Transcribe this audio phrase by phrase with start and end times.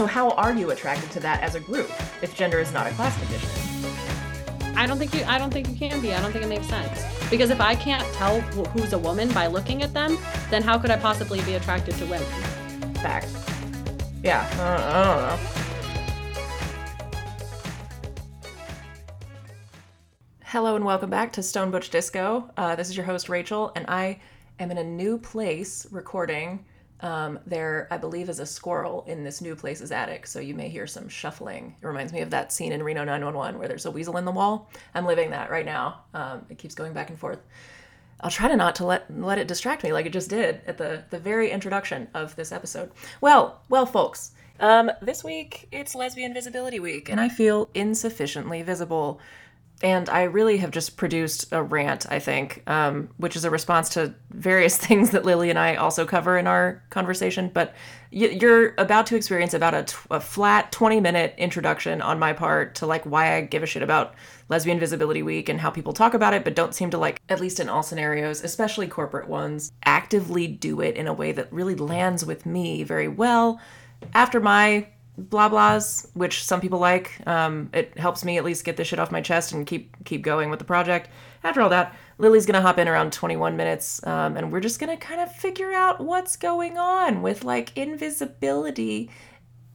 [0.00, 1.90] So how are you attracted to that as a group
[2.22, 3.50] if gender is not a class condition?
[4.74, 5.22] I don't think you.
[5.24, 6.14] I don't think you can be.
[6.14, 7.04] I don't think it makes sense.
[7.28, 10.16] Because if I can't tell who's a woman by looking at them,
[10.48, 12.26] then how could I possibly be attracted to women?
[12.94, 13.28] Fact.
[14.22, 15.38] Yeah, uh, I don't know.
[20.44, 22.50] Hello and welcome back to Stone Butch Disco.
[22.56, 24.18] Uh, this is your host Rachel, and I
[24.60, 26.64] am in a new place recording.
[27.02, 30.68] Um, there, I believe, is a squirrel in this new place's attic, so you may
[30.68, 31.76] hear some shuffling.
[31.80, 34.30] It reminds me of that scene in Reno 911 where there's a weasel in the
[34.30, 34.70] wall.
[34.94, 36.02] I'm living that right now.
[36.12, 37.40] Um, it keeps going back and forth.
[38.22, 40.76] I'll try to not to let let it distract me like it just did at
[40.76, 42.90] the the very introduction of this episode.
[43.20, 49.20] Well, well, folks, um, this week it's Lesbian Visibility Week, and I feel insufficiently visible.
[49.82, 53.88] And I really have just produced a rant, I think, um, which is a response
[53.90, 57.50] to various things that Lily and I also cover in our conversation.
[57.52, 57.74] But
[58.10, 62.74] you're about to experience about a, t- a flat 20 minute introduction on my part
[62.76, 64.14] to like why I give a shit about
[64.48, 67.40] Lesbian Visibility Week and how people talk about it, but don't seem to like, at
[67.40, 71.76] least in all scenarios, especially corporate ones, actively do it in a way that really
[71.76, 73.60] lands with me very well.
[74.12, 74.88] After my
[75.28, 77.20] blah blahs, which some people like.
[77.26, 80.22] Um, it helps me at least get this shit off my chest and keep keep
[80.22, 81.08] going with the project.
[81.44, 84.96] After all that, Lily's gonna hop in around 21 minutes, um, and we're just gonna
[84.96, 89.10] kind of figure out what's going on with like invisibility.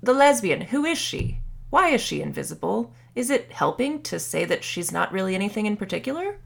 [0.01, 1.39] The lesbian, who is she?
[1.69, 2.93] Why is she invisible?
[3.15, 6.37] Is it helping to say that she's not really anything in particular?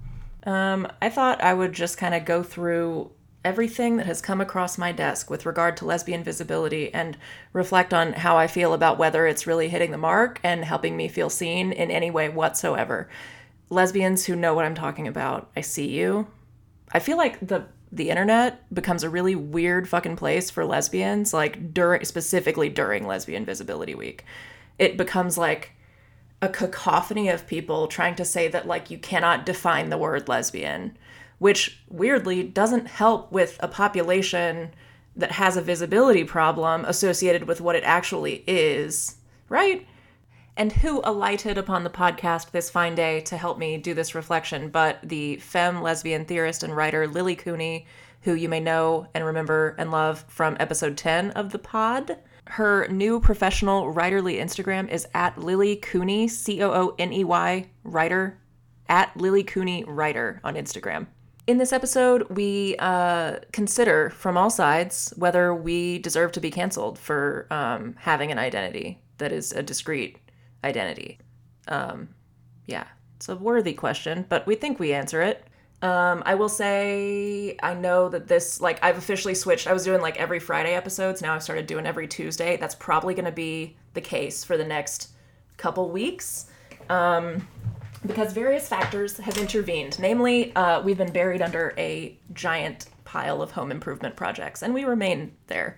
[0.44, 3.11] Um, I thought I would just kind of go through
[3.43, 7.17] everything that has come across my desk with regard to lesbian visibility and
[7.53, 11.07] reflect on how I feel about whether it's really hitting the mark and helping me
[11.07, 13.09] feel seen in any way whatsoever.
[13.69, 16.27] Lesbians who know what I'm talking about, I see you.
[16.91, 21.73] I feel like the the internet becomes a really weird fucking place for lesbians like
[21.73, 24.25] during specifically during lesbian visibility week.
[24.78, 25.72] It becomes like
[26.41, 30.97] a cacophony of people trying to say that like you cannot define the word lesbian
[31.39, 34.72] which weirdly doesn't help with a population
[35.16, 39.16] that has a visibility problem associated with what it actually is,
[39.49, 39.85] right?
[40.55, 44.69] And who alighted upon the podcast this fine day to help me do this reflection
[44.69, 47.85] but the femme lesbian theorist and writer Lily Cooney,
[48.22, 52.17] who you may know and remember and love from episode 10 of the pod.
[52.45, 57.69] Her new professional writerly Instagram is at Lily Cooney, C O O N E Y,
[57.83, 58.39] writer,
[58.89, 61.07] at Lily Cooney Writer on Instagram.
[61.49, 66.99] In this episode, we uh, consider from all sides whether we deserve to be canceled
[66.99, 70.19] for um, having an identity that is a discrete
[70.63, 71.17] identity.
[71.67, 72.09] Um,
[72.67, 72.83] yeah,
[73.15, 75.43] it's a worthy question, but we think we answer it.
[75.81, 79.66] Um, I will say, I know that this, like, I've officially switched.
[79.66, 81.19] I was doing like every Friday episodes.
[81.19, 82.57] Now I've started doing every Tuesday.
[82.57, 85.13] That's probably going to be the case for the next
[85.57, 86.45] couple weeks.
[86.89, 87.47] Um,
[88.05, 89.99] because various factors have intervened.
[89.99, 94.83] Namely, uh, we've been buried under a giant pile of home improvement projects, and we
[94.83, 95.77] remain there.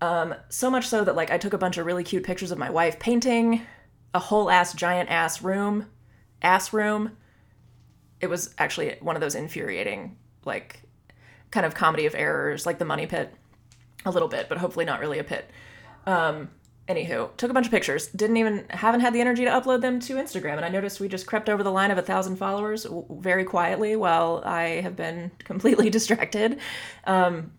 [0.00, 2.58] Um, so much so that like I took a bunch of really cute pictures of
[2.58, 3.62] my wife painting
[4.14, 5.86] a whole ass giant ass room,
[6.42, 7.16] ass room.
[8.20, 10.82] It was actually one of those infuriating like
[11.50, 13.34] kind of comedy of errors, like the money pit,
[14.04, 15.50] a little bit, but hopefully not really a pit.
[16.06, 16.50] Um,
[16.88, 18.08] anywho, took a bunch of pictures.
[18.08, 21.08] Didn't even haven't had the energy to upload them to Instagram, and I noticed we
[21.08, 24.96] just crept over the line of a thousand followers w- very quietly while I have
[24.96, 26.58] been completely distracted.
[27.04, 27.52] Um,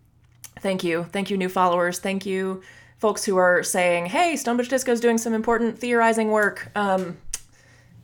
[0.60, 1.98] thank you, thank you, new followers.
[1.98, 2.62] Thank you,
[2.98, 7.16] folks who are saying, "Hey, Stone Butch Disco is doing some important theorizing work." Um,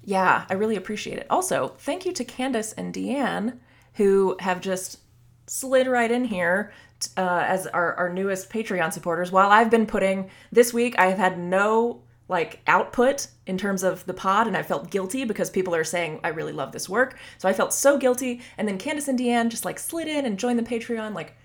[0.05, 1.27] yeah, I really appreciate it.
[1.29, 3.59] Also, thank you to Candace and Deanne
[3.97, 4.99] who have just
[5.47, 6.73] slid right in here
[7.17, 9.31] uh, as our, our newest Patreon supporters.
[9.31, 14.05] While I've been putting this week, I have had no like output in terms of
[14.07, 17.19] the pod, and I felt guilty because people are saying I really love this work.
[17.39, 18.41] So I felt so guilty.
[18.59, 21.37] And then Candace and Deanne just like slid in and joined the Patreon like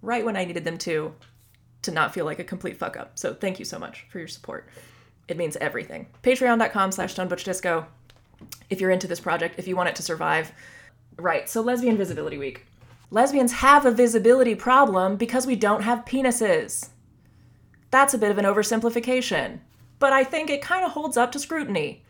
[0.00, 1.14] right when I needed them to,
[1.82, 3.18] to not feel like a complete fuck up.
[3.18, 4.68] So thank you so much for your support.
[5.28, 6.06] It means everything.
[6.22, 7.86] Patreon.com slash Disco.
[8.70, 10.52] If you're into this project, if you want it to survive.
[11.18, 12.66] Right, so Lesbian Visibility Week
[13.12, 16.88] lesbians have a visibility problem because we don't have penises.
[17.90, 19.58] That's a bit of an oversimplification,
[19.98, 22.02] but I think it kind of holds up to scrutiny.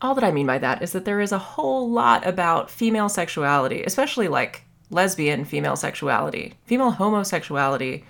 [0.00, 3.10] All that I mean by that is that there is a whole lot about female
[3.10, 8.04] sexuality, especially like lesbian female sexuality, female homosexuality,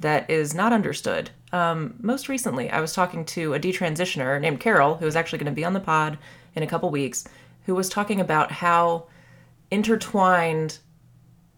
[0.00, 1.30] that is not understood.
[1.52, 5.52] Um, most recently, I was talking to a detransitioner named Carol, who is actually going
[5.52, 6.16] to be on the pod
[6.54, 7.28] in a couple weeks,
[7.66, 9.06] who was talking about how
[9.70, 10.78] intertwined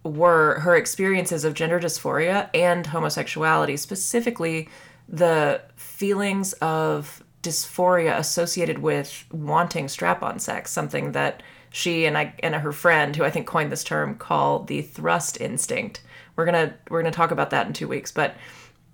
[0.06, 4.69] were her experiences of gender dysphoria and homosexuality, specifically
[5.08, 12.55] the feelings of dysphoria associated with wanting strap-on sex, something that she and I and
[12.55, 16.03] her friend, who I think coined this term, call the thrust instinct.
[16.35, 18.35] We're gonna we're gonna talk about that in two weeks, but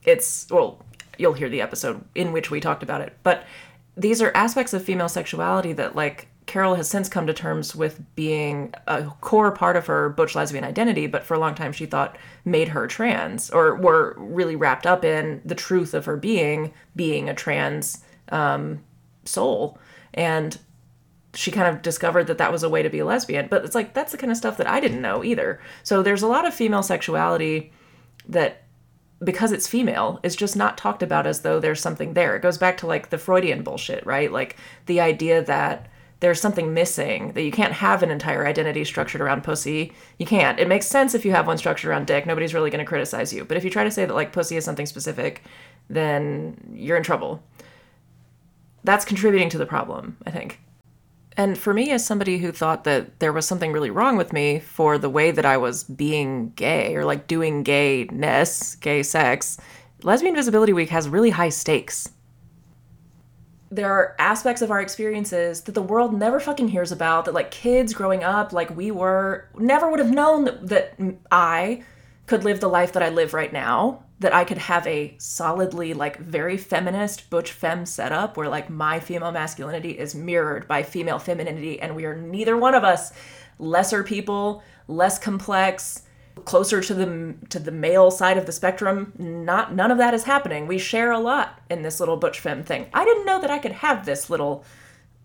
[0.04, 0.84] it's well,
[1.18, 3.16] you'll hear the episode in which we talked about it.
[3.22, 3.44] But
[3.96, 8.02] these are aspects of female sexuality that like Carol has since come to terms with
[8.14, 11.86] being a core part of her butch lesbian identity, but for a long time she
[11.86, 16.72] thought made her trans, or were really wrapped up in the truth of her being,
[16.96, 18.82] being a trans um,
[19.24, 19.78] soul.
[20.14, 20.58] And
[21.34, 23.46] she kind of discovered that that was a way to be a lesbian.
[23.48, 25.60] But it's like, that's the kind of stuff that I didn't know either.
[25.82, 27.72] So there's a lot of female sexuality
[28.28, 28.64] that
[29.22, 32.34] because it's female is just not talked about as though there's something there.
[32.34, 34.32] It goes back to like the Freudian bullshit, right?
[34.32, 34.56] Like
[34.86, 35.88] the idea that
[36.22, 39.92] there's something missing, that you can't have an entire identity structured around pussy.
[40.20, 40.60] You can't.
[40.60, 42.26] It makes sense if you have one structured around dick.
[42.26, 43.44] Nobody's really going to criticize you.
[43.44, 45.42] But if you try to say that like pussy is something specific,
[45.90, 47.42] then you're in trouble.
[48.84, 50.60] That's contributing to the problem, I think.
[51.36, 54.60] And for me, as somebody who thought that there was something really wrong with me
[54.60, 59.58] for the way that I was being gay or like doing gayness, gay sex,
[60.04, 62.10] Lesbian Visibility Week has really high stakes.
[63.74, 67.50] There are aspects of our experiences that the world never fucking hears about, that like
[67.50, 70.94] kids growing up, like we were, never would have known that, that
[71.30, 71.82] I
[72.26, 75.94] could live the life that I live right now that I could have a solidly
[75.94, 81.18] like very feminist butch femme setup where like my female masculinity is mirrored by female
[81.18, 83.12] femininity and we are neither one of us
[83.58, 86.02] lesser people, less complex,
[86.44, 89.12] closer to the to the male side of the spectrum.
[89.18, 90.66] Not none of that is happening.
[90.66, 92.86] We share a lot in this little butch femme thing.
[92.92, 94.64] I didn't know that I could have this little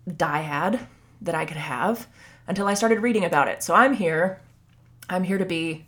[0.08, 0.86] dyad
[1.22, 2.06] that I could have
[2.46, 3.62] until I started reading about it.
[3.62, 4.40] So I'm here.
[5.10, 5.86] I'm here to be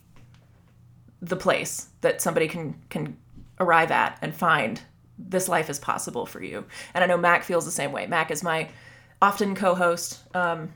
[1.23, 3.17] the place that somebody can can
[3.59, 4.81] arrive at and find
[5.19, 6.65] this life is possible for you.
[6.95, 8.07] And I know Mac feels the same way.
[8.07, 8.69] Mac is my
[9.21, 10.21] often co-host.
[10.35, 10.73] Um,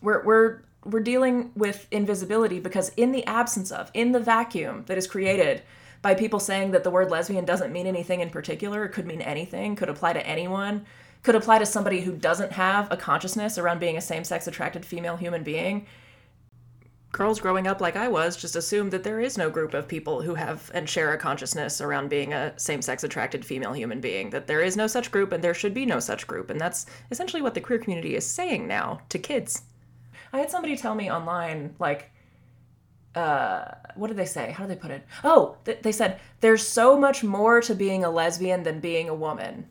[0.00, 4.98] we're we're we're dealing with invisibility because in the absence of, in the vacuum that
[4.98, 5.62] is created
[6.02, 9.20] by people saying that the word lesbian doesn't mean anything in particular, it could mean
[9.20, 10.86] anything, could apply to anyone,
[11.22, 15.16] could apply to somebody who doesn't have a consciousness around being a same-sex attracted female
[15.16, 15.86] human being
[17.12, 20.22] girls growing up like I was just assume that there is no group of people
[20.22, 24.30] who have and share a consciousness around being a same sex attracted female human being,
[24.30, 26.50] that there is no such group and there should be no such group.
[26.50, 29.62] And that's essentially what the queer community is saying now to kids.
[30.32, 32.10] I had somebody tell me online, like,
[33.14, 33.64] uh,
[33.96, 34.52] what did they say?
[34.52, 35.04] How did they put it?
[35.24, 39.14] Oh, th- they said, there's so much more to being a lesbian than being a
[39.14, 39.66] woman.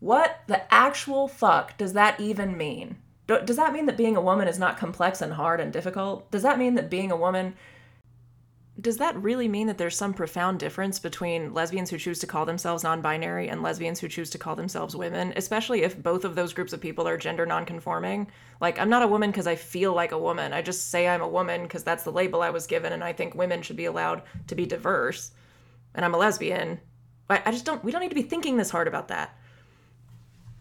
[0.00, 2.96] What the actual fuck does that even mean?
[3.26, 6.30] does that mean that being a woman is not complex and hard and difficult?
[6.30, 7.54] Does that mean that being a woman
[8.80, 12.44] does that really mean that there's some profound difference between lesbians who choose to call
[12.44, 16.52] themselves non-binary and lesbians who choose to call themselves women, especially if both of those
[16.52, 18.26] groups of people are gender non-conforming?
[18.60, 20.52] Like I'm not a woman because I feel like a woman.
[20.52, 23.12] I just say I'm a woman because that's the label I was given and I
[23.12, 25.30] think women should be allowed to be diverse.
[25.94, 26.80] And I'm a lesbian.
[27.30, 29.38] I, I just don't we don't need to be thinking this hard about that.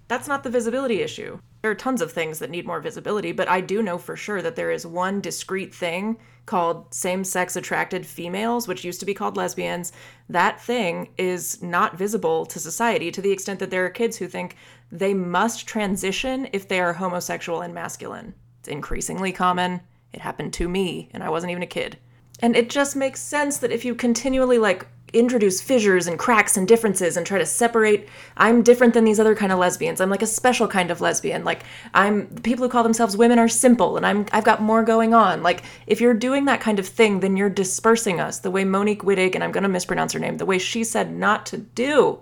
[0.07, 1.39] That's not the visibility issue.
[1.63, 4.41] There are tons of things that need more visibility, but I do know for sure
[4.41, 9.13] that there is one discrete thing called same sex attracted females, which used to be
[9.13, 9.93] called lesbians.
[10.27, 14.27] That thing is not visible to society to the extent that there are kids who
[14.27, 14.57] think
[14.91, 18.33] they must transition if they are homosexual and masculine.
[18.59, 19.79] It's increasingly common.
[20.11, 21.97] It happened to me, and I wasn't even a kid.
[22.41, 26.67] And it just makes sense that if you continually like introduce fissures and cracks and
[26.67, 28.09] differences and try to separate.
[28.35, 30.01] I'm different than these other kind of lesbians.
[30.01, 31.43] I'm like a special kind of lesbian.
[31.43, 35.13] Like i'm people who call themselves women are simple and i'm i've got more going
[35.13, 35.43] on.
[35.43, 38.39] Like if you're doing that kind of thing then you're dispersing us.
[38.39, 41.13] The way monique wittig and i'm going to mispronounce her name the way she said
[41.13, 42.19] not to do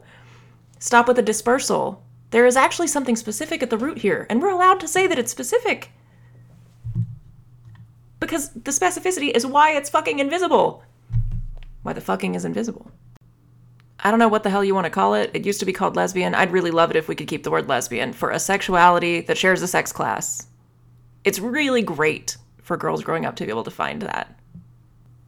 [0.79, 2.03] stop with the dispersal.
[2.31, 5.19] There is actually something specific at the root here and we're allowed to say that
[5.19, 5.91] it's specific.
[8.19, 10.83] Because the specificity is why it's fucking invisible
[11.83, 12.91] why the fucking is invisible.
[14.03, 15.29] I don't know what the hell you want to call it.
[15.33, 16.33] It used to be called lesbian.
[16.33, 19.37] I'd really love it if we could keep the word lesbian for a sexuality that
[19.37, 20.47] shares a sex class.
[21.23, 24.35] It's really great for girls growing up to be able to find that.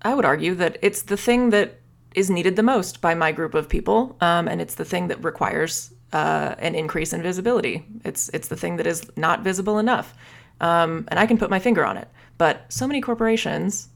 [0.01, 1.79] I would argue that it's the thing that
[2.15, 5.23] is needed the most by my group of people, um, and it's the thing that
[5.23, 7.85] requires uh, an increase in visibility.
[8.03, 10.13] It's it's the thing that is not visible enough,
[10.61, 12.07] um, and I can put my finger on it.
[12.37, 13.89] But so many corporations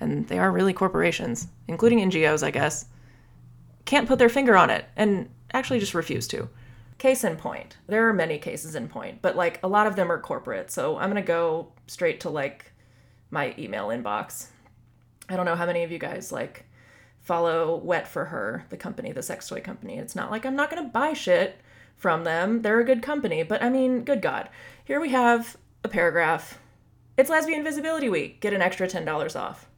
[0.00, 2.86] and they are really corporations, including NGOs, I guess,
[3.84, 6.48] can't put their finger on it and actually just refuse to.
[6.98, 7.76] Case in point.
[7.86, 10.70] There are many cases in point, but like a lot of them are corporate.
[10.70, 12.72] So I'm going to go straight to like
[13.30, 14.48] my email inbox.
[15.28, 16.66] I don't know how many of you guys like
[17.20, 19.98] follow Wet for Her, the company, the sex toy company.
[19.98, 21.60] It's not like I'm not going to buy shit
[21.96, 22.62] from them.
[22.62, 24.48] They're a good company, but I mean, good God.
[24.84, 26.58] Here we have a paragraph.
[27.16, 28.40] It's Lesbian Visibility Week.
[28.40, 29.69] Get an extra $10 off.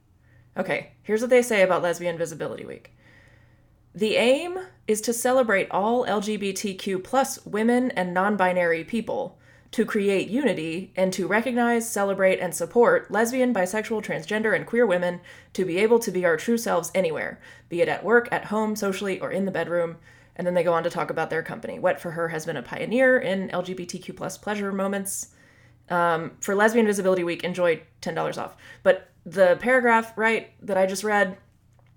[0.55, 2.93] Okay, here's what they say about Lesbian Visibility Week.
[3.95, 9.39] The aim is to celebrate all LGBTQ plus women and non binary people,
[9.71, 15.21] to create unity, and to recognize, celebrate, and support lesbian, bisexual, transgender, and queer women
[15.53, 18.75] to be able to be our true selves anywhere, be it at work, at home,
[18.75, 19.97] socially, or in the bedroom.
[20.35, 21.79] And then they go on to talk about their company.
[21.79, 25.29] Wet for Her has been a pioneer in LGBTQ plus pleasure moments.
[25.89, 28.55] Um, for Lesbian Visibility Week, enjoy $10 off.
[28.81, 31.37] But the paragraph, right, that I just read,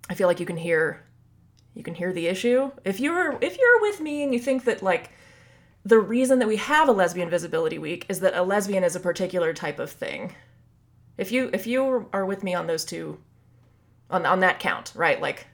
[0.09, 1.03] I feel like you can hear
[1.75, 2.71] you can hear the issue.
[2.85, 5.11] If you're if you're with me and you think that like
[5.85, 9.01] the reason that we have a lesbian visibility week is that a lesbian is a
[9.01, 10.35] particular type of thing.
[11.19, 13.19] If you if you are with me on those two
[14.11, 15.21] on on that count, right?
[15.21, 15.47] Like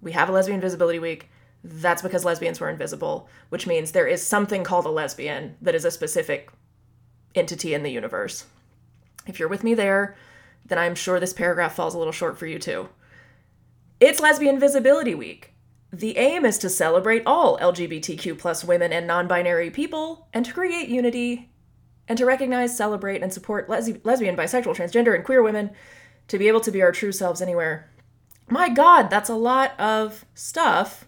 [0.00, 1.28] we have a lesbian visibility week.
[1.64, 5.84] That's because lesbians were invisible, which means there is something called a lesbian that is
[5.84, 6.50] a specific
[7.34, 8.44] entity in the universe.
[9.26, 10.14] If you're with me there,
[10.66, 12.88] then I'm sure this paragraph falls a little short for you too.
[14.00, 15.52] It's Lesbian Visibility Week.
[15.92, 20.52] The aim is to celebrate all LGBTQ plus women and non binary people and to
[20.52, 21.50] create unity
[22.08, 25.70] and to recognize, celebrate, and support les- lesbian, bisexual, transgender, and queer women
[26.28, 27.90] to be able to be our true selves anywhere.
[28.48, 31.06] My God, that's a lot of stuff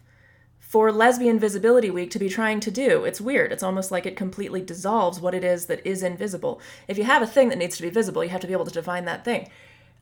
[0.67, 3.05] for Lesbian Visibility Week to be trying to do.
[3.05, 3.53] It's weird.
[3.53, 6.61] It's almost like it completely dissolves what it is that is invisible.
[6.89, 8.65] If you have a thing that needs to be visible, you have to be able
[8.65, 9.49] to define that thing.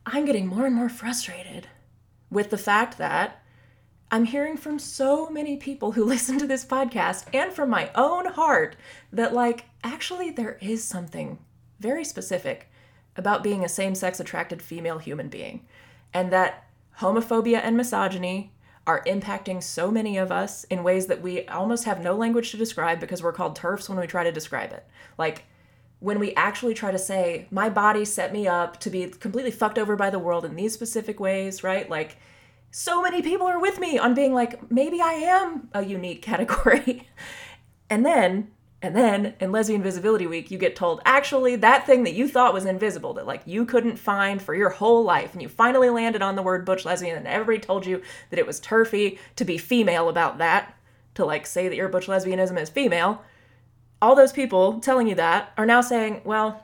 [0.07, 1.67] I'm getting more and more frustrated
[2.31, 3.43] with the fact that
[4.09, 8.25] I'm hearing from so many people who listen to this podcast and from my own
[8.25, 8.75] heart
[9.13, 11.37] that, like, actually, there is something
[11.79, 12.71] very specific
[13.15, 15.67] about being a same sex attracted female human being,
[16.11, 16.67] and that
[16.99, 18.51] homophobia and misogyny
[18.87, 22.57] are impacting so many of us in ways that we almost have no language to
[22.57, 24.85] describe because we're called turfs when we try to describe it.
[25.17, 25.45] Like,
[25.99, 29.79] when we actually try to say, my body set me up to be completely fucked
[29.79, 31.89] over by the world in these specific ways, right?
[31.89, 32.17] Like,
[32.69, 37.07] so many people are with me on being like, maybe I am a unique category.
[37.89, 38.51] and then,
[38.85, 42.53] and then in Lesbian Visibility Week, you get told, actually, that thing that you thought
[42.53, 46.21] was invisible, that like you couldn't find for your whole life, and you finally landed
[46.21, 49.57] on the word butch lesbian, and everybody told you that it was turfy to be
[49.57, 50.75] female about that,
[51.15, 53.23] to like say that your butch lesbianism is female
[54.01, 56.63] all those people telling you that are now saying, well,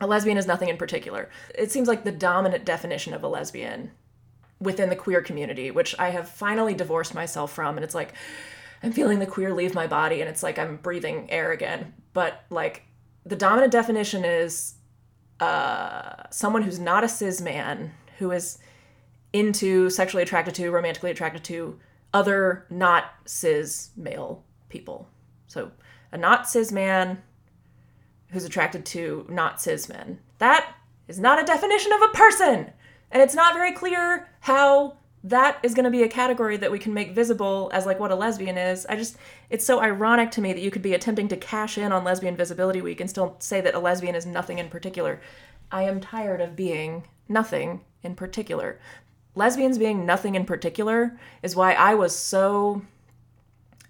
[0.00, 1.30] a lesbian is nothing in particular.
[1.54, 3.92] It seems like the dominant definition of a lesbian
[4.60, 7.76] within the queer community, which I have finally divorced myself from.
[7.76, 8.14] And it's like,
[8.82, 11.94] I'm feeling the queer leave my body and it's like I'm breathing air again.
[12.12, 12.82] But like,
[13.24, 14.74] the dominant definition is
[15.40, 18.58] uh, someone who's not a cis man, who is
[19.32, 21.78] into sexually attracted to, romantically attracted to
[22.12, 25.08] other not cis male people.
[25.46, 25.70] So
[26.10, 27.22] a not cis man
[28.28, 30.18] who's attracted to not cis men.
[30.38, 30.74] That
[31.08, 32.72] is not a definition of a person.
[33.10, 36.78] And it's not very clear how that is going to be a category that we
[36.78, 38.84] can make visible as like what a lesbian is.
[38.86, 39.16] I just
[39.50, 42.36] it's so ironic to me that you could be attempting to cash in on lesbian
[42.36, 45.20] visibility week and still say that a lesbian is nothing in particular.
[45.70, 48.80] I am tired of being nothing in particular.
[49.34, 52.82] Lesbians being nothing in particular is why I was so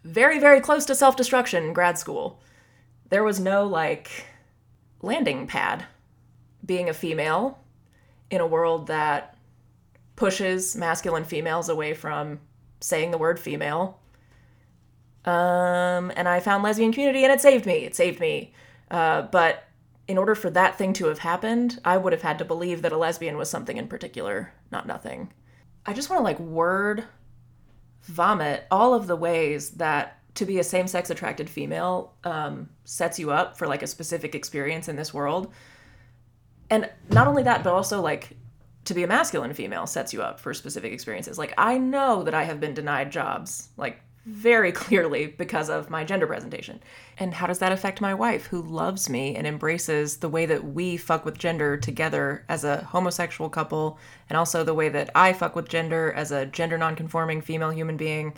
[0.04, 2.40] very, very close to self destruction in grad school.
[3.08, 4.26] There was no like
[5.00, 5.86] landing pad
[6.64, 7.58] being a female
[8.30, 9.31] in a world that
[10.22, 12.38] pushes masculine females away from
[12.78, 13.98] saying the word female.
[15.24, 17.78] Um, and I found lesbian community and it saved me.
[17.78, 18.54] It saved me.
[18.88, 19.64] Uh, but
[20.06, 22.92] in order for that thing to have happened, I would have had to believe that
[22.92, 25.32] a lesbian was something in particular, not nothing.
[25.86, 27.02] I just want to like word
[28.04, 33.32] vomit all of the ways that to be a same-sex attracted female um, sets you
[33.32, 35.52] up for like a specific experience in this world
[36.70, 38.36] and not only that but also like
[38.84, 42.34] to be a masculine female sets you up for specific experiences like i know that
[42.34, 46.80] i have been denied jobs like very clearly because of my gender presentation.
[47.18, 50.64] And how does that affect my wife, who loves me and embraces the way that
[50.64, 53.98] we fuck with gender together as a homosexual couple,
[54.28, 57.96] and also the way that I fuck with gender as a gender nonconforming female human
[57.96, 58.34] being?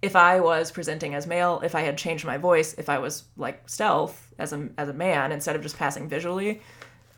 [0.00, 3.24] If I was presenting as male, if I had changed my voice, if I was
[3.36, 6.62] like stealth as a, as a man instead of just passing visually,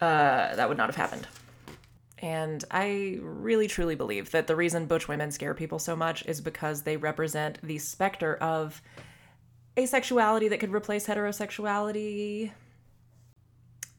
[0.01, 1.27] uh, that would not have happened.
[2.21, 6.41] And I really truly believe that the reason butch women scare people so much is
[6.41, 8.83] because they represent the specter of
[9.77, 12.53] asexuality that could replace heterosexuality.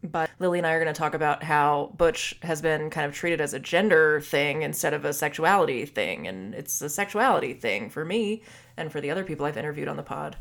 [0.03, 3.13] But Lily and I are going to talk about how Butch has been kind of
[3.13, 6.27] treated as a gender thing instead of a sexuality thing.
[6.27, 8.41] And it's a sexuality thing for me
[8.77, 10.37] and for the other people I've interviewed on the pod.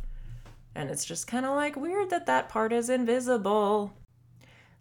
[0.75, 3.93] And it's just kind of like weird that that part is invisible.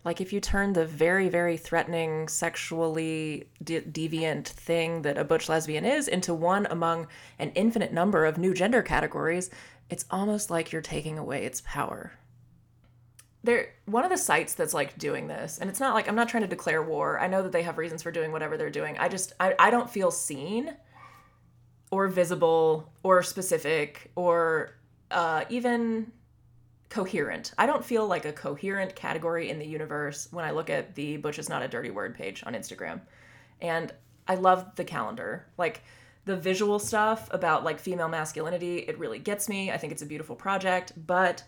[0.06, 5.50] Like if you turn the very, very threatening, sexually de- deviant thing that a butch
[5.50, 9.50] lesbian is into one among an infinite number of new gender categories,
[9.90, 12.14] it's almost like you're taking away its power.
[13.44, 16.30] There, one of the sites that's like doing this, and it's not like I'm not
[16.30, 17.20] trying to declare war.
[17.20, 18.98] I know that they have reasons for doing whatever they're doing.
[18.98, 20.76] I just, I, I don't feel seen
[21.92, 24.76] or visible or specific or
[25.12, 26.12] uh, even
[26.90, 27.54] coherent.
[27.58, 31.18] I don't feel like a coherent category in the universe when I look at the
[31.18, 33.02] Butch is not a dirty word page on Instagram.
[33.62, 33.94] And
[34.28, 35.46] I love the calendar.
[35.58, 35.82] Like
[36.26, 39.72] the visual stuff about like female masculinity, it really gets me.
[39.72, 41.44] I think it's a beautiful project, but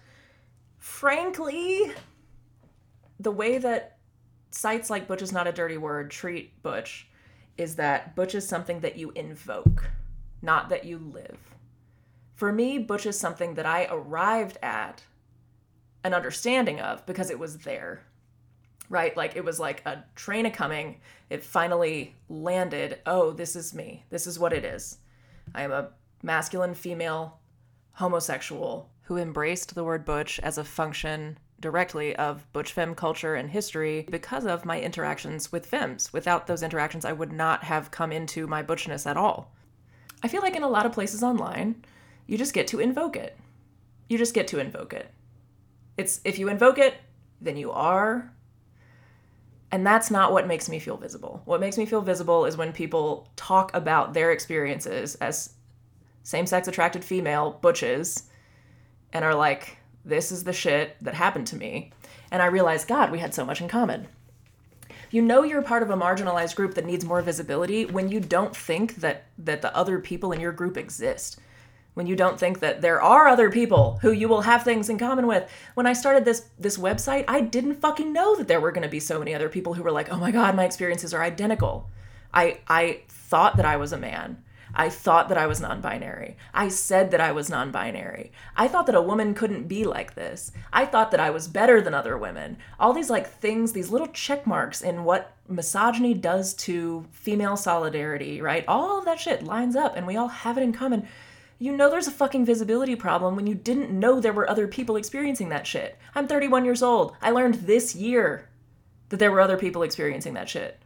[0.77, 1.91] frankly,
[3.19, 3.97] the way that
[4.51, 7.07] sites like Butch is not a dirty word treat Butch
[7.57, 9.89] is that Butch is something that you invoke,
[10.41, 11.37] not that you live.
[12.35, 15.03] For me, Butch is something that I arrived at
[16.03, 18.03] an understanding of because it was there
[18.91, 19.15] right?
[19.15, 20.99] Like it was like a train a coming.
[21.29, 22.99] It finally landed.
[23.07, 24.03] Oh this is me.
[24.11, 24.99] This is what it is.
[25.55, 25.89] I am a
[26.21, 27.39] masculine female
[27.93, 33.49] homosexual who embraced the word butch as a function directly of butch femme culture and
[33.49, 36.11] history because of my interactions with femmes.
[36.11, 39.51] Without those interactions i would not have come into my butchness at all.
[40.21, 41.83] I feel like in a lot of places online
[42.27, 43.37] you just get to invoke it.
[44.09, 45.09] You just get to invoke it
[45.97, 46.95] it's if you invoke it,
[47.39, 48.33] then you are.
[49.71, 51.41] And that's not what makes me feel visible.
[51.45, 55.53] What makes me feel visible is when people talk about their experiences as
[56.23, 58.29] same sex attracted female butches
[59.13, 61.91] and are like, this is the shit that happened to me.
[62.31, 64.07] And I realize, God, we had so much in common.
[65.09, 68.55] You know you're part of a marginalized group that needs more visibility when you don't
[68.55, 71.37] think that that the other people in your group exist
[71.93, 74.97] when you don't think that there are other people who you will have things in
[74.97, 75.49] common with.
[75.73, 78.89] When I started this this website, I didn't fucking know that there were going to
[78.89, 81.89] be so many other people who were like, "Oh my god, my experiences are identical."
[82.33, 84.43] I I thought that I was a man.
[84.73, 86.37] I thought that I was non-binary.
[86.53, 88.31] I said that I was non-binary.
[88.55, 90.51] I thought that a woman couldn't be like this.
[90.71, 92.57] I thought that I was better than other women.
[92.79, 98.41] All these like things, these little check marks in what misogyny does to female solidarity,
[98.41, 98.63] right?
[98.67, 101.05] All of that shit lines up and we all have it in common
[101.61, 104.95] you know there's a fucking visibility problem when you didn't know there were other people
[104.95, 105.95] experiencing that shit.
[106.15, 107.15] I'm 31 years old.
[107.21, 108.49] I learned this year
[109.09, 110.81] that there were other people experiencing that shit.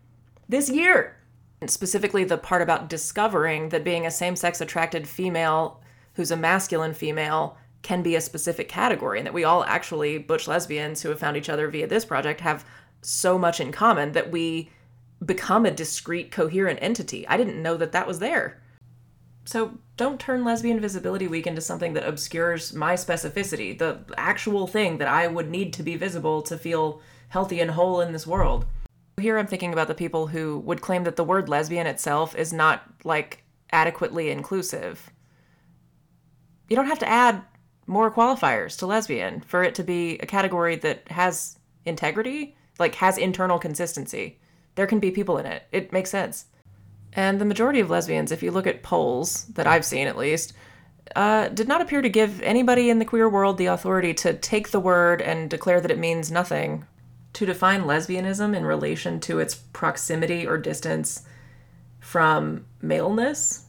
[0.49, 1.15] This year.
[1.61, 5.81] And specifically, the part about discovering that being a same sex attracted female
[6.15, 10.45] who's a masculine female can be a specific category, and that we all actually, butch
[10.45, 12.65] lesbians who have found each other via this project, have
[13.01, 14.69] so much in common that we
[15.25, 17.25] become a discrete, coherent entity.
[17.29, 18.61] I didn't know that that was there.
[19.45, 24.97] So don't turn Lesbian Visibility Week into something that obscures my specificity, the actual thing
[24.97, 28.65] that I would need to be visible to feel healthy and whole in this world.
[29.19, 32.51] Here I'm thinking about the people who would claim that the word lesbian itself is
[32.51, 35.11] not like adequately inclusive.
[36.67, 37.43] You don't have to add
[37.87, 43.17] more qualifiers to lesbian for it to be a category that has integrity, like has
[43.17, 44.39] internal consistency.
[44.73, 45.63] There can be people in it.
[45.71, 46.45] It makes sense.
[47.15, 50.53] And the majority of lesbians, if you look at polls that I've seen at least,
[51.15, 54.71] uh, did not appear to give anybody in the queer world the authority to take
[54.71, 56.85] the word and declare that it means nothing.
[57.33, 61.23] To define lesbianism in relation to its proximity or distance
[61.99, 63.65] from maleness?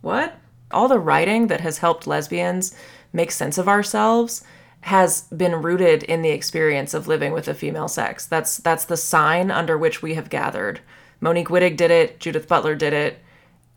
[0.00, 0.38] What?
[0.70, 2.74] All the writing that has helped lesbians
[3.12, 4.42] make sense of ourselves
[4.82, 8.24] has been rooted in the experience of living with a female sex.
[8.24, 10.80] That's that's the sign under which we have gathered
[11.20, 12.18] Monique Wittig did it.
[12.20, 13.18] Judith Butler did it.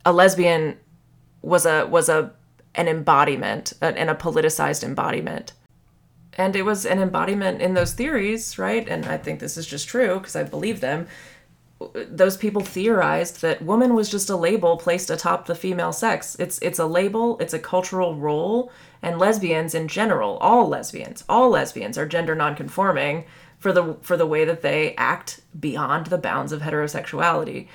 [0.06, 0.78] A lesbian
[1.42, 2.34] was a was a
[2.76, 5.54] an embodiment and a politicized embodiment.
[6.36, 8.88] And it was an embodiment in those theories, right?
[8.90, 11.08] And I think this is just true because I believe them.
[11.94, 16.36] Those people theorized that woman was just a label placed atop the female sex.
[16.40, 21.50] It's it's a label, it's a cultural role, and lesbians in general, all lesbians, all
[21.50, 23.26] lesbians are gender nonconforming
[23.64, 27.70] for the for the way that they act beyond the bounds of heterosexuality.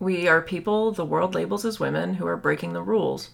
[0.00, 3.30] We are people the world labels as women who are breaking the rules.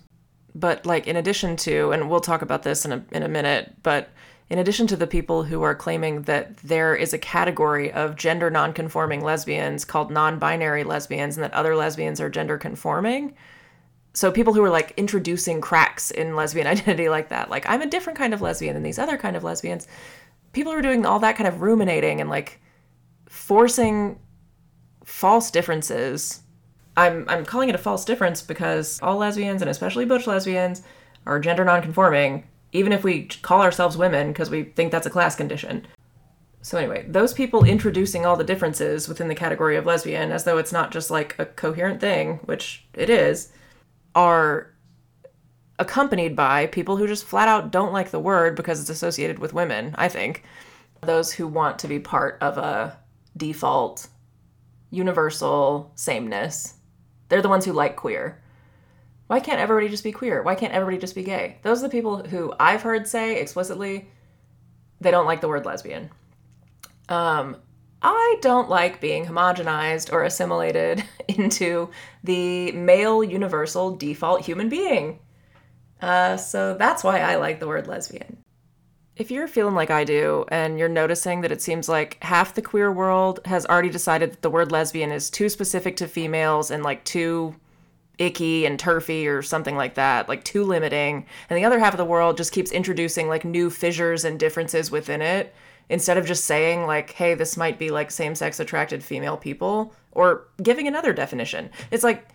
[0.54, 3.76] But like in addition to and we'll talk about this in a in a minute,
[3.82, 4.10] but
[4.50, 8.50] in addition to the people who are claiming that there is a category of gender
[8.50, 13.32] nonconforming lesbians called non-binary lesbians and that other lesbians are gender conforming,
[14.12, 17.86] so people who are like introducing cracks in lesbian identity like that like i'm a
[17.86, 19.86] different kind of lesbian than these other kind of lesbians
[20.52, 22.60] people are doing all that kind of ruminating and like
[23.28, 24.18] forcing
[25.04, 26.40] false differences.
[26.96, 30.82] I'm I'm calling it a false difference because all lesbians and especially butch lesbians
[31.26, 35.36] are gender nonconforming, even if we call ourselves women because we think that's a class
[35.36, 35.86] condition.
[36.62, 40.58] So anyway, those people introducing all the differences within the category of lesbian as though
[40.58, 43.50] it's not just like a coherent thing, which it is,
[44.14, 44.74] are
[45.80, 49.54] accompanied by people who just flat out don't like the word because it's associated with
[49.54, 50.44] women, I think.
[51.00, 52.98] Those who want to be part of a
[53.36, 54.06] default,
[54.90, 56.74] universal sameness.
[57.28, 58.40] They're the ones who like queer.
[59.26, 60.42] Why can't everybody just be queer?
[60.42, 61.56] Why can't everybody just be gay?
[61.62, 64.08] Those are the people who I've heard say explicitly
[65.00, 66.10] they don't like the word lesbian.
[67.08, 67.56] Um,
[68.02, 71.90] I don't like being homogenized or assimilated into
[72.22, 75.20] the male universal default human being.
[76.00, 78.38] Uh, so that's why I like the word lesbian.
[79.16, 82.62] If you're feeling like I do, and you're noticing that it seems like half the
[82.62, 86.82] queer world has already decided that the word lesbian is too specific to females and
[86.82, 87.54] like too
[88.18, 91.98] icky and turfy or something like that, like too limiting, and the other half of
[91.98, 95.54] the world just keeps introducing like new fissures and differences within it
[95.90, 100.46] instead of just saying like hey this might be like same-sex attracted female people or
[100.62, 102.28] giving another definition it's like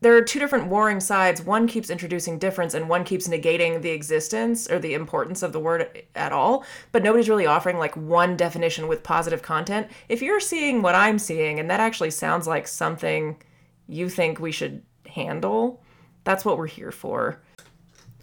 [0.00, 1.42] there are two different warring sides.
[1.42, 5.60] One keeps introducing difference and one keeps negating the existence or the importance of the
[5.60, 9.88] word at all, but nobody's really offering like one definition with positive content.
[10.08, 13.42] If you're seeing what I'm seeing and that actually sounds like something
[13.88, 15.82] you think we should handle,
[16.24, 17.40] that's what we're here for.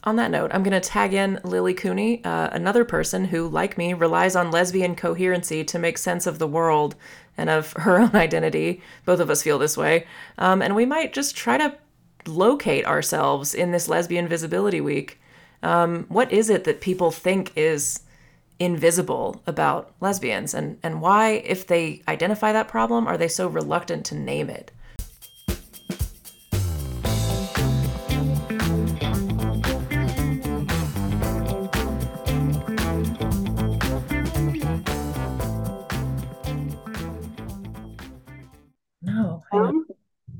[0.05, 3.77] On that note, I'm going to tag in Lily Cooney, uh, another person who, like
[3.77, 6.95] me, relies on lesbian coherency to make sense of the world
[7.37, 8.81] and of her own identity.
[9.05, 10.07] Both of us feel this way.
[10.37, 11.75] Um, and we might just try to
[12.25, 15.19] locate ourselves in this Lesbian Visibility Week.
[15.61, 18.01] Um, what is it that people think is
[18.59, 20.53] invisible about lesbians?
[20.53, 24.71] And, and why, if they identify that problem, are they so reluctant to name it?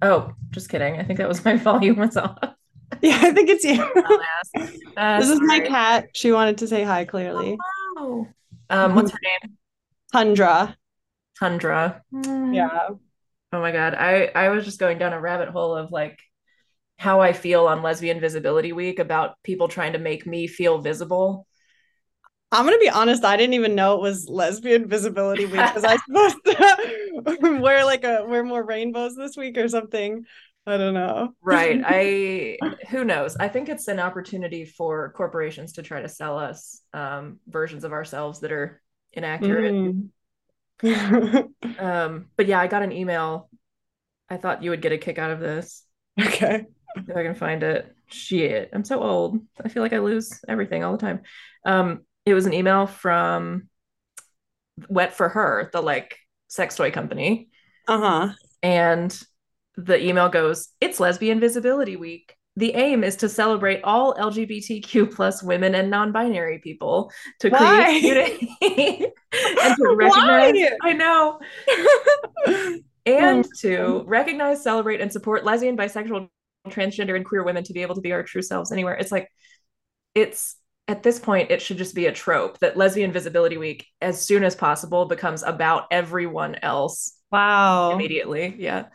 [0.04, 1.00] Oh, just kidding.
[1.00, 2.38] I think that was my volume was off.
[3.02, 3.84] Yeah, I think it's you.
[4.96, 6.10] Uh, this is my cat.
[6.13, 7.58] She wanted to say hi clearly.
[7.98, 8.28] Oh.
[8.70, 9.58] Um, what's her name?
[10.12, 10.78] Tundra.
[11.39, 12.04] Tundra.
[12.13, 12.89] Yeah.
[13.52, 13.96] Oh my god.
[13.96, 16.20] I I was just going down a rabbit hole of like
[16.98, 21.48] how I feel on Lesbian Visibility Week about people trying to make me feel visible.
[22.54, 25.98] I'm gonna be honest, I didn't even know it was lesbian visibility week because I
[26.08, 30.24] supposed to wear like a wear more rainbows this week or something.
[30.66, 31.34] I don't know.
[31.42, 31.82] Right.
[31.84, 32.58] I
[32.89, 33.36] who knows?
[33.36, 37.92] I think it's an opportunity for corporations to try to sell us um, versions of
[37.92, 39.74] ourselves that are inaccurate.
[39.74, 40.10] Mm.
[41.80, 43.50] Um, but yeah, I got an email.
[44.30, 45.84] I thought you would get a kick out of this.
[46.22, 46.66] okay.
[46.96, 47.94] If I can find it.
[48.08, 48.70] Shit.
[48.74, 49.39] I'm so old.
[49.63, 51.22] I feel like I lose everything all the time.
[51.66, 53.69] Um, it was an email from
[54.89, 57.49] Wet for Her, the like sex toy company.
[57.88, 58.29] Uh-huh.
[58.62, 59.21] And
[59.75, 62.36] the email goes, It's Lesbian Visibility Week.
[62.55, 67.99] The aim is to celebrate all LGBTQ plus women and non-binary people to Why?
[67.99, 68.49] create unity
[69.31, 70.77] and to recognize Why?
[70.83, 71.39] I know
[73.05, 76.29] and to recognize, celebrate, and support lesbian, bisexual,
[76.69, 78.93] transgender, and queer women to be able to be our true selves anywhere.
[78.93, 79.29] It's like,
[80.13, 80.55] it's
[80.88, 84.43] at this point, it should just be a trope that Lesbian Visibility Week, as soon
[84.43, 87.93] as possible, becomes about everyone else Wow.
[87.93, 88.56] immediately.
[88.58, 88.88] Yeah.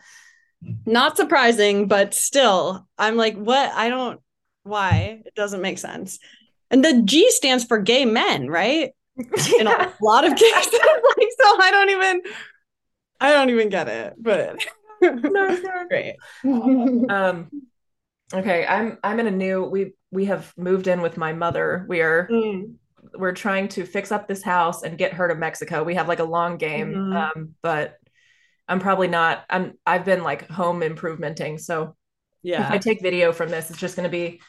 [0.85, 3.71] Not surprising, but still, I'm like, what?
[3.73, 4.19] I don't
[4.63, 5.21] why?
[5.25, 6.19] It doesn't make sense.
[6.69, 8.91] And the G stands for gay men, right?
[9.59, 10.71] In a lot of cases.
[10.73, 12.21] like, so I don't even
[13.19, 14.63] I don't even get it, but
[15.01, 16.15] No, great.
[16.43, 17.49] um
[18.33, 22.01] okay i'm i'm in a new we we have moved in with my mother we
[22.01, 22.75] are Mm.
[23.15, 26.19] we're trying to fix up this house and get her to mexico we have like
[26.19, 27.15] a long game Mhm.
[27.35, 27.97] um but
[28.67, 31.95] i'm probably not i'm i've been like home improvementing so
[32.43, 32.65] yeah.
[32.67, 34.41] if i take video from this it's just going to be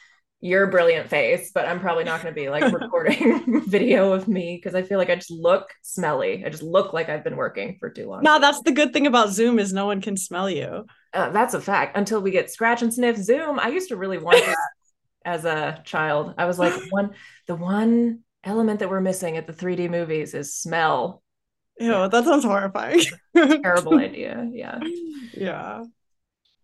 [0.43, 4.55] your brilliant face but i'm probably not going to be like recording video of me
[4.55, 7.77] because i feel like i just look smelly i just look like i've been working
[7.79, 10.49] for too long No, that's the good thing about Zoom is no one can smell
[10.49, 10.85] you.
[11.13, 11.95] Uh, that's a fact.
[11.97, 14.57] Until we get scratch and sniff Zoom, I used to really want that
[15.25, 16.33] as a child.
[16.37, 17.11] I was like, one
[17.47, 21.21] the one element that we're missing at the 3D movies is smell.
[21.79, 23.01] Ew, that sounds horrifying.
[23.35, 24.49] Terrible idea.
[24.51, 24.79] Yeah.
[25.33, 25.83] Yeah.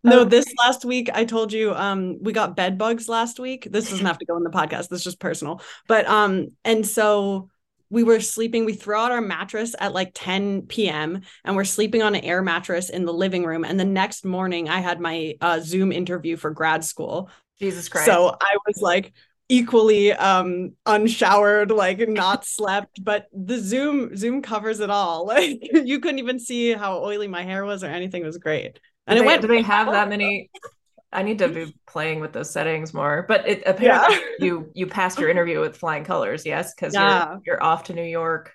[0.03, 0.29] No, Okay.
[0.29, 3.67] this last week I told you um we got bed bugs last week.
[3.69, 4.89] This doesn't have to go in the podcast.
[4.89, 5.61] This is just personal.
[5.87, 7.49] But um and so
[7.89, 12.01] we were sleeping we threw out our mattress at like 10 p.m and we're sleeping
[12.01, 15.35] on an air mattress in the living room and the next morning i had my
[15.39, 18.05] uh, zoom interview for grad school Jesus Christ.
[18.05, 19.13] so i was like
[19.49, 25.99] equally um unshowered like not slept but the zoom zoom covers it all like you
[25.99, 29.21] couldn't even see how oily my hair was or anything it was great and do
[29.21, 30.49] it they, went do they have that many
[31.13, 33.23] I need to be playing with those settings more.
[33.25, 34.45] But it apparently Yeah.
[34.45, 36.75] you you passed your interview with flying colors, yes?
[36.75, 37.29] Because Yeah.
[37.29, 38.53] you're you're off to New York.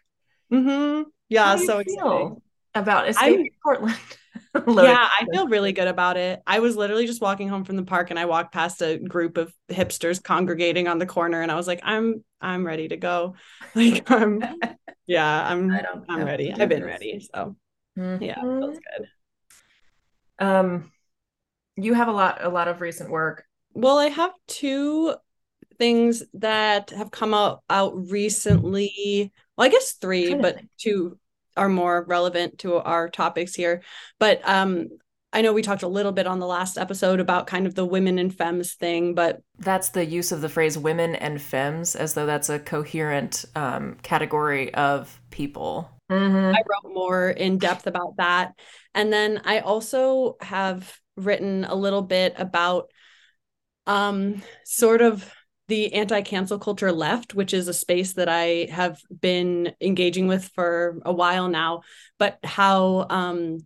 [0.53, 1.09] Mm-hmm.
[1.31, 2.43] yeah How do you so feel exciting
[2.75, 3.97] about escaping Portland.
[4.75, 6.43] Yeah, I feel really good about it.
[6.47, 9.37] I was literally just walking home from the park and I walked past a group
[9.37, 13.35] of hipsters congregating on the corner and I was like, I'm I'm ready to go.
[13.75, 14.43] Like I'm
[15.07, 16.53] yeah, I'm I'm ready.
[16.53, 17.21] I've been ready.
[17.35, 17.57] So
[17.97, 18.27] Mhm.
[18.27, 19.09] yeah, feels good.
[20.39, 20.93] Um
[21.77, 23.47] you have a lot a lot of recent work.
[23.75, 25.17] Well, I have two
[25.79, 29.33] things that have come out out recently.
[29.57, 31.19] Well, I guess three, but two
[31.57, 33.83] are more relevant to our topics here.
[34.19, 34.89] But um
[35.35, 37.87] I know we talked a little bit on the last episode about kind of the
[37.87, 42.13] women and femmes thing, but That's the use of the phrase women and femmes as
[42.13, 45.91] though that's a coherent um, category of people.
[46.11, 46.55] Mhm.
[46.55, 48.53] I wrote more in depth about that.
[48.95, 52.91] And then I also have written a little bit about
[53.87, 55.29] um sort of
[55.73, 61.01] the anti-cancel culture left, which is a space that I have been engaging with for
[61.07, 61.81] a while now,
[62.19, 63.61] but how um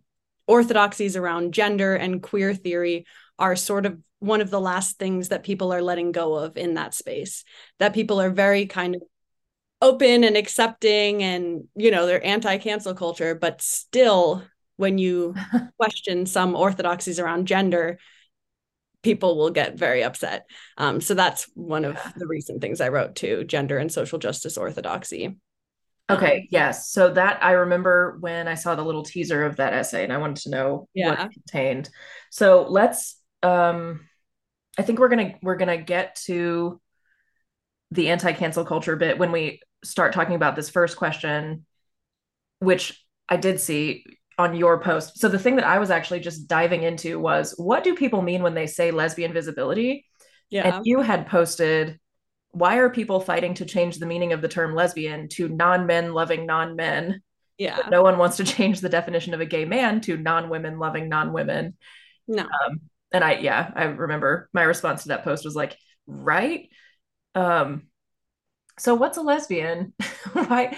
[0.47, 3.05] orthodoxies around gender and queer theory
[3.37, 6.75] are sort of one of the last things that people are letting go of in
[6.75, 7.43] that space.
[7.79, 9.01] That people are very kind of
[9.81, 14.41] open and accepting and you know they're anti-cancel culture but still
[14.77, 15.35] when you
[15.77, 17.99] question some orthodoxies around gender
[19.03, 20.45] people will get very upset
[20.77, 24.57] um, so that's one of the recent things i wrote to gender and social justice
[24.57, 25.35] orthodoxy
[26.09, 26.89] Okay, yes.
[26.89, 30.17] So that I remember when I saw the little teaser of that essay and I
[30.17, 31.25] wanted to know what Yeah.
[31.25, 31.89] it contained.
[32.31, 34.07] So let's um
[34.77, 36.79] I think we're gonna we're gonna get to
[37.91, 41.65] the anti-cancel culture bit when we start talking about this first question,
[42.59, 44.05] which I did see
[44.37, 45.19] on your post.
[45.19, 48.43] So the thing that I was actually just diving into was what do people mean
[48.43, 50.05] when they say lesbian visibility?
[50.49, 51.99] yeah And you had posted,
[52.51, 56.45] why are people fighting to change the meaning of the term lesbian to non-men loving
[56.45, 57.21] non-men?
[57.57, 60.77] yeah But no one wants to change the definition of a gay man to non-women
[60.77, 61.75] loving non-women.
[62.27, 66.69] no Um, and I, yeah, I remember my response to that post was like, right?
[67.35, 67.87] Um,
[68.79, 69.93] so what's a lesbian?
[70.33, 70.77] why?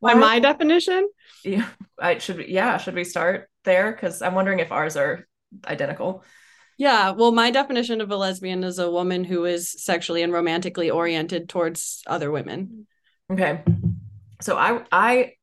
[0.00, 1.08] by my definition
[1.44, 3.92] yeah, I should, yeah, should we start there?
[3.92, 5.26] Because I'm wondering if ours are
[5.66, 6.24] identical.
[6.76, 10.90] yeah well my definition of a lesbian is a woman who is sexually and romantically
[10.90, 12.86] oriented towards other women
[13.32, 13.62] Okay.
[14.42, 15.34] So I I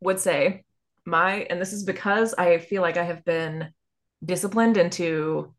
[0.00, 0.64] would say
[1.04, 3.72] my and this is because I feel like I have been
[4.24, 5.54] disciplined into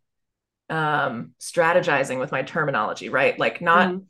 [0.69, 3.37] um strategizing with my terminology, right?
[3.39, 4.05] Like not Mm.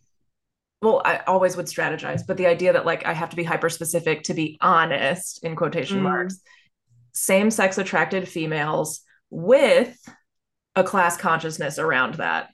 [0.85, 3.69] Well, I always would strategize, but the idea that like I have to be hyper
[3.69, 6.03] specific to be honest in quotation Mm.
[6.03, 6.39] marks.
[7.13, 9.97] Same sex attracted females with
[10.75, 12.49] a class consciousness around that.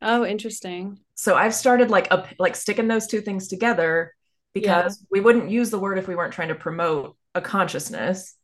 [0.00, 4.14] oh interesting so I've started like a, like sticking those two things together
[4.54, 8.34] because we wouldn't use the word if we weren't trying to promote a consciousness.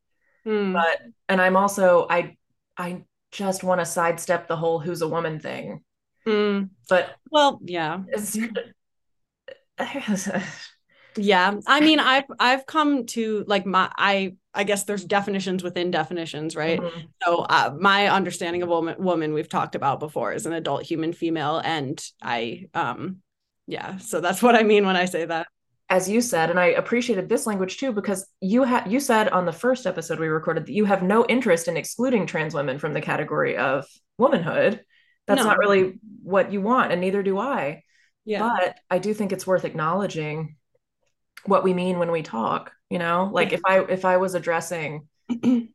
[0.44, 0.72] Hmm.
[0.72, 2.36] But and I'm also I
[2.76, 5.82] I just want to sidestep the whole who's a woman thing.
[6.26, 6.64] Hmm.
[6.88, 8.00] But well yeah
[11.16, 15.90] Yeah, I mean, I've I've come to like my I I guess there's definitions within
[15.90, 16.80] definitions, right?
[16.80, 17.08] Mhm.
[17.24, 21.12] So uh, my understanding of woman woman we've talked about before is an adult human
[21.12, 23.22] female, and I um
[23.66, 25.48] yeah, so that's what I mean when I say that.
[25.90, 29.44] as you said, and I appreciated this language too because you had you said on
[29.46, 32.94] the first episode we recorded that you have no interest in excluding trans women from
[32.94, 33.86] the category of
[34.18, 34.84] womanhood.
[35.26, 35.48] That's No.
[35.48, 37.82] not really what you want, and neither do I.
[38.28, 40.56] Yeah, but I do think it's worth acknowledging
[41.46, 43.30] what we mean when we talk, you know?
[43.32, 45.08] Like if I if I was addressing
[45.42, 45.70] and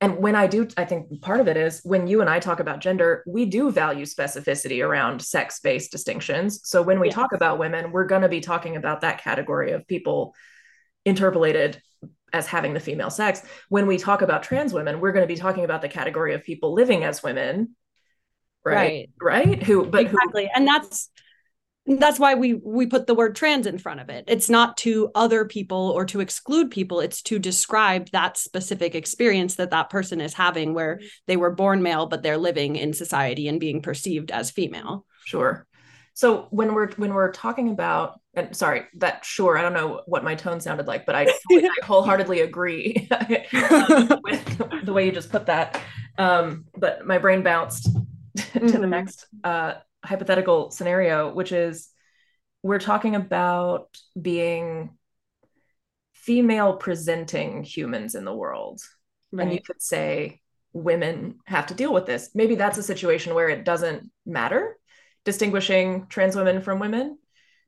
[0.00, 2.80] when I do I think part of it is when you and I talk about
[2.80, 6.66] gender, we do value specificity around sex-based distinctions.
[6.66, 7.14] So when we Yes.
[7.14, 10.34] talk about women, we're going to be talking about that category of people
[11.04, 11.82] interpolated
[12.32, 13.42] as having the female sex.
[13.68, 16.42] When we talk about trans women, we're going to be talking about the category of
[16.42, 17.76] people living as women.
[18.64, 19.10] Right?
[19.20, 19.62] Right?
[19.62, 21.10] Who but who exactly, and that's
[21.88, 24.24] that's why we we put the word trans in front of it.
[24.26, 27.00] It's not to other people or to exclude people.
[27.00, 31.82] It's to describe that specific experience that that person is having, where they were born
[31.82, 35.06] male but they're living in society and being perceived as female.
[35.24, 35.66] Sure.
[36.14, 40.24] So when we're when we're talking about and sorry that sure i don't know what
[40.24, 45.46] my tone sounded like but i, I wholeheartedly agree with the way you just put
[45.46, 45.80] that
[46.18, 47.84] um, but my brain bounced
[48.36, 48.80] to mm-hmm.
[48.80, 51.88] the next uh, hypothetical scenario which is
[52.62, 54.90] we're talking about being
[56.14, 58.80] female presenting humans in the world
[59.32, 59.44] right.
[59.44, 60.40] and you could say
[60.72, 64.76] women have to deal with this maybe that's a situation where it doesn't matter
[65.24, 67.18] distinguishing trans women from women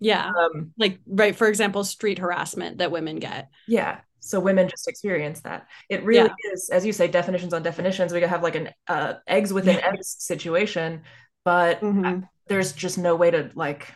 [0.01, 0.33] yeah.
[0.37, 3.51] Um, like, right, for example, street harassment that women get.
[3.69, 4.01] Yeah.
[4.21, 5.67] So women just experience that.
[5.89, 6.53] It really yeah.
[6.53, 8.13] is, as you say, definitions on definitions.
[8.13, 11.03] We could have like an uh, eggs within eggs situation,
[11.45, 12.21] but mm-hmm.
[12.49, 13.93] there's just no way to like,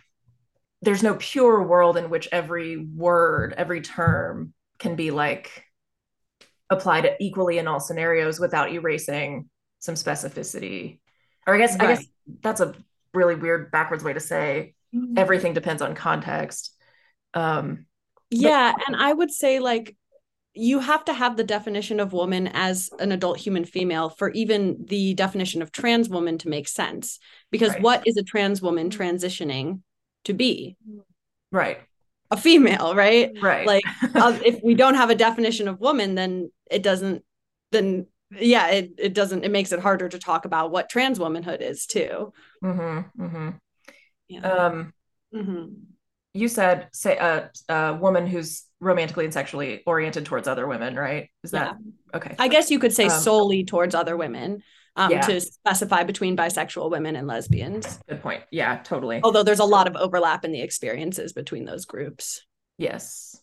[0.82, 5.64] there's no pure world in which every word, every term can be like
[6.70, 10.98] applied equally in all scenarios without erasing some specificity.
[11.46, 11.82] Or I guess, right.
[11.82, 12.04] I guess
[12.42, 12.74] that's a
[13.12, 15.18] really weird backwards way to say Mm-hmm.
[15.18, 16.70] everything depends on context
[17.32, 17.86] um
[18.30, 19.96] yeah but- and i would say like
[20.54, 24.76] you have to have the definition of woman as an adult human female for even
[24.86, 27.18] the definition of trans woman to make sense
[27.50, 27.82] because right.
[27.82, 29.80] what is a trans woman transitioning
[30.24, 30.76] to be
[31.50, 31.78] right
[32.30, 36.50] a female right right like uh, if we don't have a definition of woman then
[36.70, 37.24] it doesn't
[37.72, 38.06] then
[38.38, 41.86] yeah it, it doesn't it makes it harder to talk about what trans womanhood is
[41.86, 43.50] too mm-hmm, mm-hmm.
[44.28, 44.40] Yeah.
[44.40, 44.92] Um,
[45.34, 45.64] mm-hmm.
[46.34, 51.30] You said say a, a woman who's romantically and sexually oriented towards other women, right?
[51.42, 52.16] Is that yeah.
[52.18, 52.34] okay?
[52.38, 54.62] I guess you could say um, solely towards other women.
[54.96, 55.22] Um, yeah.
[55.22, 57.98] to specify between bisexual women and lesbians.
[58.08, 58.44] Good point.
[58.52, 59.18] Yeah, totally.
[59.24, 62.46] Although there's a lot of overlap in the experiences between those groups.
[62.78, 63.36] Yes.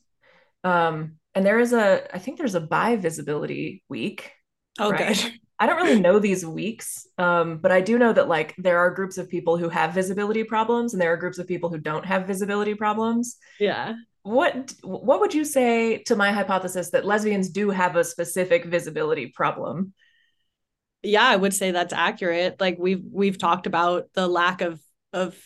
[0.63, 4.31] Um, and there is a, I think there's a bi visibility week.
[4.79, 5.07] Oh, right?
[5.07, 5.33] good.
[5.61, 8.89] I don't really know these weeks, um, but I do know that like there are
[8.89, 12.03] groups of people who have visibility problems, and there are groups of people who don't
[12.03, 13.37] have visibility problems.
[13.59, 13.93] Yeah.
[14.23, 19.27] What What would you say to my hypothesis that lesbians do have a specific visibility
[19.27, 19.93] problem?
[21.03, 22.59] Yeah, I would say that's accurate.
[22.59, 24.81] Like we've we've talked about the lack of
[25.13, 25.37] of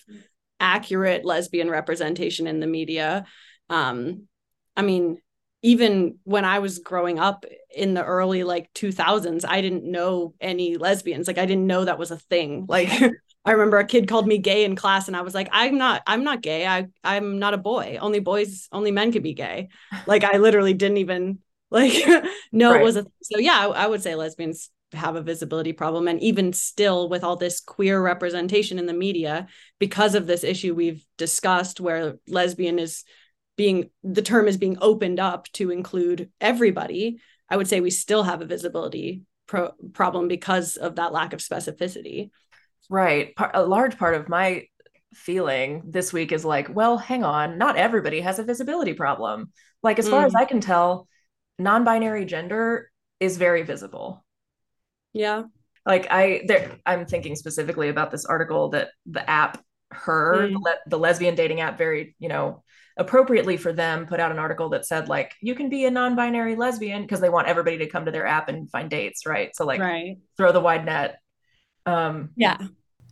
[0.61, 3.25] accurate lesbian representation in the media.
[3.69, 4.29] Um,
[4.77, 5.17] I mean,
[5.65, 7.43] even when I was growing up
[7.75, 11.25] in the early like 2000s, I didn't know any lesbians.
[11.25, 12.67] Like I didn't know that was a thing.
[12.75, 12.89] Like
[13.45, 16.03] I remember a kid called me gay in class and I was like, I'm not,
[16.05, 16.67] I'm not gay.
[16.67, 17.97] I, I'm not a boy.
[17.99, 19.69] Only boys, only men can be gay.
[20.05, 21.39] Like I literally didn't even
[21.71, 21.93] like
[22.51, 22.81] know right.
[22.81, 26.07] it was a, so yeah, I, I would say lesbians have a visibility problem.
[26.07, 29.47] And even still with all this queer representation in the media,
[29.79, 33.03] because of this issue we've discussed where lesbian is
[33.57, 38.23] being the term is being opened up to include everybody i would say we still
[38.23, 42.31] have a visibility pro- problem because of that lack of specificity.
[42.89, 43.33] Right.
[43.53, 44.67] A large part of my
[45.13, 49.51] feeling this week is like well hang on not everybody has a visibility problem.
[49.81, 50.25] Like as far mm.
[50.25, 51.07] as i can tell
[51.57, 54.23] non-binary gender is very visible.
[55.13, 55.43] Yeah.
[55.85, 60.51] Like i there i'm thinking specifically about this article that the app her mm.
[60.51, 62.63] the, le- the lesbian dating app very you know
[62.97, 66.55] appropriately for them put out an article that said like you can be a non-binary
[66.55, 69.55] lesbian because they want everybody to come to their app and find dates right?
[69.55, 70.17] So like right.
[70.37, 71.19] throw the wide net.
[71.85, 72.57] Um yeah.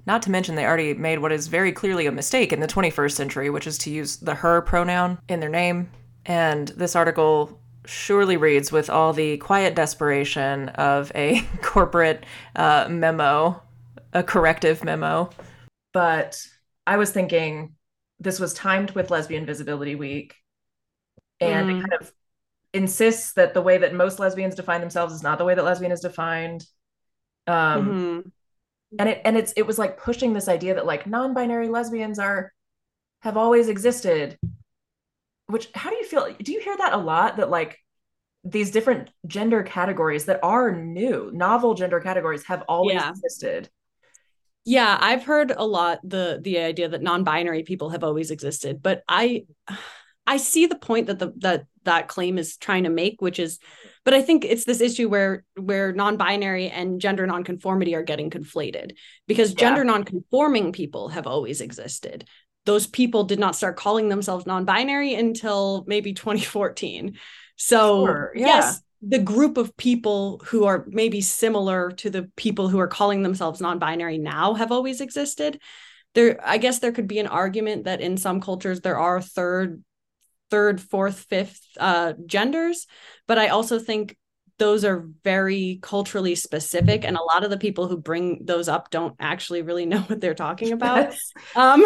[0.06, 3.12] Not to mention they already made what is very clearly a mistake in the 21st
[3.12, 5.90] century which is to use the her pronoun in their name.
[6.26, 13.62] And this article surely reads with all the quiet desperation of a corporate uh, memo
[14.14, 15.30] a corrective memo.
[15.92, 16.38] But
[16.86, 17.76] i was thinking
[18.24, 20.36] this was timed with Lesbian Visibility Week,
[21.40, 21.78] and mm.
[21.78, 22.12] it kind of
[22.74, 25.92] insists that the way that most lesbians define themselves is not the way that lesbian
[25.92, 26.66] is defined.
[27.46, 28.30] Um, mm-hmm.
[29.00, 32.52] and it and it's it was like pushing this idea that like non-binary lesbians are
[33.22, 34.38] have always existed.
[35.48, 36.34] Which how do you feel?
[36.42, 37.38] Do you hear that a lot?
[37.38, 37.80] That like
[38.44, 43.10] these different gender categories that are new, novel gender categories have always yeah.
[43.10, 43.70] existed.
[44.66, 49.04] Yeah, I've heard a lot the the idea that non-binary people have always existed, but
[49.08, 49.46] I
[50.26, 53.60] I see the point that the that that claim is trying to make, which is
[54.06, 58.94] but I think it's this issue where where non-binary and gender nonconformity are getting conflated
[59.28, 59.60] because yeah.
[59.60, 62.28] gender nonconforming people have always existed.
[62.66, 67.18] Those people did not start calling themselves non-binary until maybe 2014.
[67.56, 68.46] So sure, yeah.
[68.46, 73.22] yes, the group of people who are maybe similar to the people who are calling
[73.22, 75.60] themselves non-binary now have always existed.
[76.14, 79.84] There i guess there could be an argument that in some cultures there are third
[80.52, 82.86] third fourth fifth uh, genders
[83.26, 84.16] but i also think
[84.60, 88.90] those are very culturally specific and a lot of the people who bring those up
[88.92, 91.14] don't actually really know what they're talking about.
[91.56, 91.84] Um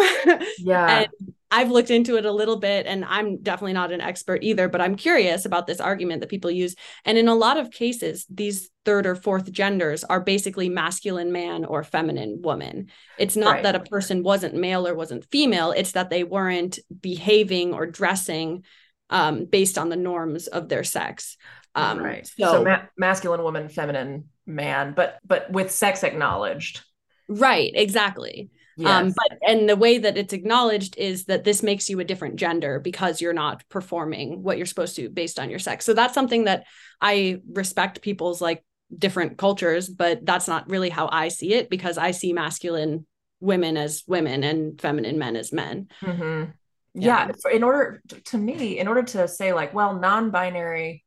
[0.58, 0.86] yeah.
[1.18, 4.68] and I've looked into it a little bit and I'm definitely not an expert either,
[4.68, 6.74] but I'm curious about this argument that people use.
[7.04, 11.64] And in a lot of cases, these third or fourth genders are basically masculine man
[11.64, 12.88] or feminine woman.
[13.18, 13.62] It's not right.
[13.62, 18.64] that a person wasn't male or wasn't female, it's that they weren't behaving or dressing
[19.10, 21.36] um, based on the norms of their sex.
[21.74, 22.26] Um, right.
[22.26, 26.82] So, so ma- masculine woman, feminine man, but but with sex acknowledged.
[27.28, 27.72] Right.
[27.74, 28.50] Exactly.
[28.78, 29.02] Um, yes.
[29.02, 32.36] Um, but and the way that it's acknowledged is that this makes you a different
[32.36, 35.84] gender because you're not performing what you're supposed to based on your sex.
[35.84, 36.64] So that's something that
[37.00, 38.64] I respect people's like
[38.96, 43.06] different cultures, but that's not really how I see it because I see masculine
[43.40, 45.88] women as women and feminine men as men.
[46.00, 46.50] Mm-hmm.
[46.94, 47.30] Yeah.
[47.44, 47.50] yeah.
[47.52, 51.04] In order to me, in order to say like, well, non-binary,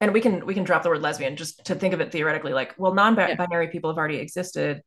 [0.00, 2.52] and we can we can drop the word lesbian just to think of it theoretically,
[2.52, 3.70] like, well, non-binary yeah.
[3.70, 4.82] people have already existed.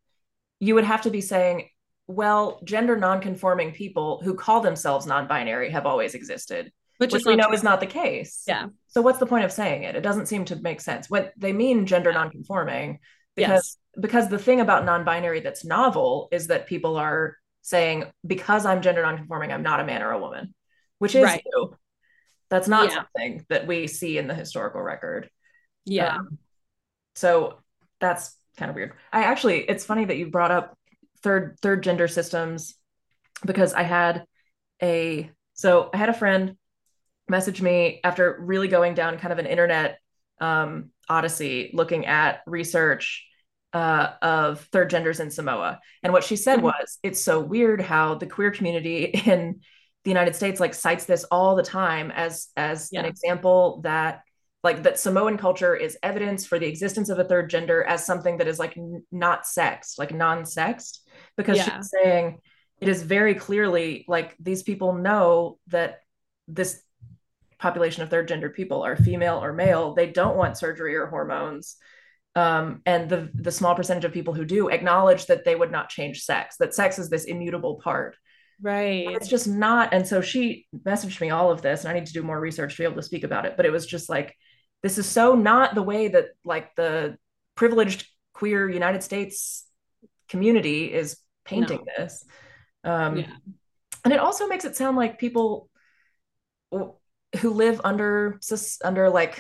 [0.60, 1.70] You would have to be saying
[2.08, 7.46] well, gender non-conforming people who call themselves non-binary have always existed, which, which we know
[7.46, 7.54] true.
[7.54, 8.44] is not the case.
[8.48, 8.68] Yeah.
[8.88, 9.96] So what's the point of saying it?
[9.96, 11.10] It doesn't seem to make sense.
[11.10, 12.18] What they mean gender yeah.
[12.18, 13.00] non-conforming
[13.36, 14.02] because yes.
[14.02, 19.02] because the thing about non-binary that's novel is that people are saying because I'm gender
[19.02, 20.54] non-conforming, I'm not a man or a woman,
[21.00, 21.44] which is right.
[21.56, 21.76] new.
[22.50, 22.96] That's not yeah.
[22.96, 25.30] something that we see in the historical record.
[25.86, 26.18] Yeah.
[26.18, 26.38] Um,
[27.16, 27.60] so
[28.00, 28.94] that's kind of weird.
[29.12, 30.78] I actually, it's funny that you brought up
[31.24, 32.76] third third gender systems
[33.46, 34.26] because I had
[34.82, 36.58] a so I had a friend
[37.28, 40.00] message me after really going down kind of an internet
[40.42, 43.26] um, odyssey looking at research
[43.72, 45.80] uh, of third genders in Samoa.
[46.04, 46.66] And what she said mm-hmm.
[46.66, 49.62] was, it's so weird how the queer community in
[50.04, 53.00] the United States like cites this all the time as as yeah.
[53.00, 54.22] an example that
[54.64, 58.38] like that Samoan culture is evidence for the existence of a third gender as something
[58.38, 61.03] that is like n- not sexed, like non-sexed,
[61.38, 61.78] because yeah.
[61.78, 62.40] she's saying
[62.82, 66.00] it is very clearly like these people know that
[66.48, 66.82] this
[67.60, 69.94] population of third gender people are female or male.
[69.94, 71.78] They don't want surgery or hormones.
[72.36, 75.90] Um, and the the small percentage of people who do acknowledge that they would not
[75.90, 78.18] change sex, that sex is this immutable part.
[78.62, 79.08] Right.
[79.10, 79.94] it's just not.
[79.94, 82.76] And so she messaged me all of this, and I need to do more research
[82.76, 83.56] to be able to speak about it.
[83.56, 84.36] But it was just like,
[84.82, 87.18] this is so not the way that like the
[87.56, 89.66] privileged queer United States
[90.28, 91.94] community is painting no.
[91.98, 92.26] this.
[92.84, 93.32] Um, yeah.
[94.04, 95.70] And it also makes it sound like people
[96.72, 98.40] who live under
[98.84, 99.40] under like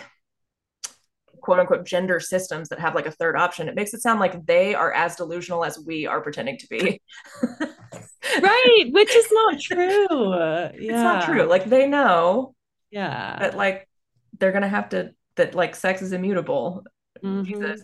[1.41, 4.45] quote unquote gender systems that have like a third option it makes it sound like
[4.45, 7.01] they are as delusional as we are pretending to be
[8.41, 10.69] right which is not true yeah.
[10.73, 12.55] it's not true like they know
[12.91, 13.89] yeah that like
[14.39, 16.83] they're gonna have to that like sex is immutable.
[17.23, 17.43] Mm-hmm.
[17.43, 17.81] Jesus.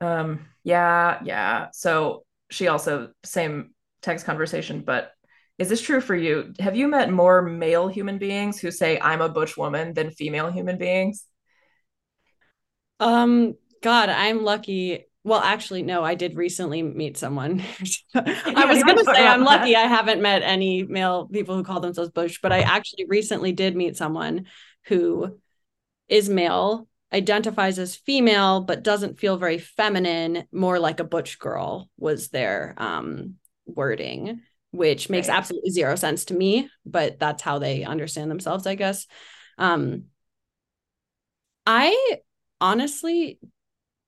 [0.00, 1.68] Um, yeah, yeah.
[1.72, 5.12] So she also same text conversation, but
[5.58, 6.54] is this true for you?
[6.58, 10.50] Have you met more male human beings who say I'm a butch woman than female
[10.50, 11.26] human beings?
[12.98, 15.06] Um, God, I'm lucky.
[15.22, 17.62] Well, actually, no, I did recently meet someone.
[18.14, 21.80] I was going to say I'm lucky I haven't met any male people who call
[21.80, 24.46] themselves butch, but I actually recently did meet someone
[24.84, 25.38] who
[26.08, 31.88] is male, identifies as female, but doesn't feel very feminine, more like a butch girl
[31.98, 33.34] was their um,
[33.66, 34.40] wording,
[34.70, 35.36] which makes right.
[35.36, 39.06] absolutely zero sense to me, but that's how they understand themselves, I guess.
[39.58, 40.04] Um,
[41.66, 42.18] I
[42.60, 43.38] honestly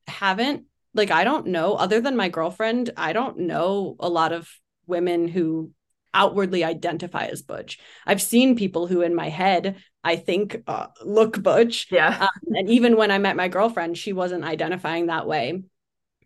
[0.07, 4.49] haven't, like, I don't know, other than my girlfriend, I don't know a lot of
[4.87, 5.73] women who
[6.15, 7.79] outwardly identify as butch.
[8.07, 11.89] I've seen people who in my head I think uh, look butch.
[11.91, 12.17] Yeah.
[12.23, 15.63] Um, and even when I met my girlfriend, she wasn't identifying that way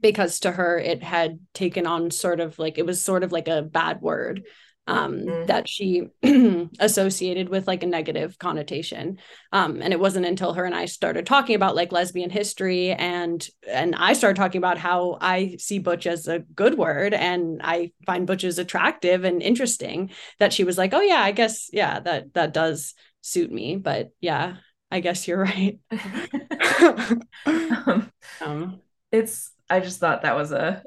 [0.00, 3.48] because to her it had taken on sort of like it was sort of like
[3.48, 4.44] a bad word
[4.88, 5.46] um, mm-hmm.
[5.46, 6.04] that she
[6.78, 9.18] associated with like a negative connotation
[9.52, 13.48] um, and it wasn't until her and i started talking about like lesbian history and
[13.68, 17.90] and i started talking about how i see butch as a good word and i
[18.04, 22.32] find butches attractive and interesting that she was like oh yeah i guess yeah that
[22.34, 22.94] that does
[23.26, 24.54] suit me but yeah
[24.92, 25.80] i guess you're right
[27.46, 30.84] um, um, it's i just thought that was a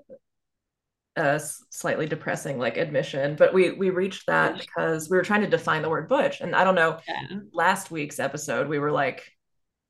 [1.18, 1.38] a
[1.70, 5.82] slightly depressing like admission but we we reached that because we were trying to define
[5.82, 7.40] the word butch and i don't know yeah.
[7.52, 9.30] last week's episode we were like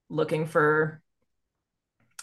[0.09, 1.03] looking for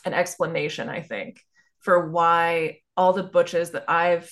[0.05, 1.41] an explanation i think
[1.79, 4.29] for why all the butches that i've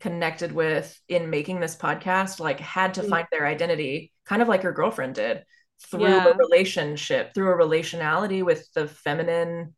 [0.00, 3.10] connected with in making this podcast like had to mm.
[3.10, 5.44] find their identity kind of like your girlfriend did
[5.90, 6.26] through yeah.
[6.28, 9.74] a relationship through a relationality with the feminine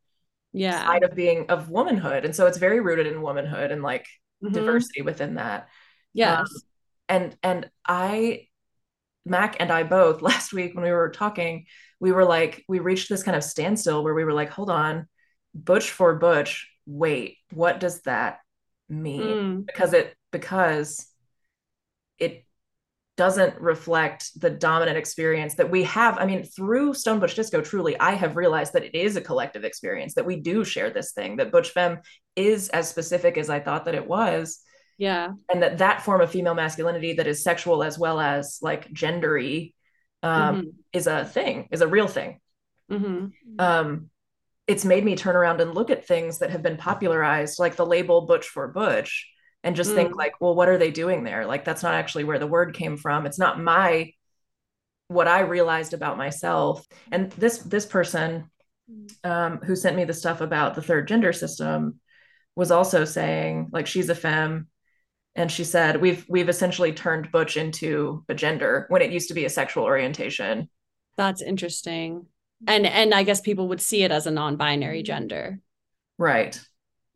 [0.52, 4.06] yeah side of being of womanhood and so it's very rooted in womanhood and like
[4.42, 4.52] mm-hmm.
[4.52, 5.68] diversity within that
[6.12, 6.46] yes um,
[7.08, 8.46] and and i
[9.26, 11.66] Mac and I both last week when we were talking,
[11.98, 15.06] we were like, we reached this kind of standstill where we were like, hold on,
[15.54, 18.38] Butch for Butch, wait, what does that
[18.88, 19.22] mean?
[19.22, 19.66] Mm.
[19.66, 21.06] Because it because
[23.20, 26.16] doesn't reflect the dominant experience that we have.
[26.16, 29.62] I mean, through Stone Butch Disco, truly, I have realized that it is a collective
[29.62, 32.00] experience, that we do share this thing, that Butch Femme
[32.34, 34.60] is as specific as I thought that it was.
[34.96, 35.32] Yeah.
[35.52, 39.74] And that that form of female masculinity that is sexual as well as like gendery
[40.22, 40.72] um, Mhm.
[40.94, 42.40] is a thing, is a real thing.
[42.88, 43.26] hmm
[43.58, 44.08] Um,
[44.66, 47.84] it's made me turn around and look at things that have been popularized, like the
[47.94, 49.30] label Butch for Butch,
[49.64, 50.16] and just think Mm.
[50.16, 51.46] like, well, what are they doing there?
[51.46, 53.26] Like that's not actually where the word came from.
[53.26, 54.12] It's not my
[55.08, 56.86] what I realized about myself.
[57.10, 58.50] And this this person
[59.24, 62.00] um, who sent me the stuff about the third gender system
[62.56, 64.68] was also saying like she's a femme
[65.36, 69.34] and she said we've we've essentially turned butch into a gender when it used to
[69.34, 70.68] be a sexual orientation
[71.16, 72.26] That's interesting.
[72.66, 75.60] And and I guess people would see it as a non-binary gender.
[76.18, 76.60] right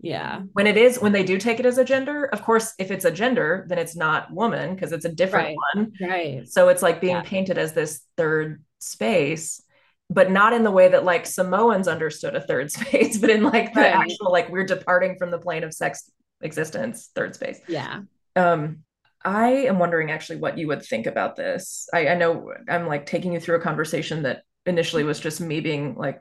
[0.04, 0.42] Yeah.
[0.52, 3.04] when it is when they do take it as a gender of course if it's
[3.06, 5.56] a gender then it's not woman because it's a different Right.
[5.74, 6.48] one Right.
[6.48, 7.22] so it's like being Yeah.
[7.22, 9.62] painted as this third space
[10.10, 13.72] but not in the way that like samoans understood a third space but in like
[13.72, 13.94] the Right.
[13.94, 16.10] actual like we're departing from the plane of sex
[16.42, 18.02] existence third space Yeah.
[18.36, 18.80] um
[19.24, 23.06] i am wondering actually what you would think about this i i know i'm like
[23.06, 26.20] taking you through a conversation that initially was just me being like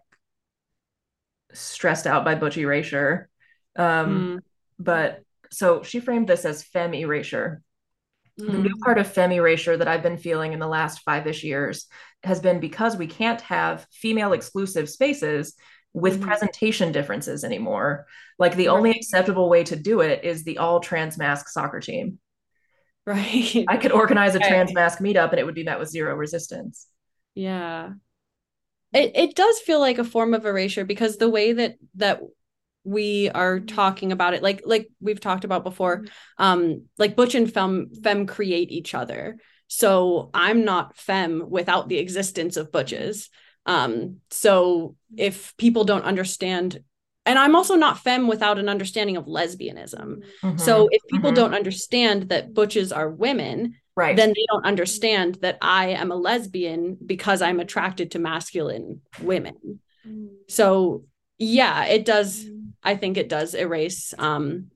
[1.54, 3.30] stressed out by butch erasure
[3.76, 4.40] um Mm.
[4.80, 7.62] but so she framed this as femme erasure
[8.38, 8.64] the Mm.
[8.64, 11.86] new part of femme erasure that I've been feeling in the last five ish years
[12.24, 15.56] has been because we can't have female exclusive spaces
[15.94, 16.24] with Mhm.
[16.24, 18.08] presentation differences anymore.
[18.40, 22.20] Like the only acceptable way to do it is the all trans masc soccer team.
[23.06, 23.66] Right.
[23.68, 24.48] I could organize a Right.
[24.48, 26.88] trans masc meetup and it would be met with zero resistance.
[27.36, 27.92] Yeah.
[28.94, 32.22] It it does feel like a form of erasure because the way that that
[32.84, 36.06] we are talking about it, like like we've talked about before,
[36.38, 39.38] um, like Butch and fem Femme create each other.
[39.68, 43.30] So I'm not fem without the existence of Butches.
[43.66, 46.84] Um, so if people don't understand,
[47.26, 50.24] and I'm also not fem without an understanding of lesbianism.
[50.44, 50.60] Mhm.
[50.60, 51.36] So if people Mhm.
[51.36, 54.18] don't understand that Butches are women, right.
[54.18, 59.80] then they don't understand that I am a lesbian because I'm attracted to masculine women.
[60.50, 61.06] So
[61.38, 62.46] yeah, it does.
[62.84, 64.68] I think it does erase um,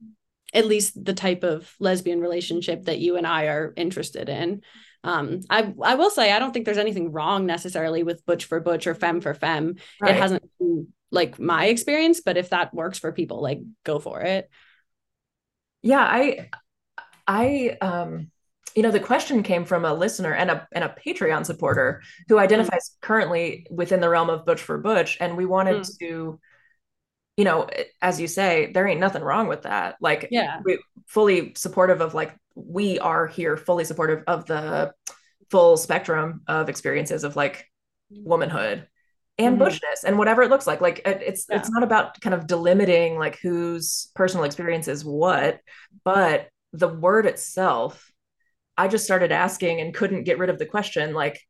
[0.54, 4.62] at least the type of lesbian relationship that you and I are interested in.
[5.04, 8.60] Um, I I will say I don't think there's anything wrong necessarily with butch for
[8.60, 9.76] butch or femme for femme.
[10.00, 10.14] right.
[10.14, 14.20] It hasn't been like my experience, but if that works for people, like go for
[14.22, 14.50] it.
[15.82, 16.48] yeah i
[17.26, 18.30] i um
[18.74, 22.38] you know the question came from a listener and a and a patreon supporter who
[22.38, 25.98] identifies currently within the realm of butch for butch and we wanted Mm.
[26.00, 26.40] to
[27.38, 27.68] you know
[28.02, 30.60] as you say there ain't nothing wrong with that like Yeah.
[30.64, 34.92] we fully supportive of like we are here fully supportive of the
[35.50, 37.64] full spectrum of experiences of like
[38.10, 38.86] womanhood
[39.38, 39.60] and Mhm.
[39.62, 41.56] butchness and whatever it looks like like it, it's Yeah.
[41.58, 45.60] it's not about kind of delimiting like whose personal experience is what
[46.04, 48.10] but the word itself
[48.76, 51.40] i just started asking and couldn't get rid of the question like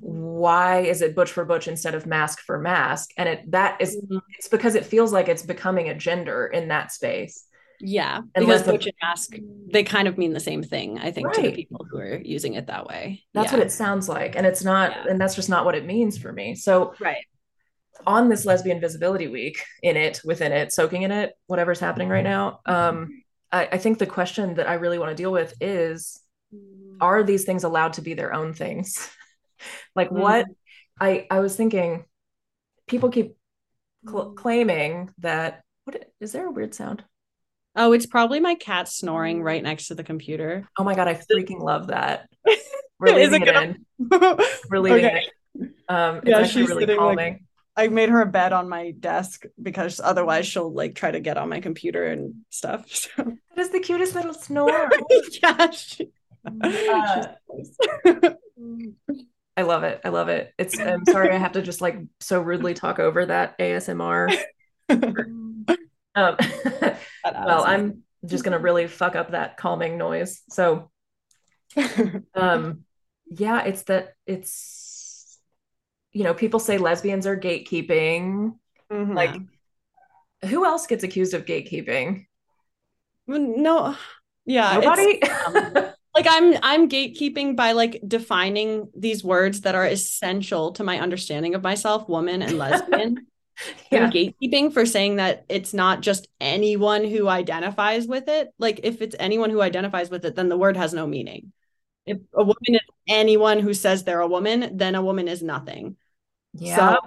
[0.00, 3.96] why is it butch for butch instead of masc for masc and it that is
[4.10, 4.20] Mhm.
[4.38, 7.46] it's because it feels like it's becoming a gender in that space
[7.80, 9.36] Yeah, because butch and masc,
[9.72, 12.54] they kind of mean the same thing, I think, to the people who are using
[12.54, 13.22] it that way.
[13.34, 13.58] that's yeah.
[13.58, 15.04] what it sounds like and it's not Yeah.
[15.10, 17.24] and that's just not what it means for me so Right.
[18.06, 22.24] on this lesbian visibility week in it within it soaking in it whatever's happening right
[22.24, 23.22] now um
[23.52, 26.18] I, I think the question that i really want to deal with is
[27.00, 29.08] are these things allowed to be their own things
[29.94, 30.46] like what
[31.00, 32.04] i i was thinking
[32.86, 33.36] people keep
[34.08, 37.02] cl- claiming that what is there a weird sound?
[37.74, 40.68] Oh, it's probably my cat snoring right next to the computer.
[40.78, 42.28] oh my god i freaking love that.
[43.00, 43.84] We're Is leaving it it, in.
[44.70, 45.22] We're leaving Okay.
[45.54, 47.46] it um it's Yeah, she's really sitting, like, calming.
[47.74, 51.38] I made her a bed on my desk because otherwise she'll like try to get
[51.38, 52.84] on my computer and stuff.
[52.94, 53.10] So.
[53.56, 54.90] That is the cutest little snore.
[55.42, 56.10] Yeah, she,
[56.62, 57.28] Uh,
[59.56, 60.00] I love it.
[60.04, 60.52] I love it.
[60.58, 64.34] It's I'm sorry I have to just like so rudely talk over that ASMR.
[66.14, 66.36] Um,
[67.24, 70.42] well, I'm just gonna really fuck up that calming noise.
[70.50, 70.90] So
[72.34, 72.84] um
[73.30, 75.38] yeah, it's that it's
[76.12, 78.58] you know, people say lesbians are gatekeeping.
[78.90, 79.14] Mhm.
[79.16, 79.40] Like
[80.44, 82.26] who else gets accused of gatekeeping?
[83.26, 83.96] no,
[84.44, 85.91] yeah, it's- Nobody?
[86.14, 91.54] Like I'm I'm gatekeeping by like defining these words that are essential to my understanding
[91.54, 93.26] of myself, woman and lesbian.
[93.90, 94.10] yeah.
[94.10, 98.48] gatekeeping for saying that it's not just anyone who identifies with it.
[98.58, 101.52] Like if it's anyone who identifies with it, then the word has no meaning.
[102.04, 105.96] If a woman is anyone who says they're a woman, then a woman is nothing.
[106.54, 106.76] Yeah.
[106.76, 106.98] So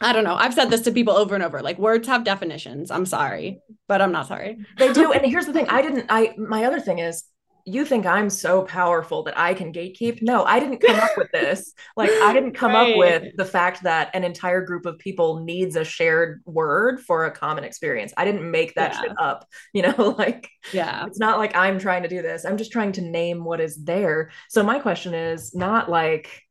[0.00, 0.34] I don't know.
[0.34, 1.62] I've said this to people over and over.
[1.62, 2.90] Like words have definitions.
[2.90, 4.58] I'm sorry, but I'm not sorry.
[4.78, 5.12] They do.
[5.12, 5.68] And here's the thing.
[5.68, 7.24] I didn't I my other thing is
[7.68, 10.22] you think I'm so powerful that I can gatekeep?
[10.22, 11.72] No, I didn't come up with this.
[11.96, 12.92] Like I didn't come right.
[12.92, 17.24] up with the fact that an entire group of people needs a shared word for
[17.24, 18.12] a common experience.
[18.16, 19.00] I didn't make that yeah.
[19.00, 19.46] shit up.
[19.72, 21.06] You know, like yeah.
[21.06, 22.44] It's not like I'm trying to do this.
[22.44, 24.30] I'm just trying to name what is there.
[24.48, 26.42] So my question is not like,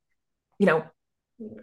[0.60, 0.84] you know,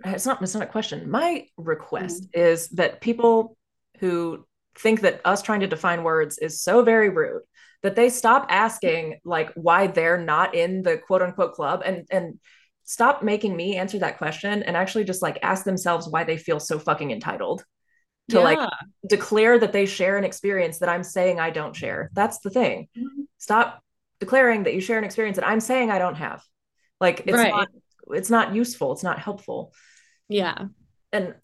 [0.05, 1.11] it's not it's not a question.
[1.11, 2.41] My request mm-hmm.
[2.41, 3.57] is that people
[3.99, 4.47] who
[4.79, 7.43] think that us trying to define words is so very rude
[7.83, 12.39] that they stop asking like why they're not in the quote unquote club and and
[12.85, 16.61] stop making me answer that question and actually just like ask themselves why they feel
[16.61, 17.65] so fucking entitled
[18.29, 18.43] to yeah.
[18.43, 18.69] like
[19.09, 22.11] declare that they share an experience that I'm saying I don't share.
[22.13, 22.89] That's the thing.
[22.97, 23.23] Mm-hmm.
[23.39, 23.83] Stop
[24.21, 26.43] declaring that you share an experience that I'm saying I don't have.
[27.01, 27.51] Like it's right.
[27.51, 27.69] not
[28.09, 29.73] it's not useful it's not helpful
[30.29, 30.67] yeah
[31.13, 31.35] and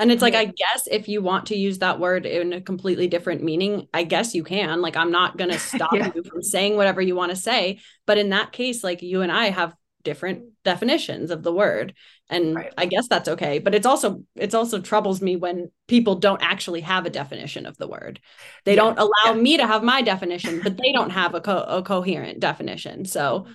[0.00, 0.50] and it's like mm-hmm.
[0.50, 4.02] i guess if you want to use that word in a completely different meaning i
[4.02, 6.10] guess you can like i'm not going to stop yeah.
[6.14, 9.30] you from saying whatever you want to say but in that case like you and
[9.30, 11.94] i have different definitions of the word
[12.30, 12.72] and right.
[12.78, 16.80] i guess that's okay but it's also it's also troubles me when people don't actually
[16.80, 18.18] have a definition of the word
[18.64, 18.76] they yeah.
[18.76, 19.34] don't allow yeah.
[19.34, 23.46] me to have my definition but they don't have a, co- a coherent definition so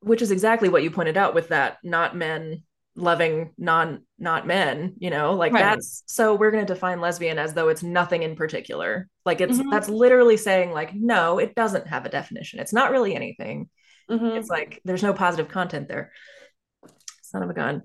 [0.00, 2.62] which is exactly what you pointed out with that not men
[2.94, 5.62] loving non not men you know like right.
[5.62, 9.58] that's so we're going to define lesbian as though it's nothing in particular like it's
[9.58, 9.70] mm-hmm.
[9.70, 13.68] that's literally saying like no it doesn't have a definition it's not really anything
[14.10, 14.36] mm-hmm.
[14.36, 16.12] it's like there's no positive content there
[17.22, 17.82] son of a gun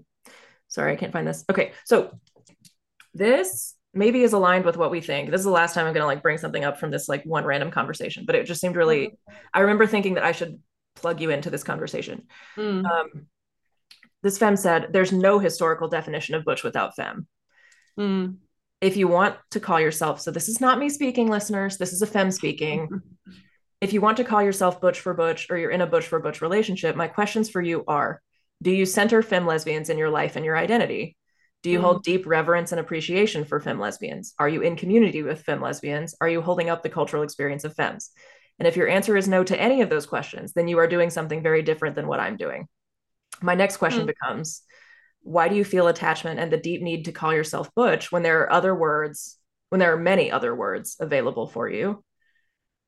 [0.67, 2.11] sorry i can't find this okay so
[3.13, 6.03] this maybe is aligned with what we think this is the last time i'm going
[6.03, 8.75] to like bring something up from this like one random conversation but it just seemed
[8.75, 9.35] really mm-hmm.
[9.53, 10.59] i remember thinking that i should
[10.95, 12.23] plug you into this conversation.
[12.57, 12.85] Mm.
[12.85, 13.27] Um,
[14.25, 17.27] this femme said, "There's no historical definition of butch without femme."
[17.99, 18.37] Mm.
[18.81, 21.77] If you want to call yourself, so this is not me speaking, listeners.
[21.77, 22.89] This is a femme speaking.
[23.81, 26.19] if you want to call yourself butch for butch, or you're in a butch for
[26.19, 28.19] butch relationship, my questions for you are:
[28.63, 31.15] Do you center femme lesbians in your life and your identity?
[31.61, 31.83] Do you mm.
[31.83, 34.33] hold deep reverence and appreciation for femme lesbians?
[34.39, 36.15] Are you in community with femme lesbians?
[36.19, 38.09] Are you holding up the cultural experience of femmes?
[38.57, 41.11] And if your answer is no to any of those questions, then you are doing
[41.11, 42.67] something very different than what I'm doing.
[43.41, 44.07] My next question mm.
[44.07, 44.61] becomes
[45.21, 48.41] why do you feel attachment and the deep need to call yourself butch when there
[48.41, 52.03] are other words, when there are many other words available for you?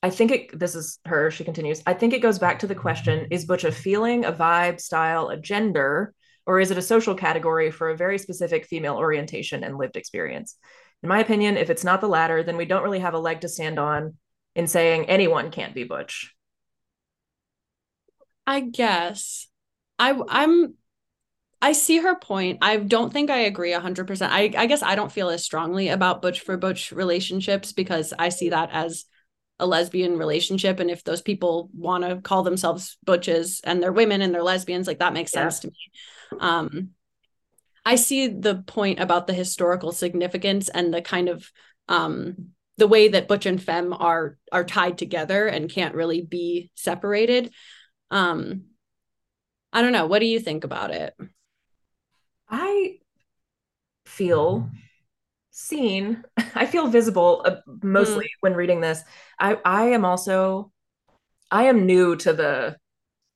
[0.04, 1.82] I think it, this is her, she continues.
[1.88, 5.30] I think it goes back to the question is butch a feeling, a vibe, style,
[5.30, 6.14] a gender,
[6.46, 10.58] or is it a social category for a very specific female orientation and lived experience?
[11.02, 13.42] In my opinion, if it's not the latter, then we don't really have a leg
[13.42, 14.16] to stand on
[14.58, 16.34] in saying anyone can't be butch
[18.46, 19.48] i guess
[20.00, 20.74] i i'm
[21.62, 22.60] i see her point.
[22.62, 26.22] I don't think i agree 100% i i guess i don't feel as strongly about
[26.22, 29.06] butch for butch relationships because i see that as
[29.60, 30.80] a lesbian relationship.
[30.80, 34.88] And if those people want to call themselves butches and they're women and they're lesbians
[34.88, 35.42] like that makes yeah.
[35.42, 36.40] sense to me.
[36.40, 36.90] Um
[37.86, 41.50] i see the point about the historical significance and the kind of
[41.88, 46.70] um the way that butch and femme are are tied together and can't really be
[46.76, 47.52] separated.
[48.12, 48.66] Um
[49.78, 50.08] i don't know.
[50.08, 51.14] What do you think about it?
[52.50, 52.98] I
[54.08, 54.72] feel
[55.52, 56.24] seen.
[56.56, 58.42] I feel visible uh, mostly mm.
[58.42, 59.04] when reading this.
[59.40, 60.72] I i am also
[61.52, 62.78] i am new to the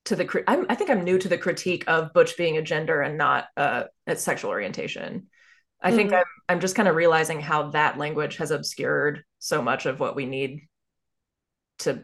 [0.05, 3.01] to the I'm, i think i'm new to the critique of butch being a gender
[3.01, 5.27] and not uh, a sexual orientation.
[5.79, 5.97] I mm-hmm.
[5.97, 9.99] think I'm I'm just kind of realizing how that language has obscured so much of
[9.99, 10.61] what we need
[11.79, 12.03] to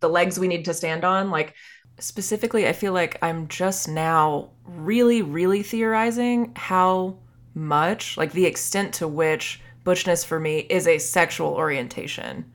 [0.00, 1.30] the legs we need to stand on.
[1.30, 1.54] Like
[1.98, 7.18] specifically I feel like I'm just now really really theorizing how
[7.54, 12.50] much like the extent to which butchness for me is a sexual orientation.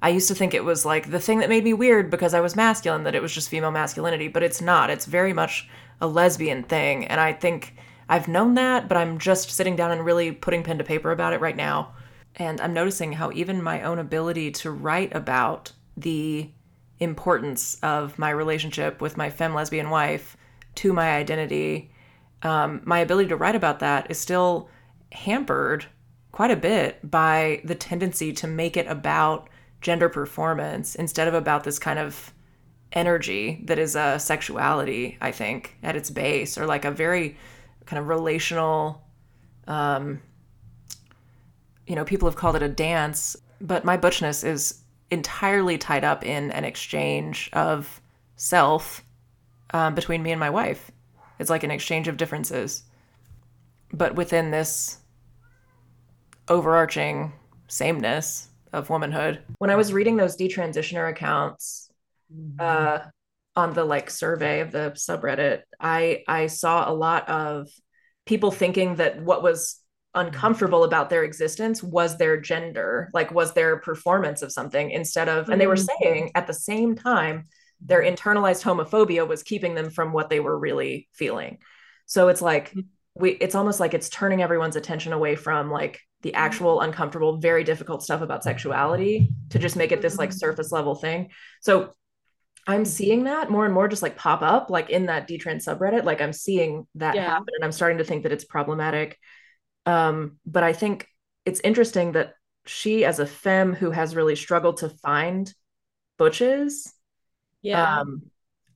[0.00, 2.40] I used to think it was like the thing that made me weird because I
[2.40, 4.90] was masculine that it was just female masculinity, but it's not.
[4.90, 5.68] It's very much
[6.00, 7.74] a lesbian thing and I think
[8.08, 11.32] I've known that, but I'm just sitting down and really putting pen to paper about
[11.32, 11.94] it right now.
[12.36, 16.50] And I'm noticing how even my own ability to write about the
[17.02, 20.36] importance of my relationship with my femme lesbian wife
[20.76, 21.90] to my identity,
[22.42, 24.68] um, my ability to write about that is still
[25.12, 25.86] hampered
[26.32, 29.48] quite a bit by the tendency to make it about
[29.80, 32.32] gender performance instead of about this kind of
[32.92, 37.36] energy that is a sexuality, I think, at its base, or like a very
[37.86, 39.02] kind of relational
[39.66, 40.20] um
[41.86, 44.81] you know, people have called it a dance, but my butchness is
[45.12, 48.00] entirely tied up in an exchange of
[48.36, 49.04] self
[49.72, 50.90] um, between me and my wife.
[51.38, 52.82] It's like an exchange of differences.
[53.92, 54.98] But within this
[56.48, 57.32] overarching
[57.68, 59.42] sameness of womanhood.
[59.58, 61.90] When I was reading those detransitioner accounts
[62.58, 63.00] uh,
[63.54, 67.68] on the like survey of the subreddit, I I saw a lot of
[68.24, 69.81] people thinking that what was
[70.14, 75.48] uncomfortable about their existence was their gender, like was their performance of something instead of,
[75.48, 75.88] and they were Mm.
[76.00, 77.46] saying at the same time,
[77.80, 81.58] their internalized homophobia was keeping them from what they were really feeling.
[82.06, 82.84] So it's like, mm.
[83.14, 86.36] we, it's almost like it's turning everyone's attention away from like the mm.
[86.36, 90.38] actual uncomfortable, very difficult stuff about sexuality to just make it this like mm-hmm.
[90.38, 91.30] surface level thing.
[91.60, 91.94] So
[92.66, 92.84] I'm mm-hmm.
[92.84, 96.04] seeing that more and more just like pop up like in that detrans subreddit.
[96.04, 97.26] Like I'm seeing that Yeah.
[97.26, 99.18] happen and I'm starting to think that it's problematic.
[99.86, 101.08] Um, but I think
[101.44, 102.34] it's interesting that
[102.66, 105.52] she, as a femme who has really struggled to find
[106.18, 106.92] butches,
[107.62, 108.00] Yeah.
[108.00, 108.24] um,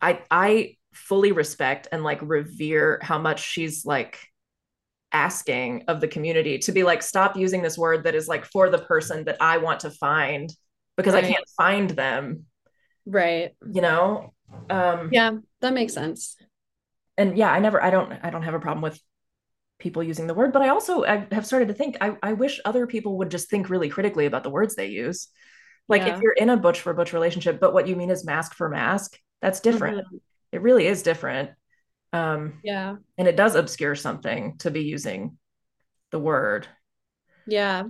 [0.03, 4.19] I I fully respect and like revere how much she's like
[5.13, 8.71] asking of the community to be like stop using this word that is like for
[8.71, 10.51] the person that I want to find
[10.97, 12.47] because I can't find them,
[13.07, 13.55] right.
[13.73, 14.33] you know?
[14.71, 16.37] Um Yeah, that makes sense.
[17.17, 19.01] and yeah, I never I don't I don't have a problem with
[19.79, 22.61] people using the word, but I also I have started to think I, I wish
[22.65, 25.29] other people would just think really critically about the words they use.
[25.89, 26.17] Like Yeah.
[26.17, 28.69] if you're in a butch for butch relationship, but what you mean is masc for
[28.69, 29.99] masc, that's different.
[29.99, 30.21] Mhm.
[30.53, 31.51] It really is different.
[32.13, 32.97] Um, Yeah.
[33.19, 35.39] and it does obscure something to be using
[36.11, 36.67] the word.
[37.47, 37.85] Yeah.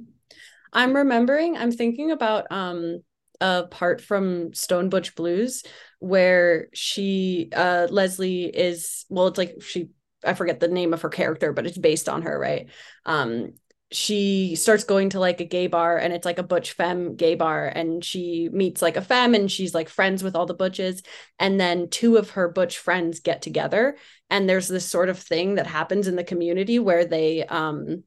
[0.72, 3.02] I'm remembering, I'm thinking about um
[3.40, 5.62] a part from Stone Butch Blues
[5.98, 9.90] where she uh Leslie is well it's like she
[10.26, 12.68] I forget the name of her character but it's based on her, right?
[13.04, 13.52] Um
[13.92, 17.36] she starts going to like a gay bar and it's like a butch femme gay
[17.36, 21.02] bar and she meets like a femme and she's like friends with all the butches
[21.38, 23.96] and then two of her butch friends get together
[24.28, 28.02] and there's this sort of thing that happens in the community where they um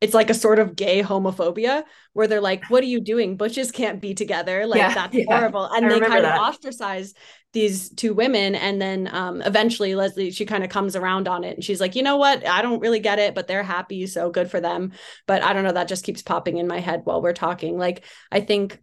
[0.00, 1.82] it's like a sort of gay homophobia
[2.12, 3.36] where they're like, "What are you doing?
[3.36, 4.64] Butches can't be together.
[4.66, 5.26] Like Yeah, that's yeah.
[5.26, 6.26] horrible." And I they kind that.
[6.26, 7.14] of ostracize
[7.52, 11.54] these two women, and then um, eventually Leslie she kind of comes around on it,
[11.56, 12.46] and she's like, "You know what?
[12.46, 14.92] I don't really get it, but they're happy, so good for them."
[15.26, 15.72] But I don't know.
[15.72, 17.78] That just keeps popping in my head while we're talking.
[17.78, 18.80] Like I think,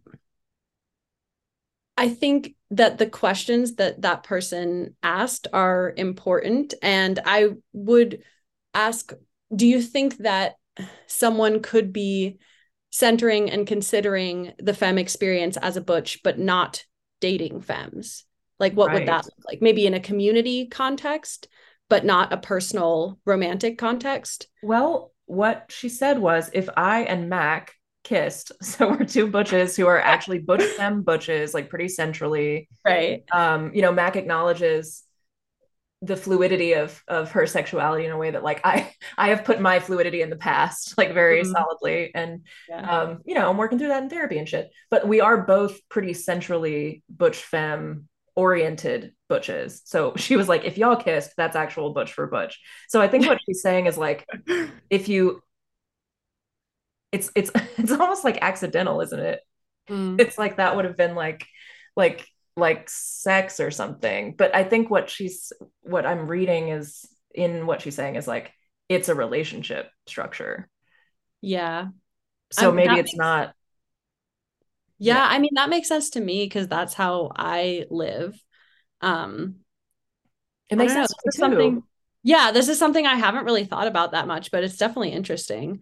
[1.96, 8.22] I think that the questions that that person asked are important, and I would
[8.74, 9.12] ask,
[9.54, 10.56] do you think that
[11.06, 12.38] someone could be
[12.90, 16.84] centering and considering the femme experience as a butch, but not
[17.20, 18.25] dating femmes?
[18.58, 19.62] Like, what would that look like?
[19.62, 21.48] Maybe in a community context,
[21.88, 24.48] but not a personal romantic context.
[24.62, 29.86] Well, what she said was if I and Mac kissed, so we're two butches who
[29.86, 32.68] are actually butch femme butches, like pretty centrally.
[32.84, 33.24] Right.
[33.32, 35.02] Um, you know, Mac acknowledges
[36.02, 39.60] the fluidity of of her sexuality in a way that like I I have put
[39.60, 41.52] my fluidity in the past like very Mhm.
[41.52, 42.80] solidly and Yeah.
[42.90, 45.78] um you know I'm working through that in therapy and shit but we are both
[45.88, 49.82] pretty centrally butch femme oriented butches.
[49.84, 52.60] So she was like if y'all kissed that's actual butch for butch.
[52.88, 54.26] So I think what she's saying is like
[54.90, 55.42] if you
[57.10, 59.40] it's it's it's almost like accidental isn't it?
[59.88, 60.20] Mm.
[60.20, 61.46] it's like that would have been like
[61.96, 62.26] like
[62.56, 64.34] like sex or something.
[64.36, 68.52] But i think what she's what i'm reading is in what she's saying is like
[68.88, 70.68] it's a relationship structure.
[71.40, 71.88] Yeah.
[72.50, 73.52] so maybe it's not
[74.98, 75.14] Yeah.
[75.14, 75.26] Yeah.
[75.28, 78.40] I mean, that makes sense to me because that's how I live.
[79.02, 79.56] Um,
[80.68, 81.84] it makes know, sense this is to me something too.
[82.22, 85.80] yeah, this is something I haven't really thought about that much, but it's definitely interesting.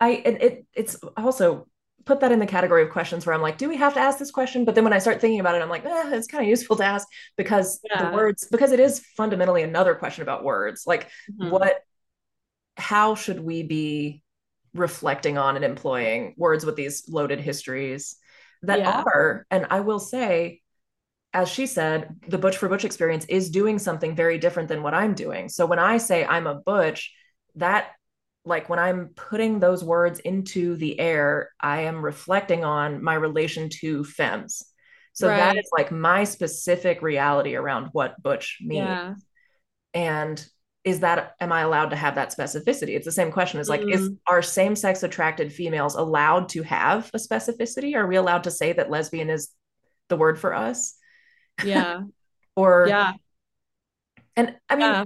[0.00, 1.66] i it, it it's also
[2.04, 4.18] put that in the category of questions where i'm like do we have to ask
[4.18, 6.42] this question but then when i start thinking about it i'm like eh, it's kind
[6.42, 7.06] of useful to ask
[7.36, 7.98] because Yeah.
[7.98, 11.50] the words because it is fundamentally another question about words like Mhm.
[11.50, 11.82] what
[12.76, 14.22] how should we be
[14.74, 18.16] reflecting on and employing words with these loaded histories
[18.62, 19.02] that Yeah.
[19.06, 20.60] are and i will say
[21.32, 24.94] as she said the butch for butch experience is doing something very different than what
[24.94, 27.12] i'm doing so when i say i'm a butch
[27.56, 27.88] that
[28.44, 33.68] like when i'm putting those words into the air i am reflecting on my relation
[33.68, 34.62] to femmes
[35.12, 35.58] so that Right.
[35.58, 39.14] is like my specific reality around what butch means Yeah.
[39.94, 40.46] and
[40.84, 43.82] is that am i allowed to have that specificity it's the same question as like
[43.88, 44.16] is Mm.
[44.26, 48.90] are same-sex attracted females allowed to have a specificity are we allowed to say that
[48.90, 49.50] lesbian is
[50.08, 50.94] the word for us
[51.64, 52.02] Yeah.
[52.56, 53.12] or Yeah.
[54.36, 55.04] and I mean Yeah.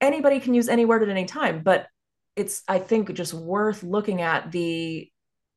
[0.00, 1.86] anybody can use any word at any time, but
[2.34, 5.08] it's I think just worth looking at the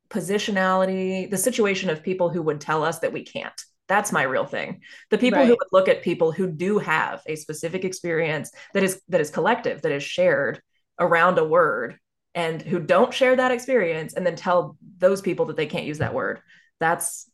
[0.09, 3.59] positionality, the situation of people who would tell us that we can't.
[3.87, 4.81] That's my real thing.
[5.11, 9.01] The people who would look at people who do have a specific experience that is
[9.09, 10.61] that is collective, that is shared
[10.99, 11.99] around a word,
[12.33, 15.99] and who don't share that experience, and then tell those people that they can't use
[15.99, 16.41] that word.
[16.79, 17.29] That's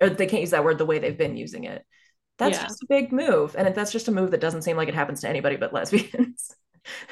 [0.00, 1.84] or they can't use that word the way they've been using it.
[2.38, 2.66] That's Yeah.
[2.66, 5.20] just a big move, and that's just a move that doesn't seem like it happens
[5.20, 6.54] to anybody but lesbians.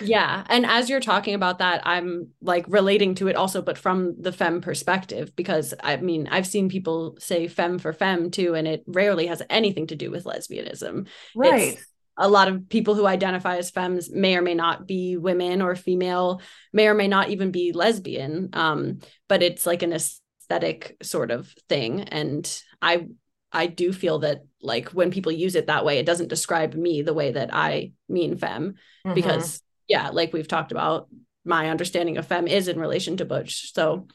[0.01, 0.45] Yeah.
[0.49, 4.33] And as you're talking about that, I'm like relating to it also, but from the
[4.33, 8.83] fem perspective, because I mean, I've seen people say fem for fem too, and it
[8.87, 11.07] rarely has anything to do with lesbianism.
[11.35, 11.75] right.
[11.75, 15.63] It's a lot of people who identify as femmes may or may not be women
[15.63, 16.43] or female,
[16.73, 18.51] may or may not even be lesbian.
[18.53, 22.03] Um, but it's like an aesthetic sort of thing.
[22.03, 23.07] And I
[23.53, 27.03] I do feel that like when people use it that way, it doesn't describe me
[27.03, 28.75] the way that I mean femme
[29.07, 29.15] Mhm.
[29.15, 31.09] because yeah like we've talked about
[31.45, 33.73] my understanding of femme is in relation to butch.
[33.73, 34.07] So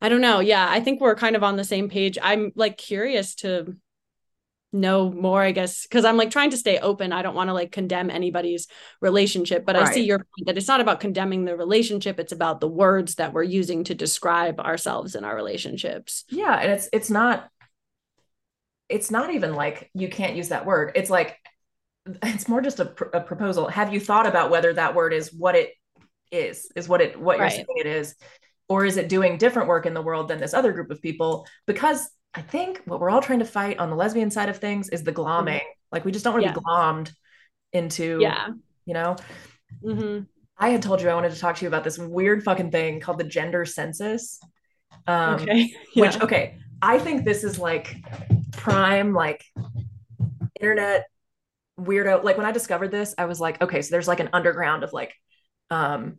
[0.00, 0.40] i don't know.
[0.40, 2.16] Yeah i think we're kind of on the same page.
[2.22, 3.76] I'm like curious to
[4.72, 7.12] know more i guess because i'm like trying to stay open.
[7.12, 8.66] I don't want to like condemn anybody's
[9.00, 12.58] relationship but i see your point that it's not about condemning the relationship it's about
[12.60, 16.24] the words that we're using to describe ourselves and our relationships.
[16.28, 17.48] Yeah and it's it's not
[18.88, 20.92] it's not even like you can't use that word.
[20.94, 21.36] It's like
[22.22, 23.68] it's more just a, pr- a proposal.
[23.68, 25.70] Have you thought about whether that word is what it
[26.30, 28.14] is is what it what you're saying it is?
[28.68, 31.46] Or is it doing different work in the world than this other group of people?
[31.66, 34.88] Because i think what we're all trying to fight on the lesbian side of things
[34.88, 35.60] is the glomming.
[35.92, 36.54] Like we just don't want to Yeah.
[36.54, 37.12] be glommed
[37.72, 38.48] into yeah.
[38.86, 39.16] you know?
[39.82, 40.20] Hmm
[40.56, 43.00] i had told you i wanted to talk to you about this weird fucking thing
[43.00, 44.40] called the gender census.
[45.06, 45.72] Um, okay.
[45.96, 47.96] Which okay i think this is like
[48.54, 49.44] prime like
[50.60, 51.06] internet
[51.78, 52.22] weirdo.
[52.22, 54.92] Like when i discovered this i was like okay so there's like an underground of
[54.92, 55.14] like
[55.70, 56.18] um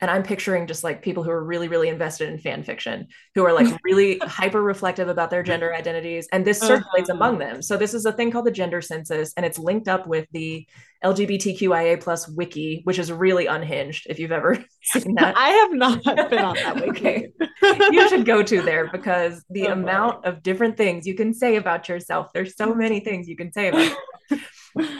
[0.00, 3.44] and i'm picturing just like people who are really really invested in fan fiction who
[3.44, 7.16] are like really hyper reflective about their gender identities and this circulates Uh-huh.
[7.16, 10.06] among them so this is a thing called the gender census and it's linked up
[10.06, 10.66] with the
[11.04, 16.02] lgbtqia plus wiki which is really unhinged if you've ever seen that i have not
[16.04, 17.32] been on that wiki
[17.62, 17.80] Okay.
[17.92, 19.80] you should go to there because the Oh, boy.
[19.82, 23.52] amount of different things you can say about yourself there's so many things you can
[23.52, 23.96] say about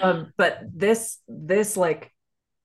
[0.03, 2.11] um but this this like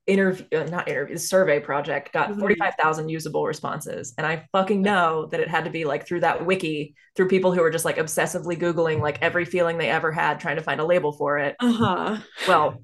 [0.06, 2.40] interview uh, not interview survey project got Mhm.
[2.40, 6.46] 45,000 usable responses and I fucking know that it had to be like through that
[6.46, 10.42] wiki through people who were just like obsessively googling like every feeling they ever had
[10.42, 12.18] trying to find a label for it uh-huh
[12.50, 12.84] well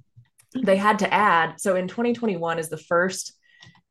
[0.63, 3.33] they had to add so in 2021 is the first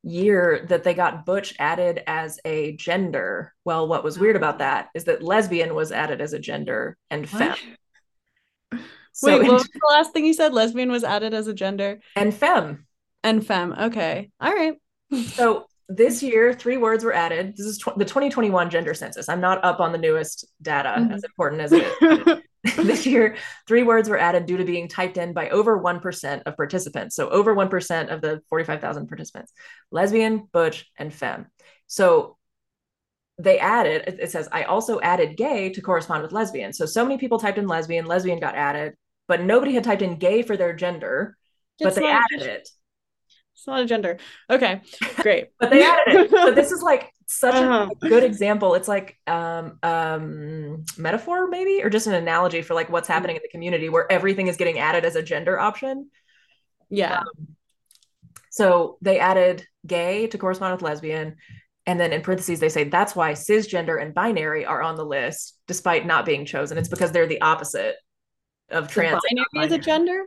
[0.03, 4.89] year that they got butch added as a gender well what was weird about that
[4.95, 7.55] is that lesbian was added as a gender and femme
[8.71, 8.81] What?
[9.13, 10.55] so Wait, in- what was the last thing you said?
[10.55, 12.87] Lesbian was added as a gender and femme
[13.23, 13.73] and femme.
[13.73, 14.31] Okay.
[14.41, 14.75] All right.
[15.27, 19.41] so this year three words were added this is tw- the 2021 gender census i'm
[19.41, 21.15] not up on the newest data Mhm.
[21.15, 25.17] as important as it is this year, three words were added due to being typed
[25.17, 27.15] in by over 1% of participants.
[27.15, 29.53] So, over 1% of the 45,000 participants
[29.93, 31.47] lesbian, butch, and femme.
[31.87, 32.37] So,
[33.39, 36.73] they added, it it says, I also added gay to correspond with lesbian.
[36.73, 38.95] So, so many people typed in lesbian, lesbian got added,
[39.29, 41.37] but nobody had typed in gay for their gender,
[41.81, 42.69] but they not- added it.
[43.69, 44.19] Not a gender.
[44.51, 44.81] Okay.
[45.17, 45.49] Great.
[45.61, 46.31] But they added it.
[46.47, 47.89] So, this is like such Uh-huh.
[48.03, 48.75] a good example.
[48.75, 53.43] It's like um um metaphor maybe or just an analogy for like what's happening in
[53.43, 56.11] the community where everything is getting added as a gender option.
[56.89, 57.23] Yeah.
[58.51, 61.37] So they added gay to correspond with lesbian.
[61.87, 65.59] And then in parentheses, they say that's why cisgender and binary are on the list
[65.67, 66.79] despite not being chosen.
[66.79, 67.97] It's because they're the opposite
[68.71, 69.23] of The trans.
[69.31, 70.23] and binary is a gender?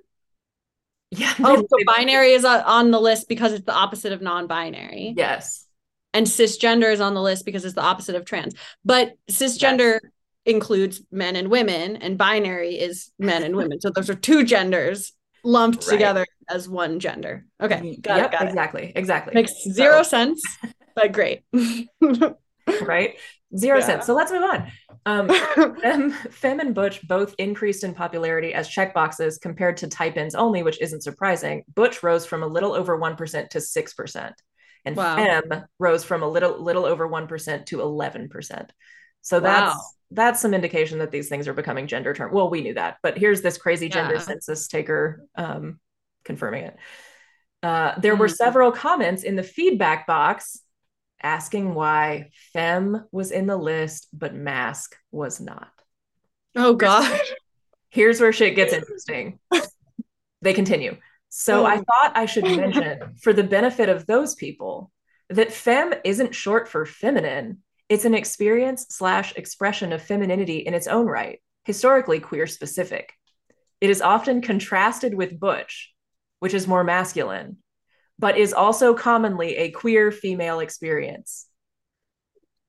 [1.12, 1.34] Yeah.
[1.40, 5.14] Oh, so binary is on the list because it's the opposite of non-binary.
[5.18, 5.68] Yes.
[6.14, 8.54] And cisgender is on the list because it's the opposite of trans.
[8.84, 10.00] But cisgender
[10.46, 13.80] includes men and women, and binary is men and women.
[13.82, 15.92] So those are two genders lumped Right.
[15.94, 17.46] together as one gender.
[17.62, 17.98] Okay.
[18.02, 18.32] Got yep, it.
[18.32, 18.48] Got it.
[18.50, 18.92] exactly.
[18.96, 19.34] Exactly.
[19.34, 20.42] Makes zero sense,
[20.96, 21.44] but great.
[22.82, 23.16] right?
[23.58, 23.86] Zero Yeah.
[23.86, 24.06] sense.
[24.06, 24.72] So let's move on.
[25.06, 25.30] Um,
[25.82, 30.64] Femme, Femme and Butch both increased in popularity as checkboxes compared to type ins only,
[30.64, 31.64] which isn't surprising.
[31.76, 34.34] Butch rose from a little over 1% to 6%.
[34.86, 35.16] And Wow.
[35.16, 38.72] Femme rose from a little little over 1% to 11%.
[39.22, 39.82] So that's Wow.
[40.14, 42.34] that's some indication that these things are becoming gender term.
[42.34, 44.20] Well, we knew that, but here's this crazy gender Yeah.
[44.22, 45.80] census taker um,
[46.26, 46.78] confirming it.
[47.64, 48.36] Uh, there were Mhm.
[48.36, 50.60] several comments in the feedback box
[51.24, 55.70] asking why fem was in the list but masc was not
[56.56, 57.20] oh God.
[57.90, 59.40] Here's where shit gets interesting.
[60.42, 60.96] they continue.
[61.30, 61.66] So oh.
[61.66, 61.84] I Oh.
[61.84, 64.92] thought I should mention, for the benefit of those people,
[65.30, 67.60] that fem isn't short for feminine.
[67.90, 73.14] It's an experience slash expression of femininity in its own right, historically queer specific.
[73.82, 75.94] It is often contrasted with butch,
[76.40, 77.58] which is more masculine,
[78.22, 81.48] but is also commonly a queer female experience.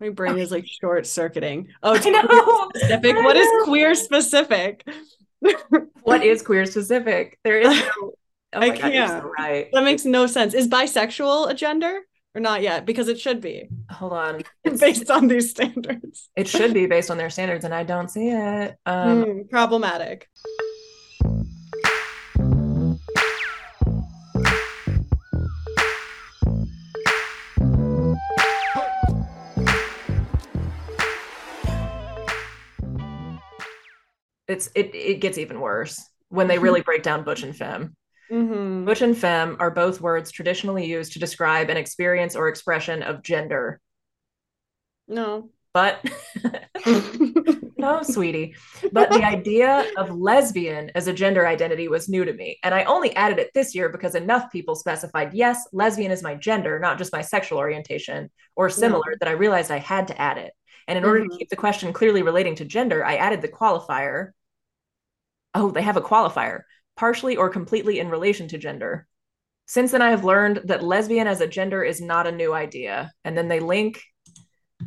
[0.01, 1.69] My brain is like short circuiting.
[1.83, 2.27] Oh, it's I know.
[2.27, 3.17] queer specific.
[3.25, 4.89] What is queer specific?
[6.03, 7.39] What is queer specific?
[7.45, 8.13] There is no.
[8.55, 9.25] Oh I God, you're so can't.
[9.39, 9.69] right.
[9.73, 10.53] That makes no sense.
[10.53, 12.01] Is bisexual a gender
[12.35, 12.85] or not yet?
[12.85, 14.41] Because it should be Hold on.
[14.65, 16.29] It's- based on these standards.
[16.37, 18.77] It should be based on their standards, and I don't see it.
[18.85, 20.29] Um, Hmm, problematic.
[34.53, 37.97] It's it it gets even worse when they really break down butch and femme.
[38.31, 43.03] hmm Butch and femme are both words traditionally used to describe an experience or expression
[43.03, 43.81] of gender.
[45.09, 45.51] No.
[45.73, 46.05] But
[47.79, 48.55] no, sweetie.
[48.93, 52.59] But the idea of lesbian as a gender identity was new to me.
[52.63, 56.35] And I only added it this year because enough people specified, yes, lesbian is my
[56.35, 60.39] gender, not just my sexual orientation or similar, that I realized I had to add
[60.39, 60.53] it.
[60.89, 61.29] And in order Mhm.
[61.31, 64.33] to keep the question clearly relating to gender, I added the qualifier.
[65.55, 66.61] Oh, they have a qualifier,
[66.97, 69.07] partially or completely in relation to gender.
[69.67, 73.13] Since then, I have learned that lesbian as a gender is not a new idea.
[73.25, 74.03] And then they link,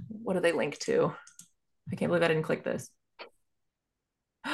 [0.09, 1.13] what do they link to?
[1.91, 2.89] I can't believe I didn't click this.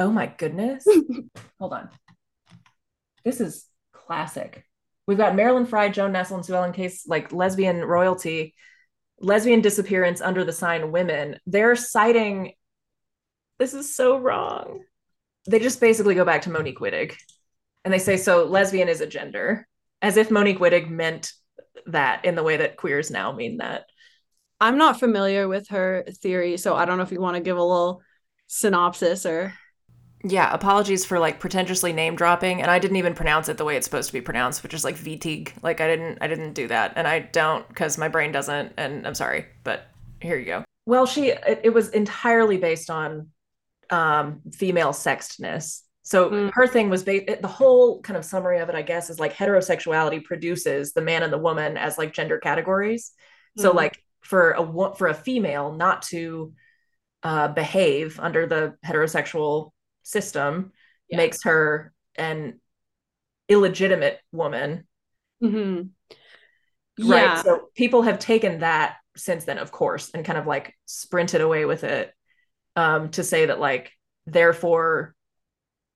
[0.00, 0.86] Oh my goodness.
[1.58, 1.90] Hold on.
[3.24, 4.64] This is classic.
[5.08, 8.54] We've got Marilyn Frye, Joan Nestle, and Sue Ellen Case, like lesbian royalty,
[9.20, 11.40] lesbian disappearance under the sign women.
[11.46, 12.52] They're citing,
[13.58, 14.82] this is so wrong.
[15.48, 17.14] They just basically go back to Monique Wittig
[17.84, 19.66] and they say, so lesbian is a gender,
[20.02, 21.32] as if Monique Wittig meant
[21.86, 23.86] that in the way that queers now mean that.
[24.60, 27.56] I'm not familiar with her theory, so I don't know if you want to give
[27.56, 28.02] a little
[28.48, 29.54] synopsis or
[30.24, 33.76] Yeah, apologies for like pretentiously name dropping, and I didn't even pronounce it the way
[33.76, 35.52] it's supposed to be pronounced, which is like Vitig.
[35.62, 38.72] Like I didn't, I didn't do that, and I don't because my brain doesn't.
[38.76, 39.86] And I'm sorry, but
[40.20, 40.64] here you go.
[40.86, 43.28] Well, she, it, it was entirely based on
[43.90, 45.82] um, female sexedness.
[46.02, 46.50] So Mm.
[46.54, 49.34] her thing was ba- the whole kind of summary of it, I guess, is like
[49.34, 53.12] heterosexuality produces the man and the woman as like gender categories.
[53.58, 53.74] So Mhm.
[53.74, 56.52] like for a for a female not to
[57.22, 59.72] uh, behave under the heterosexual
[60.02, 60.72] system
[61.08, 61.16] Yeah.
[61.16, 62.60] makes her an
[63.48, 64.86] illegitimate woman
[65.42, 65.88] Mm-hmm.
[67.10, 67.42] right Yeah.
[67.42, 71.64] so people have taken that since then of course and kind of like sprinted away
[71.64, 72.12] with it
[72.78, 73.90] um to say that like
[74.26, 75.14] therefore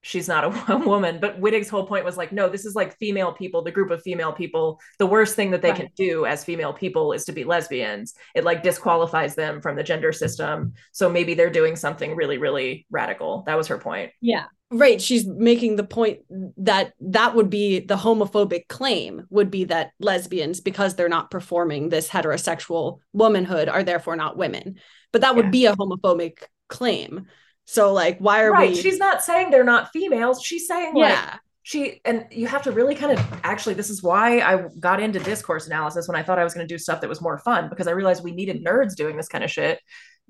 [0.04, 2.98] she's not a, a woman but wittig's whole point was like no this is like
[2.98, 6.44] female people the group of female people the worst thing that they can do as
[6.44, 11.08] female people is to be lesbians it like disqualifies them from the gender system so
[11.08, 14.46] maybe they're doing something really really radical that was her point Yeah.
[14.74, 15.02] Right.
[15.02, 16.20] She's making the point
[16.56, 21.90] that that would be the homophobic claim would be that lesbians, because they're not performing
[21.90, 24.76] this heterosexual womanhood, are therefore not women.
[25.12, 25.50] But that would Yeah.
[25.58, 26.38] be a homophobic
[26.68, 27.26] claim.
[27.64, 28.76] So, like, why are right we?
[28.76, 31.36] she's not saying they're not females she's saying like yeah.
[31.62, 35.20] she and you have to really kind of actually this is why i got into
[35.20, 37.68] discourse analysis when i thought i was going to do stuff that was more fun
[37.68, 39.78] because i realized we needed nerds doing this kind of shit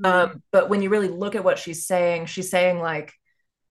[0.05, 3.13] um, but when you really look at what she's saying she's saying like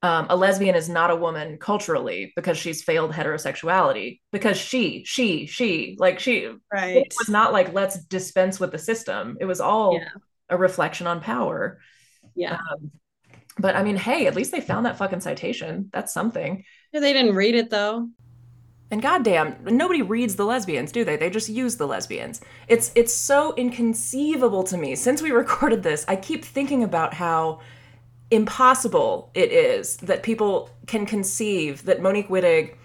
[0.03, 5.45] um, a lesbian is not a woman culturally because she's failed heterosexuality because she she
[5.45, 6.97] she like she right.
[6.97, 10.09] it was not like let's dispense with the system it was all Yeah.
[10.49, 11.80] a reflection on power
[12.36, 12.57] Yeah.
[12.73, 12.91] um,
[13.59, 16.63] but i mean hey at least they found that fucking citation that's something
[16.93, 18.09] Yeah, They didn't read it though.
[18.89, 21.15] And goddamn, nobody reads the lesbians, do they?
[21.15, 22.41] They just use the lesbians.
[22.67, 24.95] It's it's so inconceivable to me.
[24.95, 27.61] Since we recorded this, I keep thinking about how
[28.32, 32.75] impossible it is that people can conceive that Monique Wittig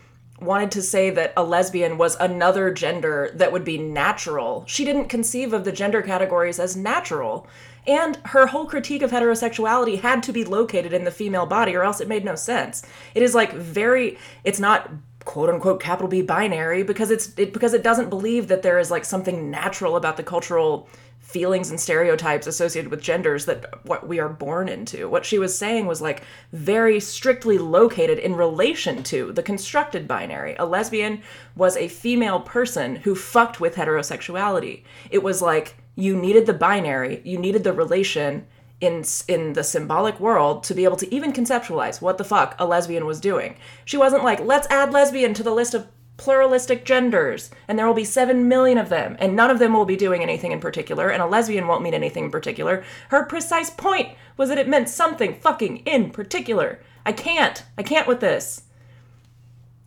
[0.41, 4.65] wanted to say that a lesbian was another gender that would be natural.
[4.69, 7.49] She didn't conceive of the gender categories as natural.
[7.87, 11.83] And her whole critique of heterosexuality had to be located in the female body, or
[11.83, 12.85] else it made no sense.
[13.15, 14.91] It is like very, it's not
[15.25, 18.91] quote unquote capital B binary because it's it because it doesn't believe that there is
[18.91, 24.21] like something natural about the cultural feelings and stereotypes associated with genders that what we
[24.21, 25.09] are born into.
[25.09, 26.23] What she was saying was like
[26.53, 30.55] very strictly located in relation to the constructed binary.
[30.57, 31.21] A lesbian
[31.57, 34.85] was a female person who fucked with heterosexuality.
[35.11, 38.47] It was like you needed the binary, you needed the relation
[38.81, 42.67] in in the symbolic world to be able to even conceptualize what the fuck a
[42.67, 43.57] lesbian was doing.
[43.85, 45.89] She wasn't like, let's add lesbian to the list of
[46.19, 49.85] pluralistic genders, and there will be seven million of them, and none of them will
[49.85, 52.85] be doing anything in particular, and a lesbian won't mean anything in particular.
[53.09, 56.81] Her precise point was that it meant something fucking in particular.
[57.05, 57.63] I can't.
[57.77, 58.63] I can't with this.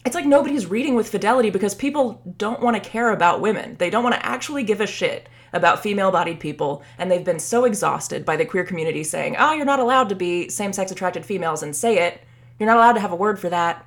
[0.05, 3.75] It's like nobody's reading with fidelity because people don't want to care about women.
[3.77, 7.39] They don't want to actually give a shit about female bodied people, and they've been
[7.39, 10.91] so exhausted by the queer community saying, oh, you're not allowed to be same sex
[10.91, 12.21] attracted females and say it.
[12.59, 13.85] You're not allowed to have a word for that.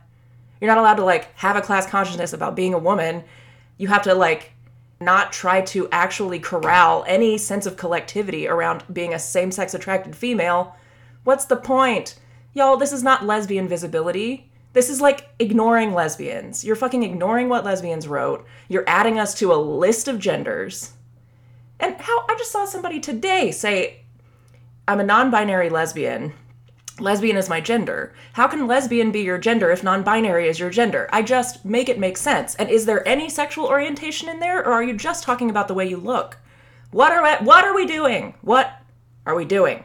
[0.61, 3.25] You're not allowed to like have a class consciousness about being a woman.
[3.79, 4.53] You have to like
[5.01, 10.15] not try to actually corral any sense of collectivity around being a same sex attracted
[10.17, 10.77] female.
[11.25, 12.17] What's the point?
[12.55, 14.51] Y'all, this is not lesbian visibility.
[14.73, 16.65] This is like ignoring lesbians.
[16.65, 18.47] You're fucking ignoring what lesbians wrote.
[18.69, 20.93] You're adding us to a list of genders.
[21.81, 24.05] And how I just saw somebody today say,
[24.87, 26.33] I'm a non binary lesbian
[27.01, 28.15] lesbian is my gender.
[28.33, 31.09] How can lesbian be your gender if non binary is your gender?
[31.13, 32.55] I just make it make sense.
[32.57, 35.75] And is there any sexual orientation in there, or are you just talking about the
[35.75, 36.39] way you look?
[36.91, 38.35] What are we, what are we doing?
[38.43, 38.73] What
[39.27, 39.85] are we doing?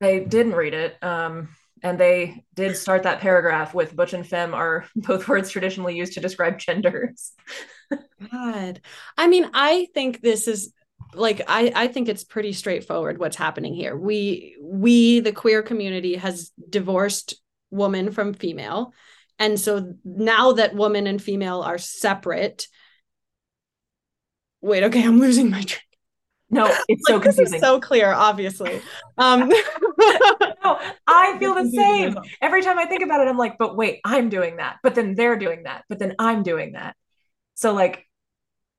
[0.00, 1.02] They didn't read it.
[1.02, 1.48] Um,
[1.82, 6.14] and they did start that paragraph with butch and femme are both words traditionally used
[6.14, 7.32] to describe genders.
[8.30, 8.80] God.
[9.16, 10.72] I mean, I think this is
[11.14, 13.96] like I, I think it's pretty straightforward what's happening here.
[13.96, 17.34] We we the queer community has divorced
[17.70, 18.92] woman from female.
[19.38, 22.68] And so now that woman and female are separate.
[24.60, 25.80] Wait, okay, I'm losing my train.
[26.50, 27.60] No, it's so confusing.
[27.60, 28.80] so clear, obviously.
[29.18, 29.48] Um
[29.98, 32.16] no, I feel the same.
[32.40, 34.78] Every time I think about it, I'm like, but wait, I'm doing that.
[34.82, 35.84] But then they're doing that.
[35.88, 36.96] But then I'm doing that.
[37.54, 38.06] So like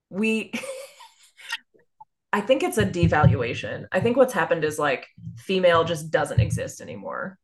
[0.09, 0.53] we
[2.33, 3.85] I think it's a devaluation.
[3.93, 5.07] I think what's happened is like
[5.37, 7.37] female just doesn't exist anymore.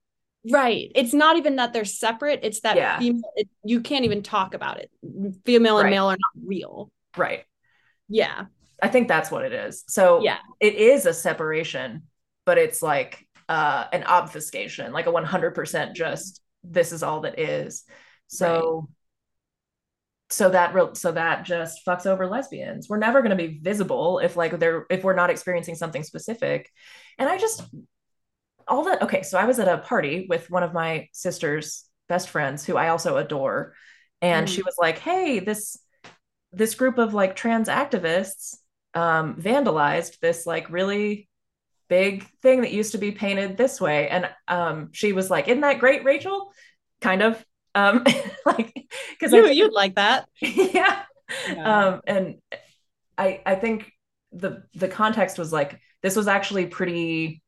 [0.50, 0.92] Right.
[0.96, 2.42] It's not even that they're separate.
[2.44, 3.00] It's that yeah.
[3.00, 4.92] female, it, you can't even talk about it.
[5.46, 5.92] Female and right.
[5.92, 6.92] male are not real.
[7.16, 7.46] Right.
[8.10, 8.46] Yeah.
[8.82, 9.84] I think that's what it is.
[9.88, 12.04] So yeah, it is a separation,
[12.46, 17.84] but it's like uh, an obfuscation, like a 100% just this is all that is.
[18.28, 18.90] So
[20.32, 22.88] so that real so that just fucks over lesbians.
[22.88, 26.72] We're never going to be visible if like they're if we're not experiencing something specific.
[27.18, 27.64] And i just
[28.68, 32.30] all that okay so i was at a party with one of my sister's best
[32.30, 33.74] friends who i also adore.
[34.22, 34.52] And mm.
[34.52, 35.78] she was like hey this
[36.54, 38.56] this group of like trans activists
[38.94, 41.28] um vandalized this like really
[41.90, 44.08] big thing that used to be painted this way.
[44.08, 46.54] And um she was like isn't that great rachel?
[47.02, 47.44] Kind of
[47.76, 48.04] um
[48.46, 48.74] like
[49.12, 50.28] because you, you'd like that.
[50.42, 51.04] Yeah.
[51.48, 51.88] yeah.
[51.88, 52.36] Um and
[53.18, 53.92] i i think
[54.32, 57.42] the the context was like this was actually pretty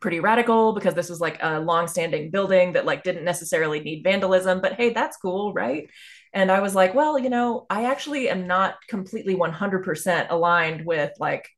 [0.00, 4.60] pretty radical because this was like a long-standing building that like didn't necessarily need vandalism
[4.60, 5.88] but hey that's cool right?
[6.32, 11.12] And i was like well you know i actually am not completely 100% aligned with
[11.18, 11.48] like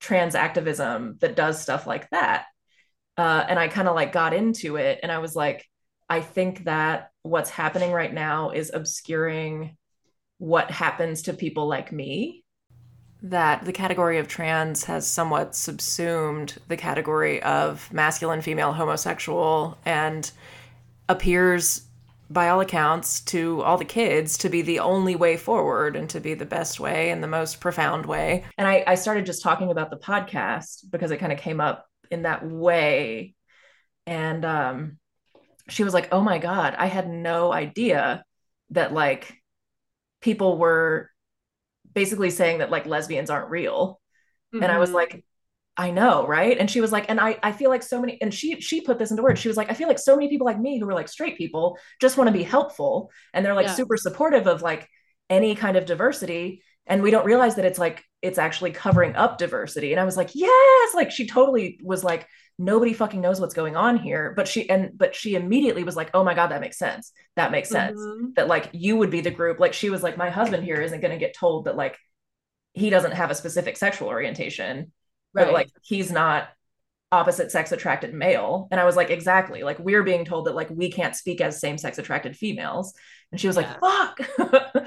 [0.00, 2.46] trans activism that does stuff like that.
[3.16, 5.66] Uh, and i kind of like got into it and i was like
[6.10, 9.76] I think that what's happening right now is obscuring
[10.38, 12.44] what happens to people like me.
[13.22, 20.28] That the category of trans has somewhat subsumed the category of masculine, female, homosexual, and
[21.08, 21.82] appears,
[22.28, 26.20] by all accounts, to all the kids to be the only way forward and to
[26.20, 28.44] be the best way and the most profound way.
[28.58, 31.86] And I, I started just talking about the podcast because it kind of came up
[32.10, 33.34] in that way.
[34.06, 34.98] And um,
[35.70, 38.24] she was like, "Oh my god, I had no idea
[38.70, 39.34] that like
[40.20, 41.10] people were
[41.92, 44.00] basically saying that like lesbians aren't real."
[44.54, 44.62] Mm-hmm.
[44.62, 44.96] And I was mm-hmm.
[44.96, 45.24] like,
[45.76, 46.58] I know, right?
[46.58, 48.98] And she was like, and I I feel like so many and she she put
[48.98, 49.40] this into words.
[49.40, 51.38] She was like, I feel like so many people like me who are like straight
[51.38, 53.74] people just want to be helpful and they're like yeah.
[53.74, 54.88] super supportive of like
[55.28, 59.38] any kind of diversity and we don't realize that it's like it's actually covering up
[59.38, 59.92] diversity.
[59.92, 62.26] And I was like, "Yes!" Like she totally was like
[62.60, 66.10] nobody fucking knows what's going on here but she and but she immediately was like
[66.12, 67.12] oh my god that makes sense.
[67.36, 67.98] That makes sense.
[67.98, 68.32] Mm-hmm.
[68.36, 71.00] that like you would be the group like she was like my husband here isn't
[71.00, 71.98] going to get told that like
[72.74, 74.92] he doesn't have a specific sexual orientation
[75.32, 75.46] right.
[75.46, 76.48] but like he's not
[77.12, 78.68] opposite sex attracted male.
[78.70, 79.62] And i was like exactly.
[79.62, 82.92] Like we're being told that like we can't speak as same sex attracted females.
[83.32, 83.76] And she was yeah.
[83.80, 84.30] like fuck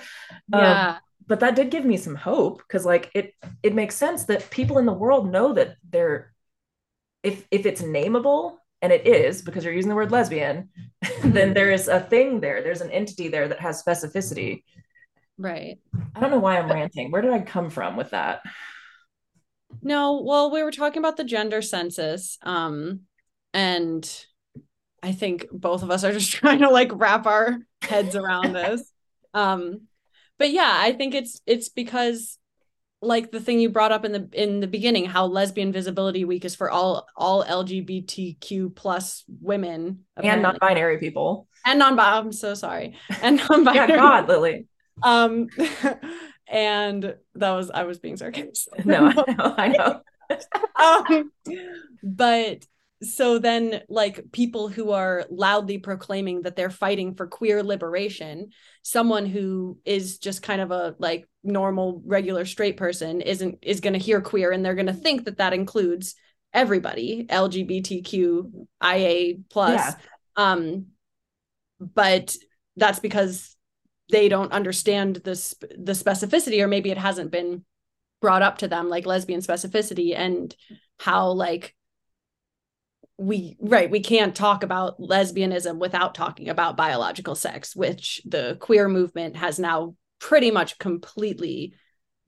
[0.54, 0.90] yeah.
[0.90, 0.98] um,
[1.28, 4.78] but that did give me some hope because like it it makes sense that people
[4.78, 6.32] in the world know that they're
[7.24, 10.70] if if it's nameable and it is because you're using the word lesbian
[11.24, 12.62] then there is a thing there.
[12.62, 14.64] There's an entity there that has specificity.
[15.38, 15.80] Right.
[16.16, 17.12] I don't know why i'm ranting.
[17.12, 18.41] Where did i come from with that?
[19.82, 22.38] No, well, we were talking about the gender census.
[22.44, 23.02] Um,
[23.54, 24.08] and
[25.02, 28.84] I think both of us are just trying to like wrap our heads around this.
[29.36, 29.88] Um,
[30.38, 32.38] but yeah, I think it's it's because
[33.04, 36.46] like the thing you brought up in the in the beginning, how lesbian visibility week
[36.46, 40.42] is for all all LGBTQ plus women and apparently.
[40.44, 41.48] non-binary people.
[41.66, 42.96] and non I'm so sorry.
[43.22, 43.90] And non-binary.
[43.90, 44.68] Yeah, God, Lily.
[45.02, 45.50] Um
[46.48, 48.86] and that was I was being sarcastic.
[48.86, 50.02] No, I know, I know.
[50.76, 51.32] um,
[52.04, 52.66] but
[53.04, 58.50] so then like people who are loudly proclaiming that they're fighting for queer liberation
[58.82, 63.94] someone who is just kind of a like normal regular straight person isn't is going
[63.94, 66.16] to hear queer and they're going to think that that includes
[66.54, 68.52] everybody lgbtqia
[69.50, 69.94] plus Yeah.
[70.36, 70.88] um
[71.80, 72.36] but
[72.78, 73.56] that's because
[74.12, 77.64] they don't understand this the specificity or maybe it hasn't been
[78.22, 80.56] brought up to them like lesbian specificity and
[81.00, 81.76] how like
[83.18, 88.88] we right we can't talk about lesbianism without talking about biological sex which the queer
[88.88, 91.73] movement has now pretty much completely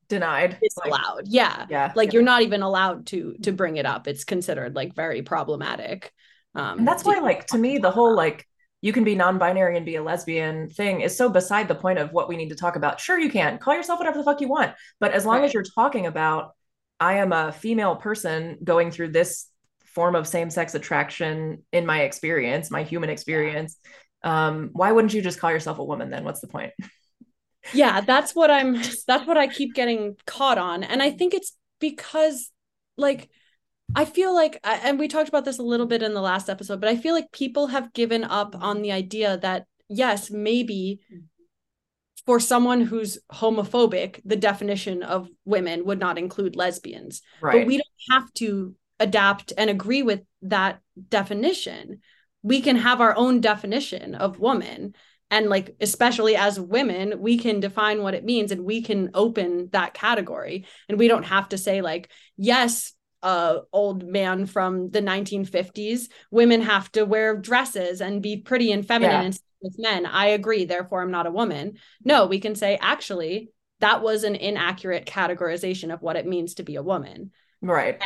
[0.07, 0.51] Denied.
[0.51, 1.91] Like, disallowed yeah yeah.
[1.95, 2.13] like yeah.
[2.13, 6.13] you're not even allowed to to bring it up it's considered like very problematic
[6.53, 8.47] um And that's why, like, to me, the whole like
[8.81, 12.11] you can be non-binary and be a lesbian thing is so beside the point of
[12.13, 12.99] what we need to talk about.
[12.99, 15.45] Sure, you can call yourself whatever the fuck you want, but as long Right.
[15.45, 16.51] as you're talking about,
[16.99, 19.47] I am a female person going through this
[19.95, 23.77] form of same-sex attraction in my experience, my human experience.
[24.23, 26.23] Um, why wouldn't you just call yourself a woman then?
[26.23, 26.73] What's the point?
[27.73, 28.73] yeah that's what i'm
[29.07, 32.51] that's what i keep getting caught on and i think it's because
[32.95, 33.27] like
[33.95, 36.79] i feel like and we talked about this a little bit in the last episode
[36.79, 40.99] but i feel like people have given up on the idea that yes maybe
[42.27, 47.61] for someone who's homophobic the definition of women would not include lesbians Right.
[47.61, 52.01] but we don't have to adapt and agree with that definition.
[52.43, 54.95] We can have our own definition of woman.
[55.31, 59.69] And like especially as women we can define what it means and we can open
[59.71, 60.65] that category.
[60.87, 62.93] And we don't have to say like yes
[63.23, 68.87] uh old man from the 1950s women have to wear dresses and be pretty and
[68.87, 69.25] feminine Yeah.
[69.25, 70.05] and with men.
[70.05, 71.79] I agree therefore i'm not a woman.
[72.03, 73.49] No we can say actually
[73.79, 77.31] that was an inaccurate categorization of what it means to be a woman.
[77.61, 77.99] Right.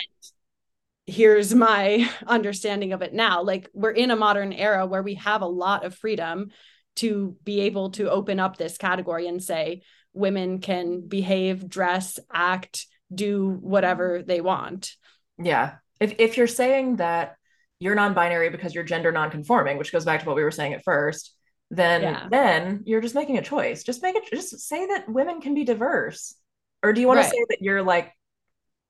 [1.10, 5.42] Here's my understanding of it now like we're in a modern era where we have
[5.42, 6.50] a lot of freedom
[6.96, 9.82] to be able to open up this category and say
[10.14, 14.96] women can behave dress act do whatever they want
[15.38, 15.76] Yeah.
[16.00, 17.36] If if you're saying that
[17.80, 20.84] you're non-binary because you're gender non-conforming, which goes back to what we were saying at
[20.84, 21.34] first,
[21.72, 22.28] then Yeah.
[22.30, 23.84] then you're just making a choice.
[23.84, 26.36] Just make it just say that women can be diverse.
[26.84, 27.26] Or do you want Right.
[27.26, 28.14] to say that you're like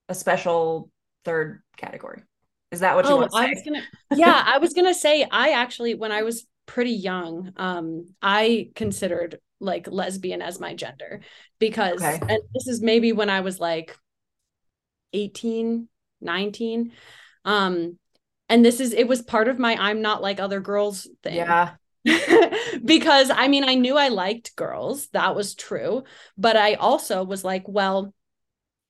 [0.08, 0.90] a special
[1.30, 2.24] third category?
[2.72, 3.64] Is that what you oh want to i say?
[3.66, 8.70] gonna yeah i was gonna say i actually when i was pretty young um i
[8.76, 11.22] considered like lesbian as my gender
[11.60, 12.20] because Okay.
[12.30, 13.98] and this is maybe when i was like
[15.14, 15.88] 18
[16.22, 16.92] 19
[17.46, 17.98] um
[18.50, 21.76] and this is it was part of my i'm not like other girls thing Yeah.
[22.86, 25.08] because I mean, I knew I liked girls.
[25.10, 26.04] That was true.
[26.38, 28.14] But I also was like, well,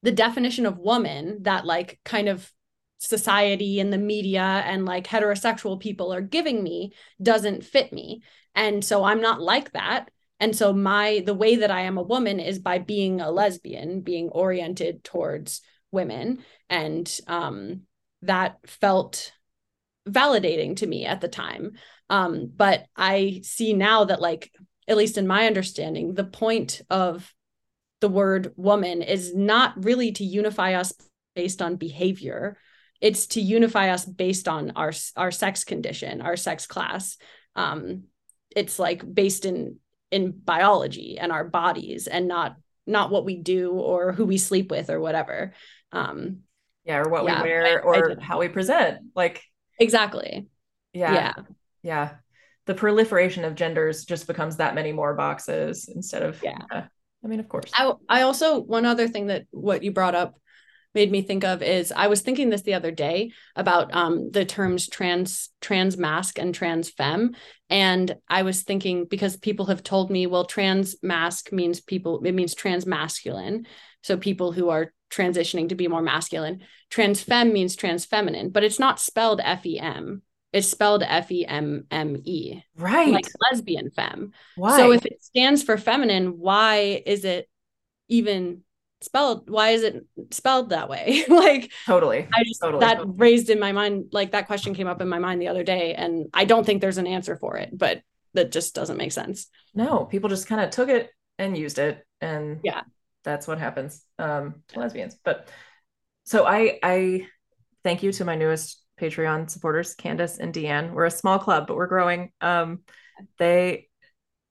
[0.04, 2.52] the definition of woman that like kind of
[3.00, 8.22] society and the media and like heterosexual people are giving me doesn't fit me.
[8.56, 10.10] And so I'm not like that.
[10.40, 14.02] And so my the way that I am a woman is by being a lesbian,
[14.02, 15.62] being oriented towards
[15.92, 16.44] women.
[16.70, 17.82] And um
[18.22, 19.32] that felt
[20.08, 21.74] validating to me at the time.
[22.10, 24.52] Um, but I see now that, like,
[24.88, 27.32] at least in my understanding, the point of
[28.02, 30.94] the word woman is not really to unify us
[31.36, 32.58] based on behavior.
[33.02, 37.18] It's to unify us based on our our sex condition, our sex class.
[37.56, 38.04] Um,
[38.56, 39.78] it's like based in
[40.12, 42.56] in biology and our bodies, and not
[42.88, 45.54] not what we do or who we sleep with or whatever.
[45.92, 46.40] Um,
[46.86, 48.22] Yeah, or what Yeah, we wear I- I or did.
[48.22, 49.00] how we present.
[49.16, 49.44] Like,
[49.78, 50.48] exactly.
[50.94, 51.14] yeah.
[51.14, 51.34] yeah.
[51.84, 52.10] Yeah.
[52.66, 56.88] The proliferation of genders just becomes that many more boxes instead of Yeah.
[57.24, 57.72] I mean, of course.
[57.74, 60.36] I, I also one other thing that what you brought up
[60.96, 64.44] made me think of is I was thinking this the other day about um the
[64.44, 67.36] terms trans trans masc and trans femme.
[67.70, 72.34] And I was thinking because people have told me well trans masc means people it
[72.34, 73.68] means trans masculine
[74.02, 76.62] so people who are transitioning to be more masculine.
[76.90, 81.32] Trans femme means trans feminine but it's not spelled F E M it's spelled F
[81.32, 82.62] E M M E.
[82.76, 83.14] Right.
[83.14, 84.34] like lesbian femme.
[84.56, 84.78] Why?
[84.78, 87.50] so if it stands for feminine, why is it
[88.08, 88.62] even
[89.02, 91.24] spelled why is it spelled that way?
[91.30, 92.28] Like totally.
[92.34, 93.16] I just totally, that totally.
[93.18, 95.94] raised in my mind like that question came up in my mind the other day
[95.94, 98.02] and i don't think there's an answer for it but
[98.34, 99.48] that just doesn't make sense.
[99.74, 102.82] No people just kind of took it and used it and yeah.
[103.24, 105.16] that's what happens um to lesbians.
[105.24, 105.48] But
[106.26, 107.28] so i i
[107.84, 111.76] thank you to my newest patreon supporters candace and deanne we're a small club but
[111.76, 112.80] we're growing um
[113.38, 113.88] they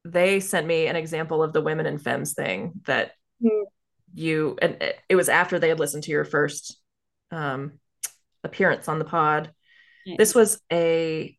[0.05, 3.11] they sent me an example of the women and femmes thing that
[3.43, 3.63] mm.
[4.13, 4.77] you and
[5.07, 6.77] it was after they had listened to your first
[7.31, 7.73] um
[8.43, 9.51] appearance on the pod
[10.17, 11.37] this was a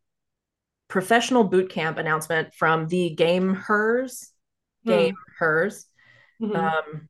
[0.88, 4.28] professional boot camp announcement from the GameHers
[4.86, 5.38] game mm.
[5.38, 5.86] hers
[6.40, 6.54] mm-hmm.
[6.54, 7.08] um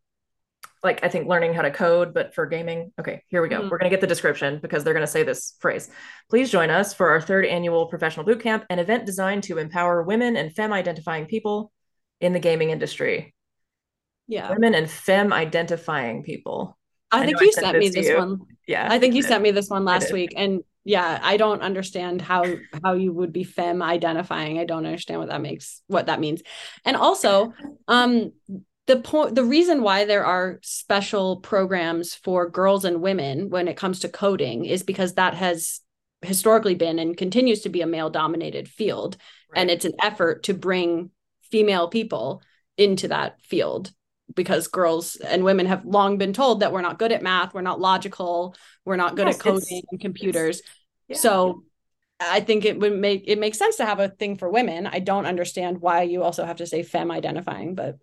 [0.82, 2.93] like I think learning how to code, but for gaming.
[2.98, 3.61] Okay, here we go.
[3.61, 3.69] Mm-hmm.
[3.69, 5.90] We're going to get the description because they're going to say this phrase.
[6.31, 10.02] Please join us for our third annual professional boot camp, an event designed to empower
[10.02, 11.70] women and femme identifying people
[12.20, 13.35] in the gaming industry.
[14.27, 14.51] Yeah.
[14.51, 16.78] Women and femme identifying people.
[17.11, 18.40] I, I think you sent, sent me this one.
[18.66, 18.86] Yeah.
[18.89, 20.32] I think you sent me this one last week.
[20.36, 22.44] And yeah, I don't understand how
[22.82, 24.59] how you would be femme identifying.
[24.59, 26.43] I don't understand what that makes what that means.
[26.85, 27.52] And also,
[27.86, 28.32] um
[28.91, 33.77] the point the reason why there are special programs for girls and women when it
[33.77, 35.81] comes to coding is because that has
[36.23, 39.17] historically been and continues to be a male dominated field
[39.51, 39.61] right.
[39.61, 41.11] and it's an effort to bring
[41.53, 42.43] female people
[42.77, 43.93] into that field
[44.35, 47.61] because girls and women have long been told that we're not good at math we're
[47.61, 50.62] not logical we're not good yes, at coding and computers
[51.07, 51.17] yeah.
[51.17, 51.62] so
[52.23, 54.87] I think it would make it makes sense to have a thing for women.
[54.87, 57.97] I don't understand why you also have to say femme identifying, but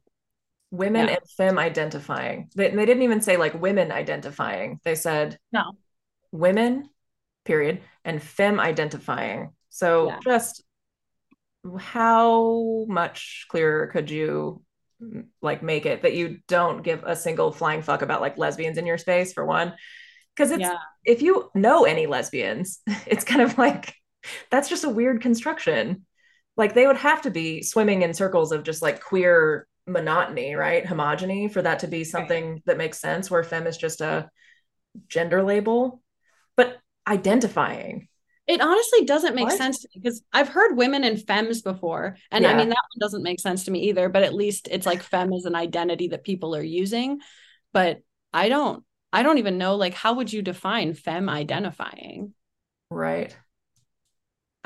[0.72, 1.16] women yeah.
[1.16, 2.50] and femme identifying.
[2.56, 4.80] They, they didn't even say like women identifying.
[4.84, 5.74] They said no
[6.32, 6.90] women,
[7.46, 9.52] period, and femme identifying.
[9.70, 10.20] So yeah.
[10.24, 10.64] just
[11.80, 14.62] how much clearer could you
[15.42, 18.86] like make it that you don't give a single flying fuck about like lesbians in
[18.86, 19.74] your space for one?
[20.36, 20.78] Because it's yeah.
[21.06, 23.94] if you know any lesbians, it's kind of like
[24.52, 26.06] that's just a weird construction.
[26.56, 30.86] Like they would have to be swimming in circles of just like queer monotony, right?
[30.86, 32.66] Homogeny for that to be something right.
[32.66, 34.30] that makes sense, where femme is just a
[35.08, 36.02] gender label,
[36.56, 36.78] but
[37.08, 38.08] identifying.
[38.48, 39.58] It honestly doesn't make what?
[39.58, 42.16] sense because I've heard women and femmes before.
[42.32, 42.52] And yeah.
[42.52, 45.04] I mean, that one doesn't make sense to me either, but at least it's like
[45.04, 47.20] femme is an identity that people are using.
[47.74, 48.02] But
[48.34, 52.34] I don't, I don't even know, like, how would you define femme identifying?
[52.90, 53.36] Right.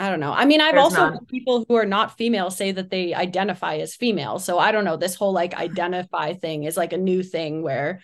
[0.02, 0.34] I don't know.
[0.34, 1.26] I mean, I've There's also none.
[1.28, 4.40] people who are not female say that they identify as female.
[4.40, 4.98] So I don't know.
[4.98, 8.02] This whole like identify thing is like a new thing where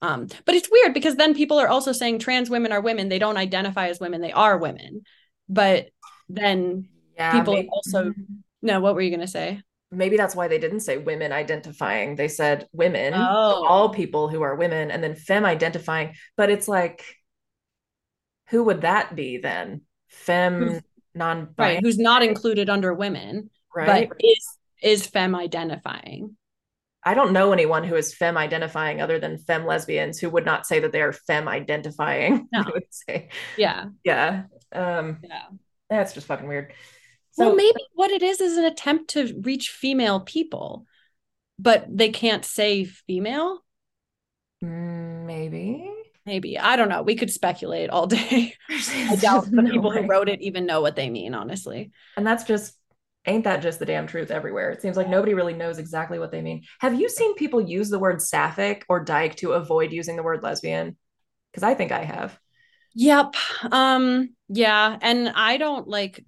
[0.00, 3.10] um but it's weird because then people are also saying trans women are women.
[3.10, 5.02] They don't identify as women, they are women.
[5.46, 5.90] But
[6.30, 6.88] then
[7.18, 7.68] yeah, people maybe.
[7.70, 8.14] also
[8.62, 9.60] no, what were you gonna say?
[9.90, 12.16] Maybe that's why they didn't say women identifying.
[12.16, 13.66] They said women, oh.
[13.66, 16.14] all people who are women, and then femme identifying.
[16.34, 17.04] But it's like,
[18.48, 19.82] who would that be then?
[20.08, 20.80] Femme
[21.16, 24.08] non right who's not included under women right.
[24.08, 24.46] but is
[24.82, 26.36] is femme identifying.
[27.02, 30.66] I don't know anyone who is femme identifying other than femme lesbians who would not
[30.66, 32.60] say that they are femme identifying no.
[32.60, 33.28] i would say.
[33.56, 33.86] Yeah.
[34.04, 35.42] Yeah um yeah.
[35.88, 36.72] that's just fucking weird.
[37.32, 40.86] So well maybe what it is is an attempt to reach female people
[41.58, 43.64] but they can't say female?
[44.62, 45.90] Mm, maybe
[46.26, 46.58] maybe.
[46.58, 47.02] I don't know.
[47.02, 48.54] We could speculate all day.
[48.68, 50.02] I doubt the no people way.
[50.02, 51.92] who wrote it even know what they mean honestly.
[52.16, 52.76] And that's just
[53.24, 54.70] ain't that just the damn truth everywhere?
[54.70, 56.64] It seems like nobody really knows exactly what they mean.
[56.80, 60.42] Have you seen people use the word sapphic or dyke to avoid using the word
[60.42, 60.96] lesbian?
[61.50, 62.38] Because i think i have.
[62.94, 63.34] Yep.
[63.70, 64.96] Um yeah.
[65.00, 66.24] And i don't like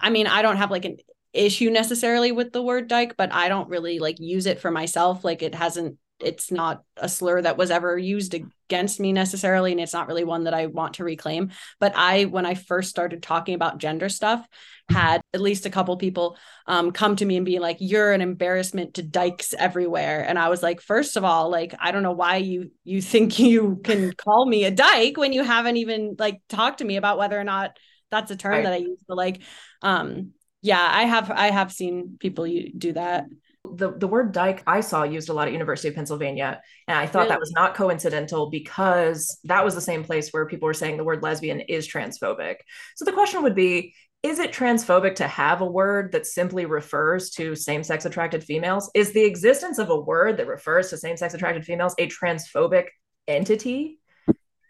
[0.00, 0.96] i mean i don't have like an
[1.32, 5.24] issue necessarily with the word dyke but i don't really like use it for myself.
[5.24, 9.80] Like it hasn't it's not a slur that was ever used against me necessarily and
[9.80, 11.50] it's not really one that I want to reclaim.
[11.80, 14.46] But I when I first started talking about gender stuff
[14.88, 16.36] had at least a couple people
[16.66, 20.24] um, come to me and be like you're an embarrassment to dykes everywhere.
[20.26, 23.38] And I was like first of all like I don't know why you you think
[23.38, 27.18] you can call me a dyke when you haven't even like talked to me about
[27.18, 27.78] whether or not
[28.10, 28.64] that's a term right.
[28.64, 29.40] that I use but like
[29.80, 33.24] um yeah I have I have seen people do that
[33.70, 36.60] the, the word dyke I saw used a lot at University of Pennsylvania.
[36.88, 37.30] And I thought really?
[37.30, 41.04] that was not coincidental because that was the same place where people were saying the
[41.04, 42.56] word lesbian is transphobic.
[42.96, 47.30] So the question would be, is it transphobic to have a word that simply refers
[47.30, 48.90] to same-sex attracted females?
[48.94, 52.86] Is the existence of a word that refers to same-sex attracted females a transphobic
[53.26, 53.98] entity?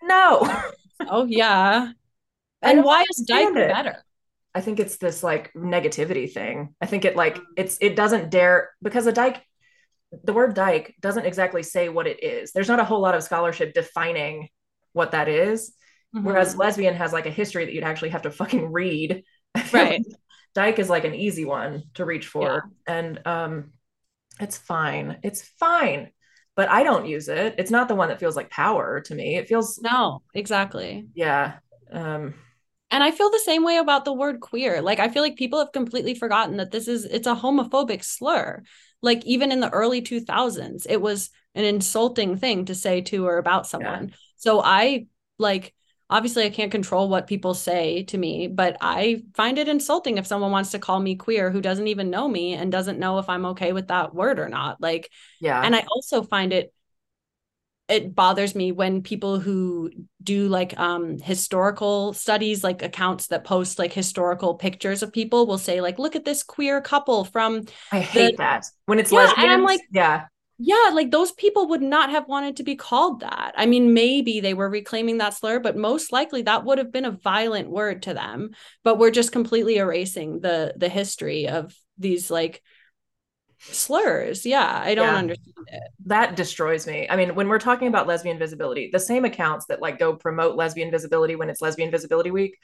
[0.02, 0.64] No.
[1.00, 1.92] oh yeah.
[2.64, 4.04] And why is dyke better?
[4.54, 6.74] I think it's this like negativity thing.
[6.80, 7.44] I think it like mm.
[7.56, 9.42] it's it doesn't dare because a dyke
[10.24, 12.52] the word dyke doesn't exactly say what it is.
[12.52, 14.48] There's not a whole lot of scholarship defining
[14.92, 15.72] what that is.
[16.14, 16.26] Mm-hmm.
[16.26, 19.24] Whereas lesbian has like a history that you'd actually have to fucking read.
[19.72, 20.02] Right.
[20.54, 22.64] dyke is like an easy one to reach for.
[22.86, 22.94] Yeah.
[22.94, 23.72] And um
[24.40, 25.18] it's fine.
[25.22, 26.10] It's fine.
[26.56, 27.54] But I don't use it.
[27.58, 29.36] It's not the one that feels like power to me.
[29.36, 31.06] It feels No, exactly.
[31.14, 31.54] Yeah.
[31.90, 32.34] Um
[32.92, 34.82] and I feel the same way about the word queer.
[34.82, 38.62] Like I feel like people have completely forgotten that this is it's a homophobic slur.
[39.00, 43.38] Like even in the early 2000s, it was an insulting thing to say to or
[43.38, 44.08] about someone.
[44.08, 44.14] Yeah.
[44.36, 45.06] So I
[45.38, 45.74] like
[46.10, 50.26] obviously I can't control what people say to me, but I find it insulting if
[50.26, 53.28] someone wants to call me queer who doesn't even know me and doesn't know if
[53.30, 54.82] I'm okay with that word or not.
[54.82, 55.10] Like
[55.40, 55.62] yeah.
[55.62, 56.74] And I also find it
[57.92, 59.90] it bothers me when people who
[60.22, 65.58] do like um historical studies like accounts that post like historical pictures of people will
[65.58, 68.36] say like look at this queer couple from I hate the...
[68.38, 68.66] that.
[68.86, 69.44] When it's yeah, lesbians.
[69.44, 70.24] And I'm like yeah.
[70.58, 73.52] yeah like those people would not have wanted to be called that.
[73.56, 77.04] I mean maybe they were reclaiming that slur but most likely that would have been
[77.04, 78.50] a violent word to them.
[78.84, 82.62] But we're just completely erasing the the history of these like
[83.70, 84.44] slurs.
[84.44, 85.16] Yeah, I don't yeah.
[85.16, 85.82] understand it.
[86.06, 87.06] That destroys me.
[87.08, 90.56] I mean, when we're talking about lesbian visibility, the same accounts that like go promote
[90.56, 92.58] lesbian visibility when it's lesbian visibility week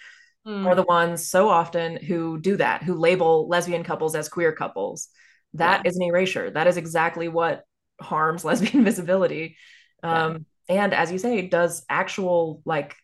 [0.47, 0.67] mm.
[0.67, 5.09] are the ones so often who do that, who label lesbian couples as queer couples.
[5.55, 5.89] That yeah.
[5.89, 6.51] is an erasure.
[6.51, 7.65] That is exactly what
[8.01, 9.57] harms lesbian visibility.
[10.03, 10.85] Um, yeah.
[10.85, 12.97] and as you say, does actual like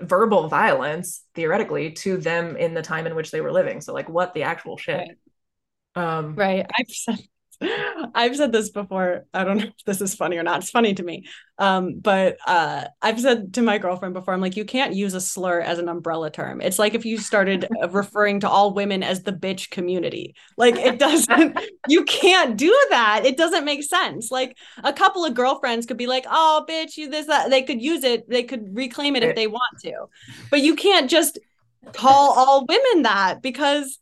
[0.00, 3.80] verbal violence theoretically to them in the time in which they were living.
[3.80, 4.96] So like what the actual shit.
[4.96, 5.16] Right.
[5.94, 6.66] Um, right.
[6.74, 7.18] I've said
[8.14, 9.26] I've said this before.
[9.32, 10.60] I don't know if this is funny or not.
[10.60, 11.24] It's funny to me.
[11.58, 15.20] Um, but uh, I've said to my girlfriend before, I'm like, you can't use a
[15.20, 16.60] slur as an umbrella term.
[16.60, 20.34] It's like if you started referring to all women as the bitch community.
[20.56, 21.58] Like it doesn't,
[21.88, 23.22] you can't do that.
[23.24, 24.30] It doesn't make sense.
[24.30, 27.50] Like a couple of girlfriends could be like, oh, bitch, you this, that.
[27.50, 28.28] They could use it.
[28.28, 30.06] They could reclaim it if they want to.
[30.50, 31.38] But you can't just
[31.92, 33.98] call all women that because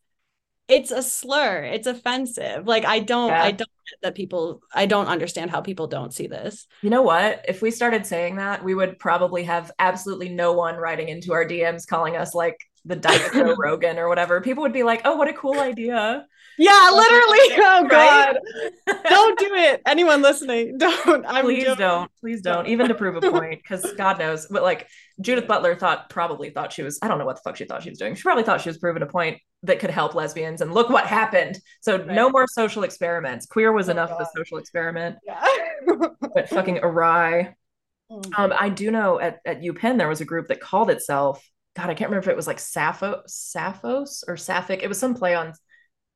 [0.70, 3.42] it's a slur it's offensive like i don't yeah.
[3.44, 3.68] i don't
[4.02, 7.72] that people i don't understand how people don't see this you know what if we
[7.72, 12.16] started saying that we would probably have absolutely no one writing into our dms calling
[12.16, 15.58] us like the Dyke Rogan or whatever, people would be like, "Oh, what a cool
[15.58, 16.26] idea!"
[16.58, 17.38] Yeah, literally.
[17.62, 18.36] Oh God,
[19.08, 19.82] don't do it.
[19.86, 21.24] Anyone listening, don't.
[21.26, 22.10] I'm please don't.
[22.20, 22.66] Please don't.
[22.66, 24.46] Even to prove a point, because God knows.
[24.46, 24.88] But like
[25.20, 26.98] Judith Butler thought, probably thought she was.
[27.02, 28.14] I don't know what the fuck she thought she was doing.
[28.14, 31.06] She probably thought she was proving a point that could help lesbians, and look what
[31.06, 31.58] happened.
[31.80, 32.06] So right.
[32.06, 33.46] no more social experiments.
[33.46, 34.22] Queer was oh, enough God.
[34.22, 35.16] of a social experiment.
[35.26, 35.44] Yeah.
[36.34, 37.54] but fucking awry.
[38.10, 41.40] Oh, um, I do know at, at UPenn there was a group that called itself
[41.76, 44.82] God, I can't remember if it was like Sappho, Sapphos or Sapphic.
[44.82, 45.52] It was some play on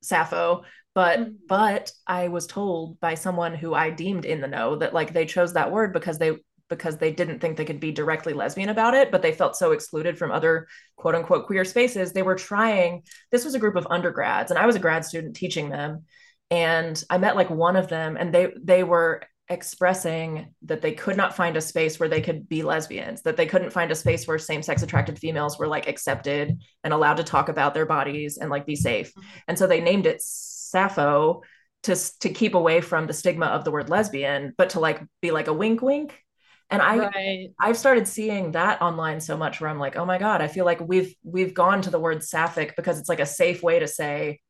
[0.02, 0.64] Sappho,
[0.94, 1.32] but mm-hmm.
[1.48, 5.26] but I was told by someone who I deemed in the know that like they
[5.26, 6.36] chose that word because they
[6.76, 9.72] because they didn't think they could be directly lesbian about it, but they felt so
[9.72, 12.12] excluded from other quote unquote queer spaces.
[12.12, 13.02] They were trying.
[13.30, 16.05] This was a group of undergrads, and I was a grad student teaching them.
[16.51, 21.16] And I met like one of them, and they they were expressing that they could
[21.16, 24.26] not find a space where they could be lesbians that they couldn't find a space
[24.26, 28.48] where same-sex attracted females were like accepted and allowed to talk about their bodies and
[28.48, 29.28] like be safe mm-hmm.
[29.48, 31.42] and so they named it sappho
[31.82, 35.30] to to keep away from the stigma of the word lesbian but to like be
[35.30, 36.23] like a wink wink
[36.70, 37.49] and i right.
[37.61, 40.65] i've started seeing that online so much where i'm like oh my god i feel
[40.65, 43.86] like we've we've gone to the word sapphic because it's like a safe way to
[43.86, 44.41] say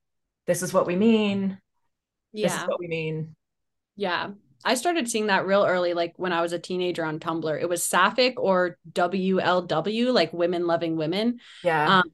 [0.47, 1.59] this is what we mean
[2.33, 2.49] yeah.
[2.49, 3.35] this is what we mean
[3.97, 4.31] yeah
[4.65, 7.61] I started seeing that real early, like when I was a teenager on Tumblr.
[7.61, 11.41] It was Sapphic or WLW, like women loving women.
[11.63, 11.99] Yeah.
[11.99, 12.05] Um,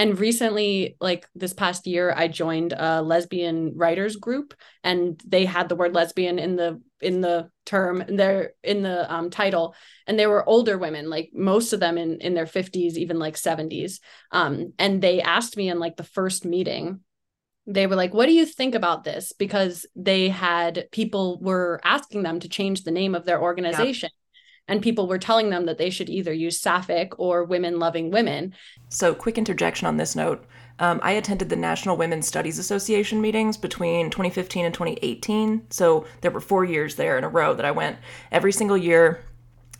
[0.00, 5.68] and recently, like this past year, I joined a lesbian writers group, and they had
[5.68, 9.74] the word lesbian in the in the term, they're in the um, title,
[10.06, 13.36] and they were older women, like most of them in in their fifties, even like
[13.36, 14.00] seventies.
[14.32, 17.00] Um, and they asked me in like the first meeting
[17.66, 19.32] they were like, What do you think about this?
[19.32, 24.08] Because they had people were asking them to change the name of their organization.
[24.68, 28.54] And people were telling them that they should either use Sapphic or Women Loving Women.
[28.88, 30.44] So, quick interjection on this note.
[30.78, 35.70] Um, I attended the National Women's Studies Association meetings between 2015 and 2018.
[35.70, 37.98] So, there were four years there in a row that I went
[38.30, 39.24] every single year.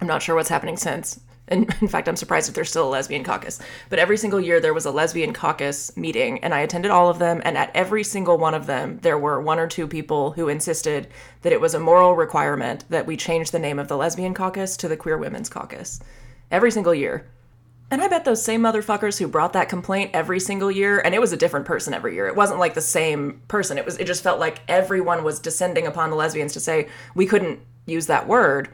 [0.00, 1.20] I'm not sure what's happening since.
[1.50, 3.60] And in fact, I'm surprised if there's still a lesbian caucus.
[3.88, 7.18] But every single year there was a lesbian caucus meeting, and I attended all of
[7.18, 7.42] them.
[7.44, 11.08] And at every single one of them, there were one or two people who insisted
[11.42, 14.76] that it was a moral requirement that we change the name of the lesbian caucus
[14.78, 16.00] to the queer women's caucus.
[16.50, 17.26] Every single year.
[17.92, 21.20] And I bet those same motherfuckers who brought that complaint every single year, and it
[21.20, 22.28] was a different person every year.
[22.28, 23.78] It wasn't like the same person.
[23.78, 27.26] It was it just felt like everyone was descending upon the lesbians to say we
[27.26, 28.68] couldn't use that word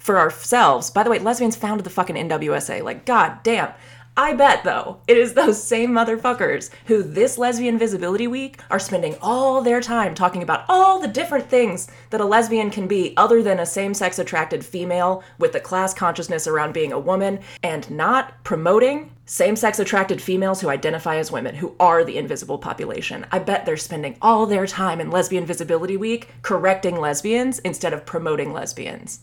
[0.00, 0.90] for ourselves.
[0.90, 2.82] By the way, lesbians founded the fucking NWSA.
[2.82, 3.72] Like, god damn.
[4.16, 9.14] I bet, though, it is those same motherfuckers who this Lesbian Visibility Week are spending
[9.22, 13.42] all their time talking about all the different things that a lesbian can be other
[13.42, 17.88] than a same sex attracted female with the class consciousness around being a woman and
[17.90, 23.24] not promoting same sex attracted females who identify as women, who are the invisible population.
[23.30, 28.04] I bet they're spending all their time in Lesbian Visibility Week correcting lesbians instead of
[28.04, 29.20] promoting lesbians.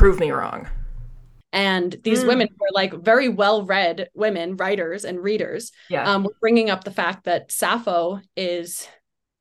[0.00, 0.66] Prove me wrong
[1.52, 2.28] and these mm.
[2.28, 6.84] women were like very well read women writers and readers yeah um were bringing up
[6.84, 8.88] the fact that sappho is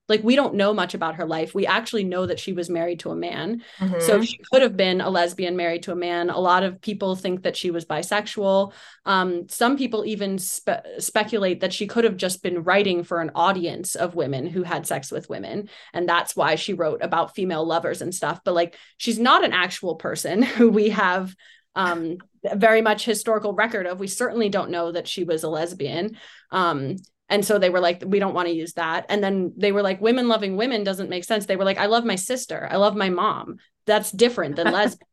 [0.10, 2.99] like we don't know much about her life we actually know that she was married
[2.99, 3.99] to a man mm-hmm.
[3.99, 7.15] so she could have been a lesbian married to a man a lot of people
[7.15, 8.73] think that she was bisexual
[9.06, 13.31] um, some people even spe- speculate that she could have just been writing for an
[13.36, 17.65] audience of women who had sex with women and that's why she wrote about female
[17.65, 21.34] lovers and stuff but like she's not an actual person who we have
[21.76, 23.99] um, very much historical record of.
[23.99, 26.18] We certainly don't know that she was a lesbian.
[26.52, 26.98] Um,
[27.30, 29.06] and so they were like, we don't want to use that.
[29.10, 31.46] And then they were like, women loving women doesn't make sense.
[31.46, 32.68] They were like, I love my sister.
[32.70, 33.58] I love my mom.
[33.86, 35.08] That's different than lesbian.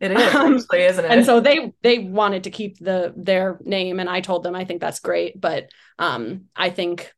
[0.00, 1.10] it is, um, actually, isn't it?
[1.10, 4.64] And so they they wanted to keep the their name, and I told them I
[4.64, 7.12] think that's great, but um, I think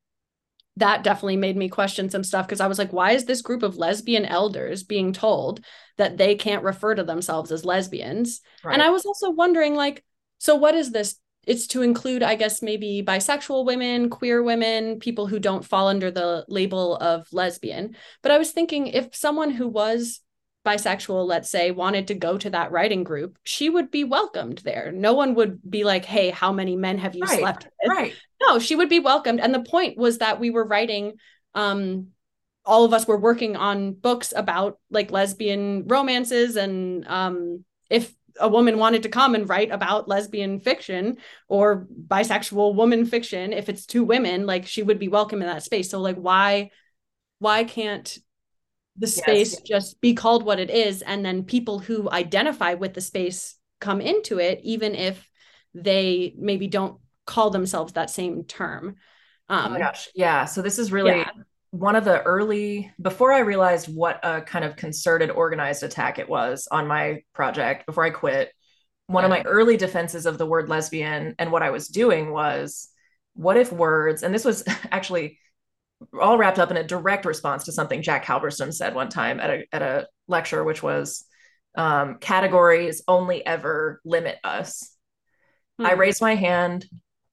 [0.76, 3.62] that definitely made me question some stuff because I was like, why is this group
[3.62, 5.64] of lesbian elders being told
[5.98, 8.40] that they can't refer to themselves as lesbians?
[8.64, 8.72] Right.
[8.72, 10.02] And I was also wondering, like,
[10.38, 11.16] so what is this?
[11.46, 16.10] It's to include, I guess, maybe bisexual women, queer women, people who don't fall under
[16.10, 17.96] the label of lesbian.
[18.22, 20.20] But I was thinking if someone who was
[20.64, 24.92] bisexual, let's say, wanted to go to that writing group, she would be welcomed there.
[24.92, 27.96] No one would be like, hey, how many men have you right, slept with?
[27.96, 28.14] Right.
[28.40, 29.40] No, she would be welcomed.
[29.40, 31.14] And the point was that we were writing,
[31.54, 32.08] um,
[32.64, 36.54] all of us were working on books about like lesbian romances.
[36.54, 41.18] And um, if a woman wanted to come and write about lesbian fiction
[41.48, 45.62] or bisexual woman fiction, if it's two women, like she would be welcome in that
[45.62, 45.90] space.
[45.90, 46.70] So like why
[47.38, 48.18] why can't
[48.96, 49.62] the space yes, yes.
[49.62, 54.00] just be called what it is and then people who identify with the space come
[54.00, 55.28] into it even if
[55.74, 58.96] they maybe don't call themselves that same term
[59.48, 61.30] um, oh my um, gosh yeah so this is really yeah.
[61.72, 66.28] One of the early before i realized what a kind of concerted organized attack it
[66.28, 68.52] was on my project before i quit
[69.08, 69.26] one yeah.
[69.26, 72.88] of my early defenses of the word lesbian and what i was doing was
[73.34, 75.38] what if words and this was actually
[76.20, 79.50] all wrapped up in a direct response to something Jack Halberstam said one time at
[79.50, 81.24] a at a lecture, which was
[81.76, 84.94] um, categories only ever limit us.
[85.78, 85.86] Hmm.
[85.86, 86.86] I raised my hand,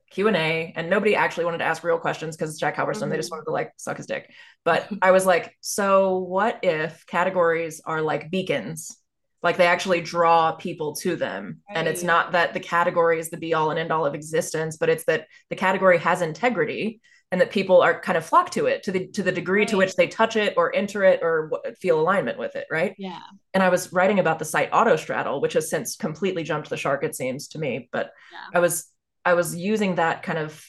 [0.09, 3.01] Q and A, and nobody actually wanted to ask real questions because it's Jack Halberstam.
[3.01, 3.09] Mm-hmm.
[3.09, 4.31] They just wanted to like suck his dick.
[4.65, 8.95] But I was like, so what if categories are like beacons?
[9.41, 11.61] Like they actually draw people to them.
[11.69, 11.77] Right.
[11.77, 14.75] And it's not that the category is the be all and end all of existence,
[14.77, 16.99] but it's that the category has integrity
[17.31, 19.67] and that people are kind of flock to it to the to the degree right.
[19.67, 23.21] to which they touch it or enter it or feel alignment with it right yeah
[23.53, 27.03] and i was writing about the site autostraddle which has since completely jumped the shark
[27.03, 28.57] it seems to me but yeah.
[28.57, 28.87] i was
[29.25, 30.63] i was using that kind of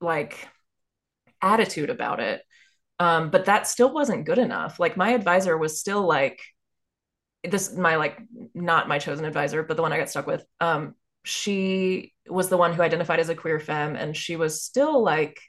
[0.00, 0.48] like
[1.42, 2.42] attitude about it.
[2.98, 4.78] Um, but that still wasn't good enough.
[4.78, 6.40] Like my advisor was still like
[7.42, 8.20] this my like
[8.54, 10.44] not my chosen advisor but the one i got stuck with.
[10.60, 10.94] Um,
[11.24, 15.40] she was the one who identified as a queer femme and she was still like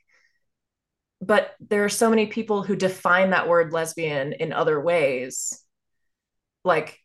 [1.21, 5.57] but there are so many people who define that word lesbian in other ways.
[6.65, 6.99] Like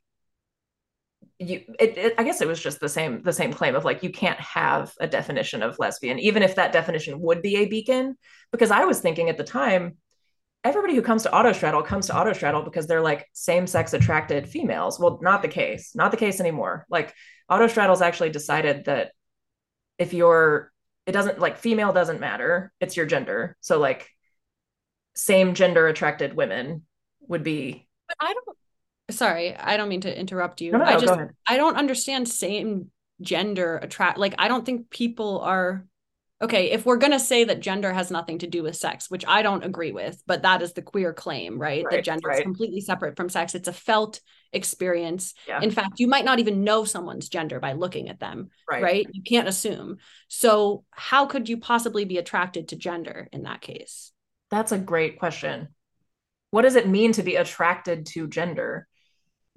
[1.38, 4.02] you it, it, i guess it was just the same the same claim of like
[4.02, 8.16] you can't have a definition of lesbian even if that definition would be a beacon.
[8.50, 9.96] Because i was thinking at the time
[10.64, 14.98] everybody who comes to autostraddle comes to autostraddle because they're like same-sex attracted females.
[14.98, 16.86] Well not the case not the case anymore.
[16.90, 17.14] Like
[17.50, 19.12] autostraddle's actually decided that
[19.98, 20.72] if you're
[21.06, 22.72] it doesn't like female doesn't matter.
[22.80, 23.56] It's your gender.
[23.60, 24.08] So like
[25.14, 26.84] same gender attracted women
[27.26, 28.58] would be but i don't
[29.10, 30.72] sorry i don't mean to interrupt you.
[30.72, 32.90] No, no, i just i don't understand same
[33.20, 35.84] gender attract like i don't think people are
[36.40, 39.24] okay if we're going to say that gender has nothing to do with sex which
[39.26, 42.38] i don't agree with but that is the queer claim right, right that gender right.
[42.38, 43.54] is completely separate from sex.
[43.54, 44.20] It's a felt
[44.52, 45.34] experience.
[45.46, 45.60] Yeah.
[45.60, 48.82] in fact you might not even know someone's gender by looking at them right.
[48.82, 49.06] right?
[49.10, 49.98] You can't assume.
[50.28, 54.12] So how could you possibly be attracted to gender in that case?
[54.50, 55.68] That's a great question.
[56.50, 58.86] What does it mean to be attracted to gender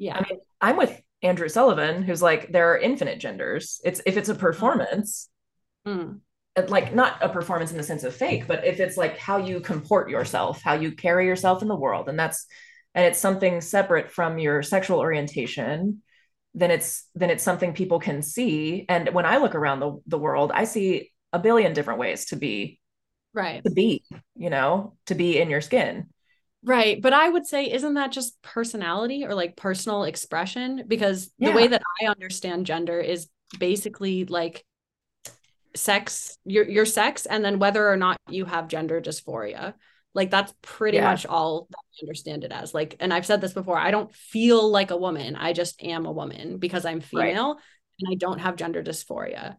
[0.02, 3.80] yeah i mean i'm with Andrew Sullivan, who's like, there are infinite genders.
[3.86, 5.30] It's if it's a performance,
[5.88, 6.20] Mm.
[6.68, 9.60] like not a performance in the sense of fake, but if it's like how you
[9.60, 12.48] comport yourself, how you carry yourself in the world, and that's
[12.96, 16.02] and it's something separate from your sexual orientation,
[16.56, 18.86] then it's then it's something people can see.
[18.90, 22.36] And when I look around the, the world, I see a billion different ways to
[22.36, 22.80] be
[23.34, 23.64] Right.
[23.64, 24.04] to be,
[24.36, 26.08] you know, to be in your skin.
[26.64, 27.02] Right.
[27.02, 30.84] But I would say, isn't that just personality or like personal expression?
[30.88, 33.28] Because the way that I understand gender is
[33.60, 34.64] basically like
[35.76, 39.74] sex, your your sex, and then whether or not you have gender dysphoria.
[40.14, 41.10] Like that's pretty Yeah.
[41.10, 42.74] much all that I understand it as.
[42.74, 45.36] Like, and I've said this before, I don't feel like a woman.
[45.38, 47.30] I just am a woman because I'm Right.
[47.30, 47.58] female
[48.00, 49.56] and I don't have gender dysphoria.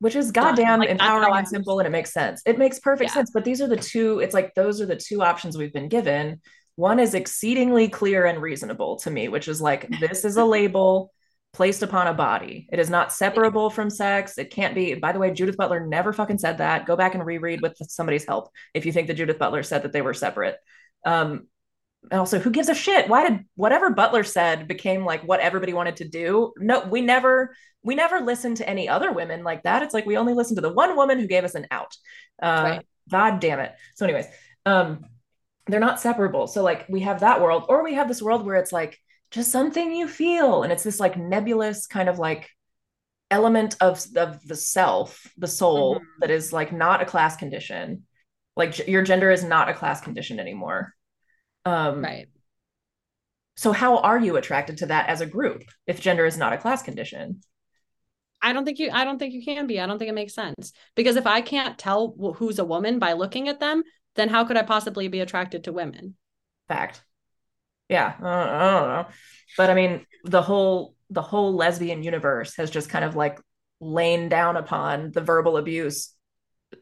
[0.00, 2.42] Which is goddamn Like, empowering and simple and it makes sense.
[2.44, 3.14] It makes perfect Yeah.
[3.14, 3.30] sense.
[3.32, 6.40] But these are the two, it's like those are the two options we've been given.
[6.76, 11.12] One is exceedingly clear and reasonable to me, which is like this is a label
[11.52, 12.68] placed upon a body.
[12.72, 14.38] It is not separable from sex.
[14.38, 14.94] It can't be.
[14.94, 16.84] By the way, Judith Butler never fucking said that.
[16.84, 19.92] Go back and reread with somebody's help if you think that Judith Butler said that
[19.92, 20.56] they were separate.
[21.06, 21.46] Um,
[22.10, 23.08] and also, who gives a shit?
[23.08, 26.52] Why did whatever Butler said became like what everybody wanted to do?
[26.58, 29.82] No, we never we never listened to any other women like that.
[29.82, 31.94] It's like we only listened to the one woman who gave us an out.
[32.42, 32.86] Uh, Right.
[33.10, 33.72] God damn it.
[33.96, 34.26] So, anyways,
[34.64, 35.04] um,
[35.66, 36.46] they're not separable.
[36.46, 38.98] So, like, we have that world, or we have this world where it's like
[39.30, 42.48] just something you feel, and it's this like nebulous kind of like
[43.30, 46.04] element of of the self, the soul Mhm.
[46.20, 48.06] that is like not a class condition.
[48.56, 50.93] Like your gender is not a class condition anymore.
[51.64, 52.28] Um, Right.
[53.56, 56.58] so how are you attracted to that as a group if gender is not a
[56.58, 57.40] class condition?
[58.42, 59.80] I don't think you I don't think you can be.
[59.80, 60.72] I don't think it makes sense.
[60.94, 63.82] Because if I can't tell who's a woman by looking at them,
[64.16, 66.16] then how could I possibly be attracted to women?
[66.68, 67.02] Fact.
[67.88, 69.06] Yeah, I don't know,
[69.56, 73.38] but I mean the whole the whole lesbian universe has just kind of like
[73.80, 76.14] lain down upon the verbal abuse,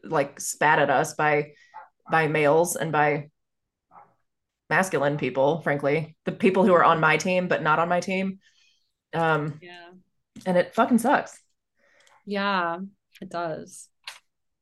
[0.03, 1.51] like spat at us by
[2.09, 3.29] by males and by
[4.69, 5.61] masculine people.
[5.61, 8.39] Frankly, the people who are on my team but not on my team,
[9.13, 9.91] um, Yeah.
[10.45, 11.39] and it fucking sucks.
[12.25, 12.79] Yeah,
[13.21, 13.89] it does.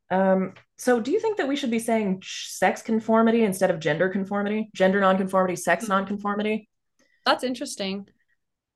[0.10, 4.10] Um, so do you think that we should be saying sex conformity instead of gender
[4.10, 4.70] conformity?
[4.76, 5.92] Gender nonconformity, sex Hmm.
[5.94, 6.70] nonconformity?
[7.26, 8.08] That's interesting.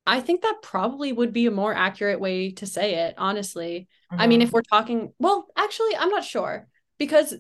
[0.06, 3.88] I think that probably would be a more accurate way to say it, honestly.
[4.12, 4.44] I mean, Mhm.
[4.44, 6.68] if we're talking, well, actually, I'm not sure
[7.00, 7.34] because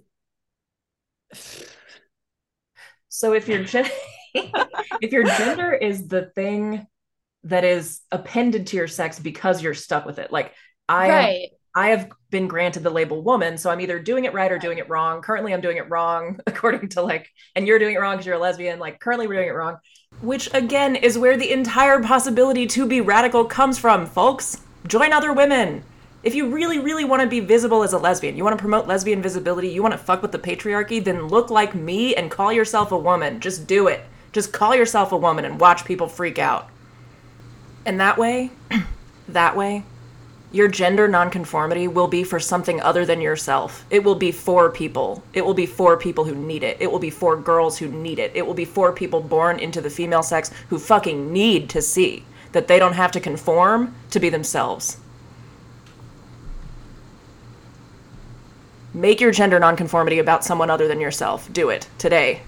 [3.15, 3.89] so if your gen-
[4.33, 6.85] if your gender is the thing
[7.43, 10.53] that is appended to your sex because you're stuck with it, like
[10.89, 11.49] I right.
[11.77, 14.77] I have been granted the label woman, so I'm either doing it right or doing
[14.77, 15.21] it wrong.
[15.21, 18.35] Currently, I'm doing it wrong according to like, and you're doing it wrong because you're
[18.35, 18.79] a lesbian.
[18.79, 19.77] Like, currently, we're doing it wrong,
[20.21, 24.61] which again is where the entire possibility to be radical comes from, folks.
[24.87, 25.83] Join other women.
[26.26, 28.88] If you really, really want to be visible as a lesbian, you want to promote
[28.88, 32.52] lesbian visibility, you want to fuck with the patriarchy, then look like me and call
[32.52, 33.39] yourself a woman.
[33.39, 34.03] Just do it.
[34.34, 36.68] Just call yourself a woman and watch people freak out.
[37.85, 38.49] And that way,
[39.27, 39.84] that way,
[40.52, 43.85] your gender nonconformity will be for something other than yourself.
[43.91, 45.23] It will be for people.
[45.34, 46.77] It will be for people who need it.
[46.80, 48.31] It will be for girls who need it.
[48.34, 52.26] It will be for people born into the female sex who fucking need to see
[52.52, 54.97] that they don't have to conform to be themselves.
[58.95, 61.51] Make your gender nonconformity about someone other than yourself.
[61.51, 62.41] Do it today.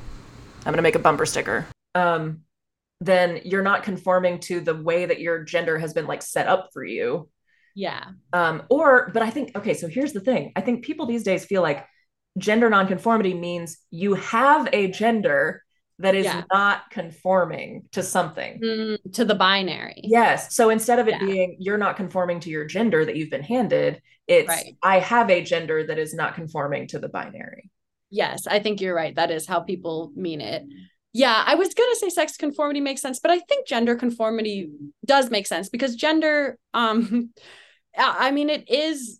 [0.59, 1.65] I'm going to make a bumper sticker.
[1.93, 2.43] Um,
[3.01, 6.69] then you're not conforming to the way that your gender has been like set up
[6.73, 7.29] for you
[7.75, 8.03] Yeah.
[8.33, 11.45] um or but i think okay so here's the thing i think people these days
[11.45, 11.85] feel like
[12.39, 15.63] gender nonconformity means you have a gender
[15.99, 16.43] that is Yeah.
[16.53, 20.01] not conforming to something Mm, to the binary.
[20.03, 21.25] yes so instead of it Yeah.
[21.25, 24.77] being you're not conforming to your gender that you've been handed it's Right.
[24.83, 27.69] i have a gender that is not conforming to the binary
[28.09, 29.13] Yes, I think you're right.
[29.15, 30.63] That is how people mean it.
[31.11, 34.69] Yeah, I was gonna say sex conformity makes sense, but I think gender conformity
[35.05, 37.31] does make sense because gender, um,
[37.97, 39.19] I mean, it is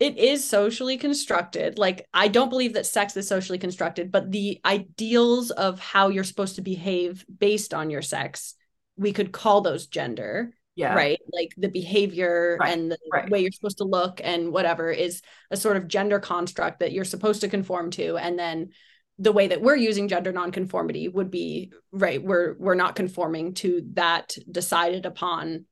[0.00, 1.78] it is socially constructed.
[1.78, 6.24] Like, I don't believe that sex is socially constructed, but the ideals of how you're
[6.24, 8.54] supposed to behave based on your sex,
[8.96, 11.18] we could call those gender yeah right?
[11.32, 13.28] Like the behavior Right, and the right.
[13.28, 17.04] way you're supposed to look and whatever is a sort of gender construct that you're
[17.04, 18.16] supposed to conform to.
[18.16, 18.70] And then
[19.18, 23.82] the way that we're using gender nonconformity would be right, we're we're not conforming to
[23.94, 25.64] that decided upon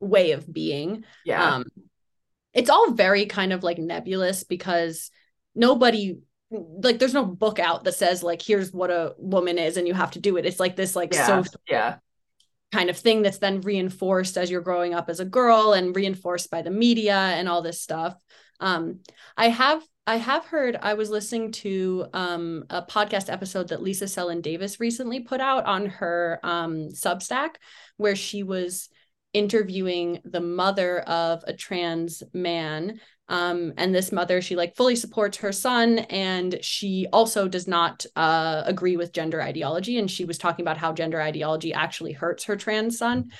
[0.00, 1.04] way of being.
[1.26, 1.64] yeah Um
[2.54, 5.10] it's all very kind of like nebulous because
[5.54, 6.18] nobody
[6.50, 9.94] like there's no book out that says like here's what a woman is and you
[9.94, 10.46] have to do it.
[10.46, 11.96] It's like this like yeah social yeah
[12.72, 16.50] kind of thing that's then reinforced as you're growing up as a girl and reinforced
[16.50, 18.16] by the media and all this stuff.
[18.60, 19.00] Um,
[19.36, 24.04] I have I have heard I was listening to um, a podcast episode that Lisa
[24.04, 27.54] Selin Davis recently put out on her um, Substack,
[27.96, 28.90] where she was
[29.34, 35.38] interviewing the mother of a trans man um, and this mother she like fully supports
[35.38, 40.38] her son and she also does not uh, agree with gender ideology and she was
[40.38, 43.30] talking about how gender ideology actually hurts her trans son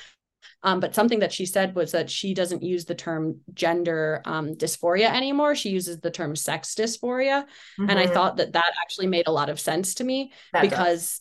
[0.63, 4.55] um, but something that she said was that she doesn't use the term gender um,
[4.55, 7.91] dysphoria anymore she uses the term sex dysphoria mm-hmm.
[7.91, 8.15] and i mm-hmm.
[8.15, 11.21] thought that that actually made a lot of sense to me that because does.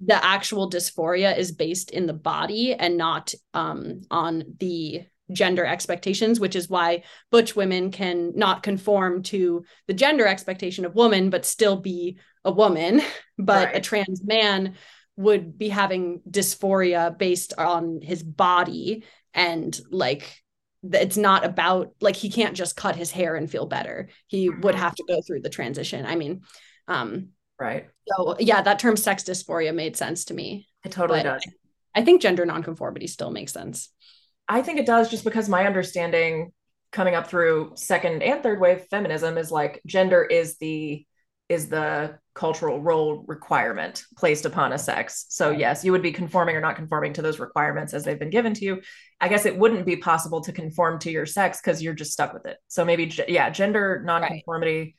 [0.00, 5.02] The actual dysphoria is based in the body and not um, on the
[5.32, 10.94] gender expectations, which is why butch women can not conform to the gender expectation of
[10.94, 13.00] woman, but still be a woman.
[13.40, 13.76] But right.
[13.76, 14.74] a trans man
[15.14, 20.42] would be having dysphoria based on his body and like
[20.82, 24.74] it's not about like he can't just cut his hair and feel better he would
[24.74, 24.82] mm-hmm.
[24.82, 26.42] have to go through the transition i mean
[26.86, 31.42] um right so yeah that term sex dysphoria made sense to me it totally does
[31.94, 33.90] I, I think gender nonconformity still makes sense
[34.48, 36.52] I think it does just because my understanding
[36.90, 41.04] coming up through second and third wave feminism is like gender is the
[41.48, 45.24] is the cultural role requirement placed upon a sex.
[45.30, 48.30] So yes, you would be conforming or not conforming to those requirements as they've been
[48.30, 48.82] given to you.
[49.18, 52.34] I guess it wouldn't be possible to conform to your sex because you're just stuck
[52.34, 52.58] with it.
[52.68, 54.94] So maybe yeah, gender nonconformity right.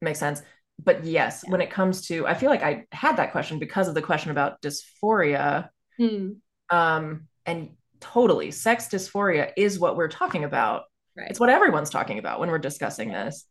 [0.00, 0.40] makes sense.
[0.82, 1.52] But yes, yeah.
[1.52, 4.30] when it comes to I feel like I had that question because of the question
[4.30, 5.68] about dysphoria.
[5.98, 6.32] Hmm.
[6.70, 7.70] Um and
[8.00, 10.82] totally sex dysphoria is what we're talking about
[11.16, 11.30] right.
[11.30, 13.44] it's what everyone's talking about when we're discussing this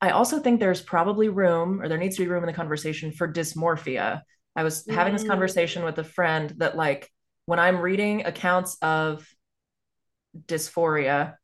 [0.00, 3.12] i also think there's probably room or there needs to be room in the conversation
[3.12, 4.20] for dysmorphia
[4.56, 4.94] i was mm.
[4.94, 5.28] having this mm.
[5.28, 7.10] conversation with a friend that like
[7.46, 9.26] when i'm reading accounts of
[10.46, 11.34] dysphoria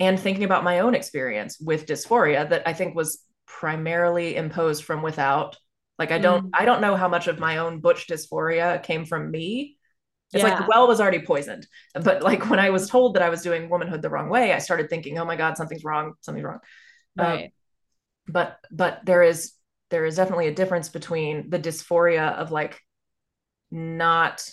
[0.00, 5.02] and thinking about my own experience with dysphoria that i think was primarily imposed from
[5.02, 5.56] without
[5.98, 6.50] like i don't mm.
[6.54, 9.76] i don't know how much of my own butch dysphoria came from me
[10.34, 10.50] it's yeah.
[10.50, 11.66] like the well was already poisoned.
[11.94, 14.58] But like when I was told that I was doing womanhood the wrong way, I
[14.58, 16.58] started thinking, oh my God, something's wrong, something's wrong.
[17.18, 17.44] Um, right.
[17.44, 17.50] Um,
[18.26, 19.52] but but there is
[19.90, 22.80] there is definitely a difference between the dysphoria of like
[23.70, 24.48] not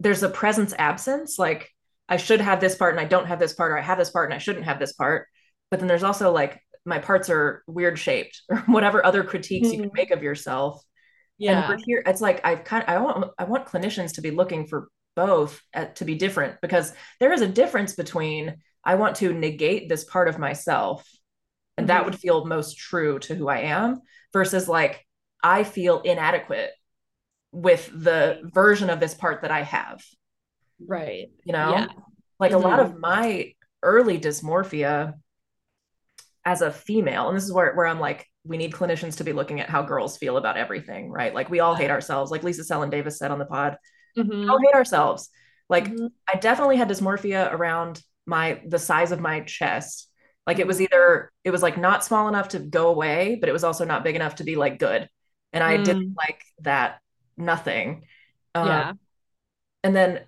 [0.00, 1.70] there's a presence absence, like
[2.10, 4.10] I should have this part and I don't have this part, or I have this
[4.10, 5.28] part and I shouldn't have this part.
[5.70, 9.74] But then there's also like my parts are weird shaped or whatever other critiques mm-hmm.
[9.74, 9.96] you can mm-hmm.
[9.96, 10.82] make of yourself.
[11.36, 11.70] Yeah.
[11.70, 14.66] And here it's like I've kind of I want I want clinicians to be looking
[14.66, 19.32] for both at, to be different because there is a difference between I want to
[19.32, 21.06] negate this part of myself
[21.76, 21.96] and mm-hmm.
[21.96, 24.00] that would feel most true to who I am
[24.32, 25.04] versus like
[25.42, 26.70] I feel inadequate
[27.52, 30.02] with the version of this part that I have.
[30.84, 31.28] Right.
[31.44, 31.86] You know, yeah.
[32.38, 32.64] like mm-hmm.
[32.64, 33.00] a lot of mm-hmm.
[33.00, 33.52] my
[33.82, 35.14] early dysmorphia
[36.46, 39.34] as a female, and this is where, where I'm like, we need clinicians to be
[39.34, 41.34] looking at how girls feel about everything, right?
[41.34, 43.76] Like we all hate ourselves, like Lisa Selin Davis said on the pod
[44.16, 44.40] mm-hmm.
[44.40, 45.28] we don't hate ourselves
[45.68, 46.06] like mm-hmm.
[46.32, 50.10] i definitely had dysmorphia around my the size of my chest
[50.46, 50.84] like it was mm-hmm.
[50.84, 54.04] either it was like not small enough to go away but it was also not
[54.04, 55.08] big enough to be like good
[55.52, 55.84] and i mm.
[55.84, 56.98] didn't like that
[57.36, 58.04] nothing
[58.54, 58.92] um, yeah
[59.84, 60.20] and then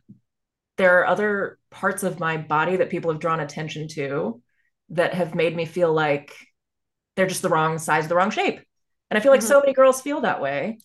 [0.76, 4.40] there are other parts of my body that people have drawn attention to
[4.90, 6.34] that have made me feel like
[7.16, 8.60] they're just the wrong size the wrong shape
[9.10, 9.48] and i feel like mm-hmm.
[9.48, 10.78] so many girls feel that way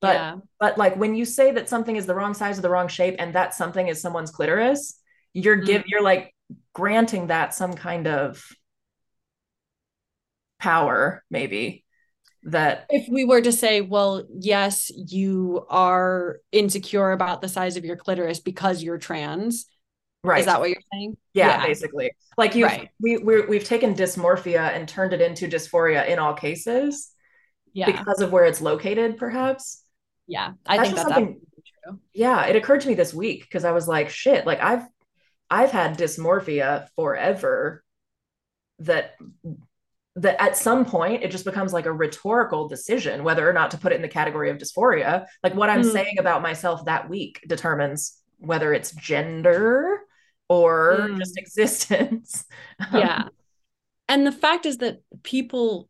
[0.00, 0.36] but yeah.
[0.58, 3.16] but like when you say that something is the wrong size or the wrong shape
[3.18, 4.98] and that something is someone's clitoris,
[5.34, 5.66] you're mm-hmm.
[5.66, 6.34] give you're like
[6.72, 8.42] granting that some kind of
[10.58, 11.84] power maybe
[12.42, 17.84] that if we were to say well yes you are insecure about the size of
[17.84, 19.66] your clitoris because you're trans
[20.22, 20.40] right.
[20.40, 21.16] Is that what you're saying?
[21.34, 21.66] Yeah, yeah.
[21.66, 22.12] basically.
[22.36, 22.88] Like you right.
[23.00, 27.12] we we we've taken dysmorphia and turned it into dysphoria in all cases
[27.72, 27.86] yeah.
[27.86, 29.82] because of where it's located perhaps.
[30.26, 31.40] Yeah i that's think that's something
[31.84, 31.98] true.
[32.14, 34.86] Yeah it occurred to me this week because i was like shit like i've
[35.50, 37.82] i've had dysmorphia forever
[38.78, 39.16] that
[40.14, 43.78] that at some point it just becomes like a rhetorical decision whether or not to
[43.78, 45.26] put it in the category of dysphoria.
[45.42, 45.92] Like what i'm mm.
[45.92, 50.00] saying about myself that week determines whether it's gender
[50.50, 51.18] or mm.
[51.18, 52.44] just existence
[52.92, 53.24] yeah
[54.10, 55.88] and the fact is that people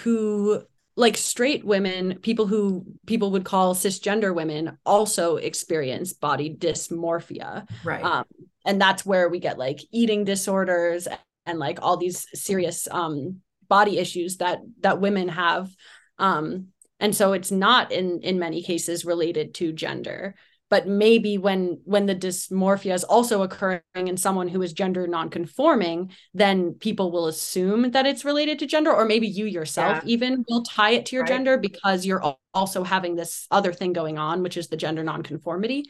[0.00, 0.62] who
[0.98, 7.68] like straight women, people who people would call cisgender women also experience body dysmorphia.
[7.84, 8.02] Right.
[8.02, 8.24] Um,
[8.66, 11.06] and that's where we get like eating disorders
[11.46, 15.70] and like all these serious um, body issues that that women have.
[16.18, 16.68] Um,
[16.98, 20.34] and so it's not in in many cases related to gender.
[20.70, 26.10] But maybe when when the dysmorphia is also occurring in someone who is gender nonconforming
[26.34, 30.10] then people will assume that it's related to gender or maybe you yourself yeah.
[30.10, 31.32] even will tie it to your right.
[31.32, 35.84] gender because you're also having this other thing going on which is the gender nonconformity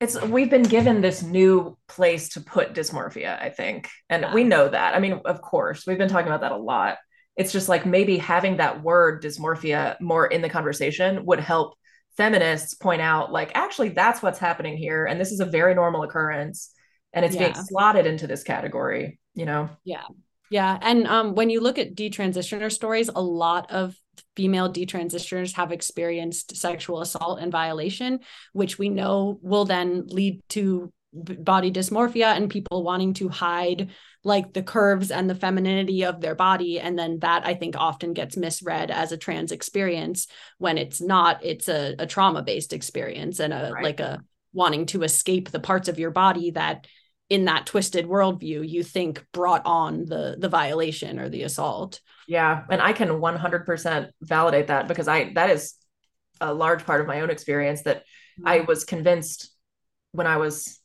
[0.00, 4.34] it's we've been given this new place to put dysmorphia i think and yeah.
[4.34, 6.98] we know that i mean of course we've been talking about that a lot
[7.36, 11.77] it's just like maybe having that word dysmorphia more in the conversation would help
[12.18, 16.02] feminists point out like actually that's what's happening here and this is a very normal
[16.02, 16.72] occurrence
[17.12, 17.52] and it's yeah.
[17.52, 20.02] being slotted into this category you know yeah
[20.50, 23.94] yeah and um when you look at detransitioner stories a lot of
[24.34, 28.18] female detransitioners have experienced sexual assault and violation
[28.52, 33.90] which we know will then lead to body dysmorphia and people wanting to hide
[34.24, 38.12] like the curves and the femininity of their body and then that i think often
[38.12, 40.26] gets misread as a trans experience
[40.58, 43.84] when it's not it's a, a trauma based experience and a right.
[43.84, 44.20] like a
[44.52, 46.86] wanting to escape the parts of your body that
[47.30, 52.64] in that twisted worldview you think brought on the the violation or the assault yeah
[52.70, 55.74] and i can 100% validate that because i that is
[56.40, 58.48] a large part of my own experience that mm-hmm.
[58.48, 59.50] i was convinced
[60.12, 60.77] when i was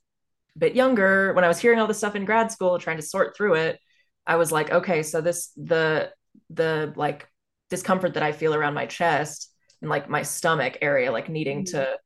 [0.57, 3.35] bit younger, when I was hearing all this stuff in grad school, trying to sort
[3.35, 3.79] through it,
[4.25, 6.11] I was like, okay, so this the
[6.49, 7.27] the like
[7.69, 9.51] discomfort that I feel around my chest
[9.81, 11.77] and like my stomach area, like needing mm-hmm.
[11.77, 11.97] to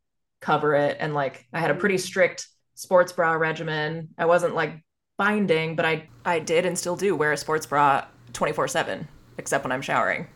[0.42, 0.98] cover it.
[1.00, 4.10] And like I had a pretty strict sports bra regimen.
[4.18, 4.84] I wasn't like
[5.18, 9.08] binding, but I I did and still do wear a sports bra 24/7,
[9.38, 10.28] except when I'm showering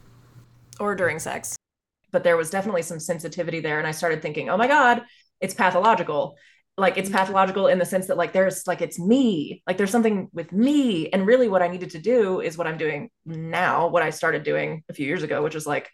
[0.79, 1.55] or during sex.
[2.11, 5.03] But there was definitely some sensitivity there and I started thinking, "Oh my god,
[5.39, 6.35] it's pathological."
[6.81, 10.27] Like it's pathological in the sense that like there's like it's me like there's something
[10.33, 14.03] with me and really what i needed to do is what i'm doing now what
[14.03, 15.89] i started doing a few years ago which is like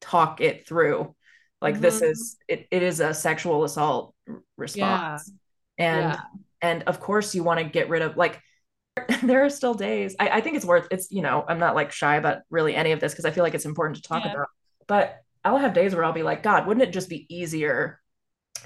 [0.00, 1.14] talk it through
[1.62, 1.82] like mm-hmm.
[1.82, 4.14] this is it, it is a sexual assault
[4.56, 5.30] response
[5.78, 5.86] yeah.
[5.86, 6.20] and yeah.
[6.60, 8.40] and of course you want to get rid of like
[9.22, 11.90] there are still days I, I, think it's worth it's you know i'm not like
[11.90, 14.32] shy about really any of this because i feel like it's important to talk yeah.
[14.32, 14.48] about
[14.86, 18.00] but i'll have days where i'll be like god wouldn't it just be easier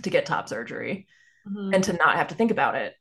[0.03, 1.07] to get top surgery
[1.49, 1.75] mm-hmm.
[1.75, 2.95] and to not have to think about it.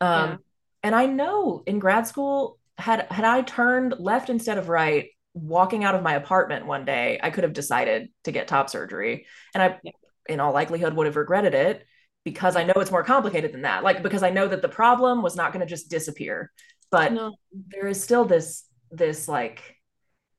[0.00, 0.36] Um, yeah.
[0.82, 5.84] And I know in grad school, had had I turned left instead of right, walking
[5.84, 9.62] out of my apartment one day, I could have decided to get top surgery, and
[9.62, 9.92] I, yeah.
[10.28, 11.86] in all likelihood, would have regretted it
[12.24, 13.84] because I know it's more complicated than that.
[13.84, 16.50] Like because I know that the problem was not going to just disappear,
[16.90, 17.34] but no.
[17.68, 19.62] there is still this this like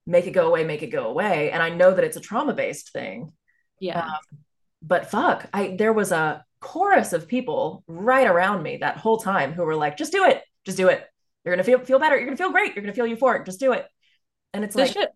[0.07, 2.53] make it go away, make it go away, and I know that it's a trauma
[2.53, 3.31] based thing.
[3.79, 4.05] Yeah.
[4.05, 4.39] Um,
[4.81, 9.53] but fuck, I there was a chorus of people right around me that whole time
[9.53, 11.05] who were like, just do it, just do it.
[11.43, 12.15] You're gonna feel feel better.
[12.15, 12.75] You're gonna feel great.
[12.75, 13.45] You're gonna feel euphoric.
[13.45, 13.85] Just do it.
[14.51, 15.09] And it's like, shit.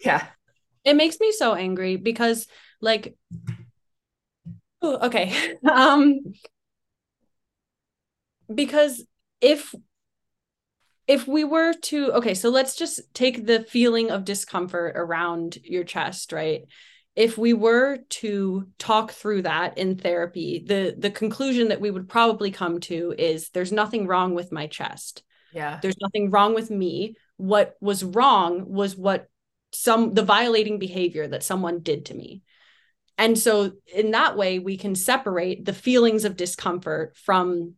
[0.00, 0.26] yeah,
[0.84, 2.46] it makes me so angry because
[2.80, 3.14] like,
[4.82, 6.20] okay, um,
[8.52, 9.04] because
[9.42, 9.74] if
[11.06, 15.84] if we were to okay so let's just take the feeling of discomfort around your
[15.84, 16.62] chest right
[17.16, 22.08] if we were to talk through that in therapy the the conclusion that we would
[22.08, 25.22] probably come to is there's nothing wrong with my chest.
[25.52, 25.78] Yeah.
[25.80, 27.16] There's nothing wrong with me.
[27.38, 29.28] What was wrong was what
[29.72, 32.42] some the violating behavior that someone did to me.
[33.18, 37.74] And so in that way we can separate the feelings of discomfort from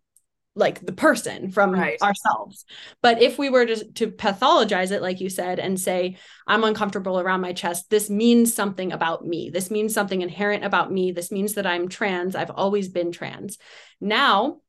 [0.59, 2.01] like the person from right.
[2.02, 2.64] ourselves.
[3.01, 6.16] But if we were to, to pathologize it, like you said, and say,
[6.47, 9.51] I'm uncomfortable around my chest, this means something about me.
[9.51, 11.12] This means something inherent about me.
[11.12, 12.35] This means that I'm trans.
[12.35, 13.59] I've always been trans.
[14.01, 14.60] Now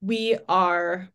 [0.00, 1.08] we are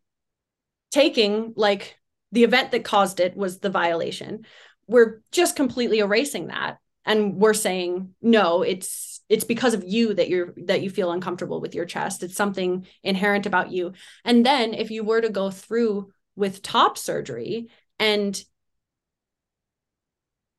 [0.90, 1.96] taking like
[2.32, 4.46] the event that caused it was the violation.
[4.86, 6.78] We're just completely erasing that.
[7.04, 11.60] And we're saying, no, it's it's because of you that you're that you feel uncomfortable
[11.60, 12.22] with your chest.
[12.22, 13.92] It's something inherent about you.
[14.24, 18.40] And then if you were to go through with top surgery and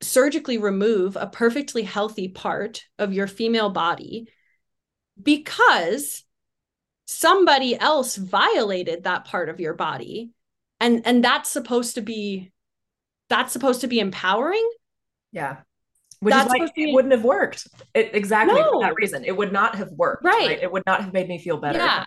[0.00, 4.28] surgically remove a perfectly healthy part of your female body
[5.20, 6.24] because
[7.06, 10.30] somebody else violated that part of your body
[10.78, 12.52] and and that's supposed to be
[13.28, 14.68] that's supposed to be empowering
[15.32, 15.56] yeah
[16.20, 17.66] which That's is why it wouldn't have worked.
[17.94, 18.72] It, exactly no.
[18.72, 19.24] for that reason.
[19.24, 20.24] It would not have worked.
[20.24, 20.48] Right.
[20.48, 20.62] right.
[20.62, 21.78] It would not have made me feel better.
[21.78, 22.06] Yeah.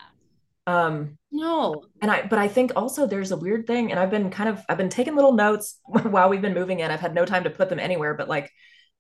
[0.67, 1.85] Um no.
[2.01, 4.63] And I but I think also there's a weird thing, and I've been kind of
[4.69, 6.91] I've been taking little notes while we've been moving in.
[6.91, 8.51] I've had no time to put them anywhere, but like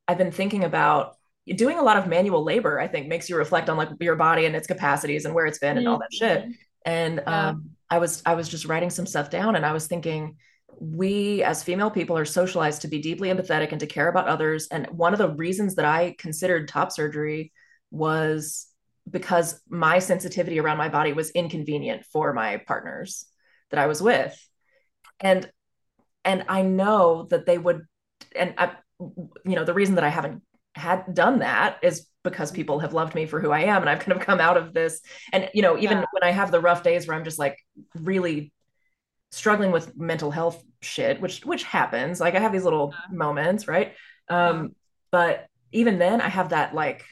[0.07, 1.15] I've been thinking about
[1.55, 4.45] doing a lot of manual labor, I think makes you reflect on like your body
[4.45, 5.79] and its capacities and where it's been mm-hmm.
[5.79, 6.43] and all that shit.
[6.43, 6.51] Mm-hmm.
[6.85, 7.49] And yeah.
[7.49, 10.37] um I was I was just writing some stuff down and I was thinking
[10.81, 14.67] we as female people are socialized to be deeply empathetic and to care about others.
[14.71, 17.53] And one of the reasons that I considered top surgery
[17.91, 18.65] was
[19.07, 23.27] because my sensitivity around my body was inconvenient for my partners
[23.69, 24.35] that I was with.
[25.19, 25.47] And
[26.25, 27.85] and I know that they would
[28.35, 30.41] and I you know the reason that I haven't
[30.73, 32.55] had done that is because mm-hmm.
[32.55, 34.73] people have loved me for who I am and I've kind of come out of
[34.73, 35.01] this
[35.31, 36.05] and you know even yeah.
[36.11, 37.59] when I have the rough days where I'm just like
[37.93, 38.51] really
[39.31, 42.19] struggling with mental health shit which which happens.
[42.19, 43.15] Like I have these little yeah.
[43.15, 43.93] moments right?
[44.29, 44.75] Um
[45.11, 47.05] but even then I have that like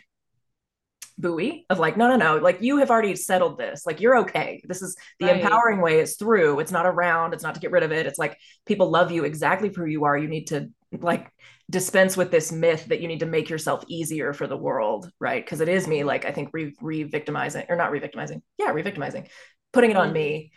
[1.17, 3.85] buoy of like no no no like you have already settled this.
[3.85, 4.61] Like you're okay.
[4.67, 5.41] This is the right.
[5.41, 6.59] empowering way is through.
[6.59, 7.33] It's not around.
[7.33, 8.05] It's not to get rid of it.
[8.05, 10.17] It's like people love you exactly for who you are.
[10.17, 11.29] You need to like
[11.69, 15.45] dispense with this myth that you need to make yourself easier for the world right?
[15.45, 18.41] Because it is me like i think re, re-victimizing or not re-victimizing.
[18.57, 19.27] Yeah re-victimizing.
[19.71, 20.51] Putting it on me.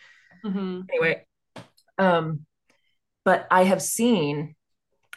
[0.45, 0.81] Mm-hmm.
[0.91, 1.25] anyway
[2.03, 2.41] um
[3.25, 4.55] but i have seen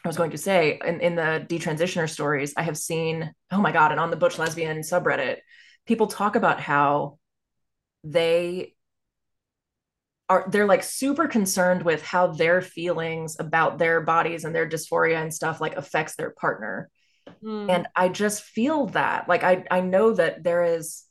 [0.06, 3.72] I was going to say in, in the detransitioner stories, I have seen, oh my
[3.72, 5.38] God, and on the Butch Lesbian subreddit,
[5.88, 7.18] people talk about how
[8.04, 8.76] they
[10.30, 15.22] are they're like super concerned with how their feelings about their bodies and their dysphoria
[15.22, 16.90] and stuff like affects their partner.
[17.44, 17.72] Mm.
[17.72, 19.28] And I just feel that.
[19.28, 21.04] Like I I know that there is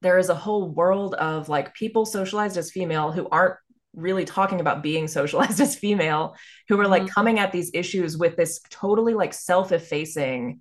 [0.00, 3.56] there is a whole world of like people socialized as female who aren't
[3.94, 6.36] really talking about being socialized as female
[6.68, 7.12] who are like mm-hmm.
[7.12, 10.60] coming at these issues with this totally like self-effacing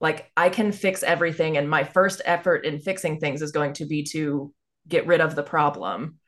[0.00, 3.84] like i can fix everything and my first effort in fixing things is going to
[3.84, 4.52] be to
[4.88, 6.18] get rid of the problem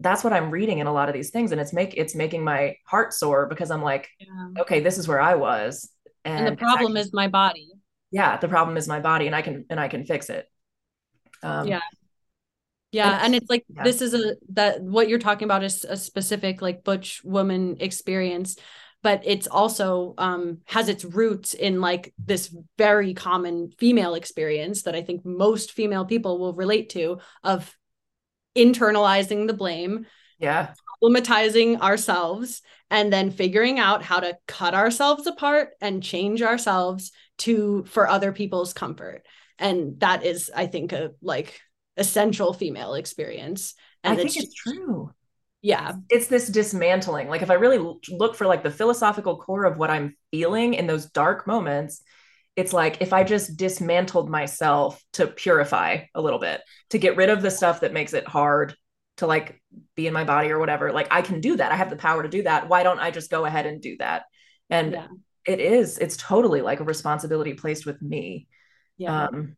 [0.00, 2.42] that's what i'm reading in a lot of these things and it's make it's making
[2.42, 4.48] my heart sore because i'm like yeah.
[4.60, 5.90] okay this is where i was
[6.24, 7.68] and, and the problem is my body
[8.10, 10.46] yeah the problem is my body and i can and i can fix it
[11.42, 11.80] um, yeah
[12.92, 13.82] yeah and, and it's like yeah.
[13.84, 18.56] this is a that what you're talking about is a specific like butch woman experience
[19.02, 24.94] but it's also um has its roots in like this very common female experience that
[24.94, 27.76] i think most female people will relate to of
[28.56, 30.06] internalizing the blame
[30.38, 37.12] yeah problematizing ourselves and then figuring out how to cut ourselves apart and change ourselves
[37.36, 39.22] to for other people's comfort
[39.58, 41.60] and that is i think a like
[41.98, 43.74] essential female experience.
[44.02, 45.12] And I think it's, it's true.
[45.60, 45.94] Yeah.
[46.08, 47.28] It's this dismantling.
[47.28, 50.86] Like if I really look for like the philosophical core of what I'm feeling in
[50.86, 52.00] those dark moments,
[52.56, 56.60] it's like if I just dismantled myself to purify a little bit,
[56.90, 58.74] to get rid of the stuff that makes it hard
[59.18, 59.60] to like
[59.96, 61.72] be in my body or whatever, like I can do that.
[61.72, 62.68] I have the power to do that.
[62.68, 64.24] Why don't I just go ahead and do that?
[64.70, 65.06] And yeah.
[65.44, 68.46] it is, it's totally like a responsibility placed with me.
[68.96, 69.26] Yeah.
[69.26, 69.56] Um,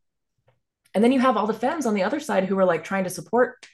[0.94, 3.04] and then you have all the femmes on the other side who are like trying
[3.04, 3.66] to support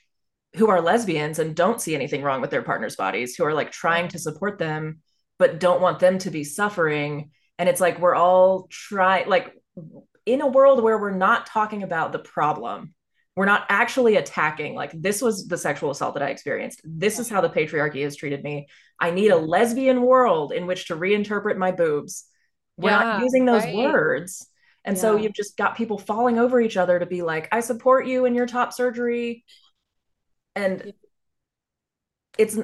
[0.57, 3.71] who are lesbians and don't see anything wrong with their partner's bodies who are like
[3.71, 5.01] trying to support them
[5.39, 7.31] but don't want them to be suffering.
[7.59, 9.53] And it's like we're all try like
[10.25, 12.95] in a world where we're not talking about the problem
[13.37, 16.81] we're not actually attacking like this was the sexual assault that i experienced.
[16.85, 18.67] This is how the patriarchy has treated me.
[18.99, 22.25] I need a lesbian world in which to reinterpret my boobs.
[22.79, 23.77] We're yeah, not using those right.
[23.77, 24.49] words
[24.87, 25.01] and yeah.
[25.01, 28.25] so you've just got people falling over each other to be like, I support you
[28.25, 29.45] in your top surgery.
[30.55, 30.93] And
[32.39, 32.57] it's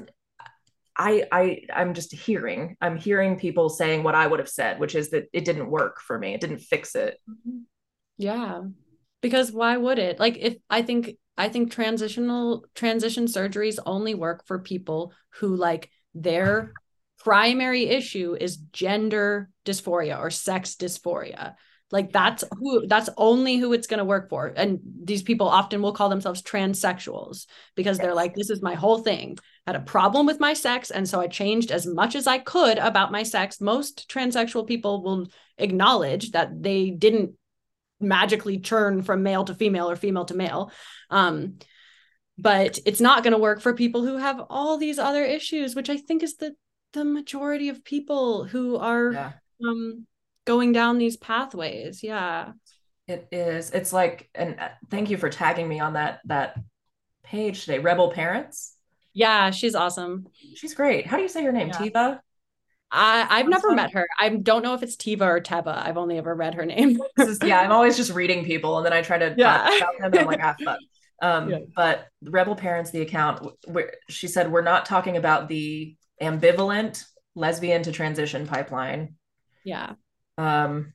[0.96, 4.94] I I I'm just hearing, I'm hearing people saying what I would have said, which
[4.94, 6.32] is that it didn't work for me.
[6.32, 7.18] It didn't fix it.
[7.28, 7.58] Mm-hmm.
[8.18, 8.60] Yeah.
[9.20, 10.20] Because why would it?
[10.20, 15.90] Like if I think I think transitional transition surgeries only work for people who like
[16.14, 16.72] their
[17.18, 21.54] primary issue is gender dysphoria or sex dysphoria
[21.92, 24.46] like that's who that's only who it's going to work for.
[24.46, 27.46] And these people often will call themselves transsexuals
[27.76, 28.04] because yes.
[28.04, 29.38] they're like, this is my whole thing.
[29.66, 30.90] I had a problem with my sex.
[30.90, 33.60] And so I changed as much as I could about my sex.
[33.60, 35.28] Most transsexual people will
[35.58, 37.34] acknowledge that they didn't
[38.00, 40.72] magically churn from male to female or female to male.
[41.10, 41.58] Um,
[42.38, 45.90] but it's not going to work for people who have all these other issues, which
[45.90, 46.54] I think is the
[46.92, 49.32] the majority of people who are yeah.
[49.66, 50.06] um
[50.44, 52.52] going down these pathways yeah
[53.08, 56.58] it is it's like and uh, thank you for tagging me on that that
[57.22, 58.76] page today rebel parents
[59.12, 61.74] yeah she's awesome she's great how do you say your name yeah.
[61.74, 62.20] tiva
[62.92, 64.06] I, I've never met her.
[64.20, 65.82] I don't know if it's Tiva or Teva.
[65.82, 67.00] I've only ever read her name.
[67.18, 69.70] is, yeah, I'm always just reading people, and then I try to yeah.
[69.78, 70.78] them, and I'm like, ah, fuck.
[71.22, 71.58] Um, yeah.
[71.76, 77.04] But Rebel Parents, the account, where she said we're not talking about the ambivalent
[77.36, 79.14] lesbian to transition pipeline.
[79.62, 79.92] Yeah.
[80.42, 80.92] Um,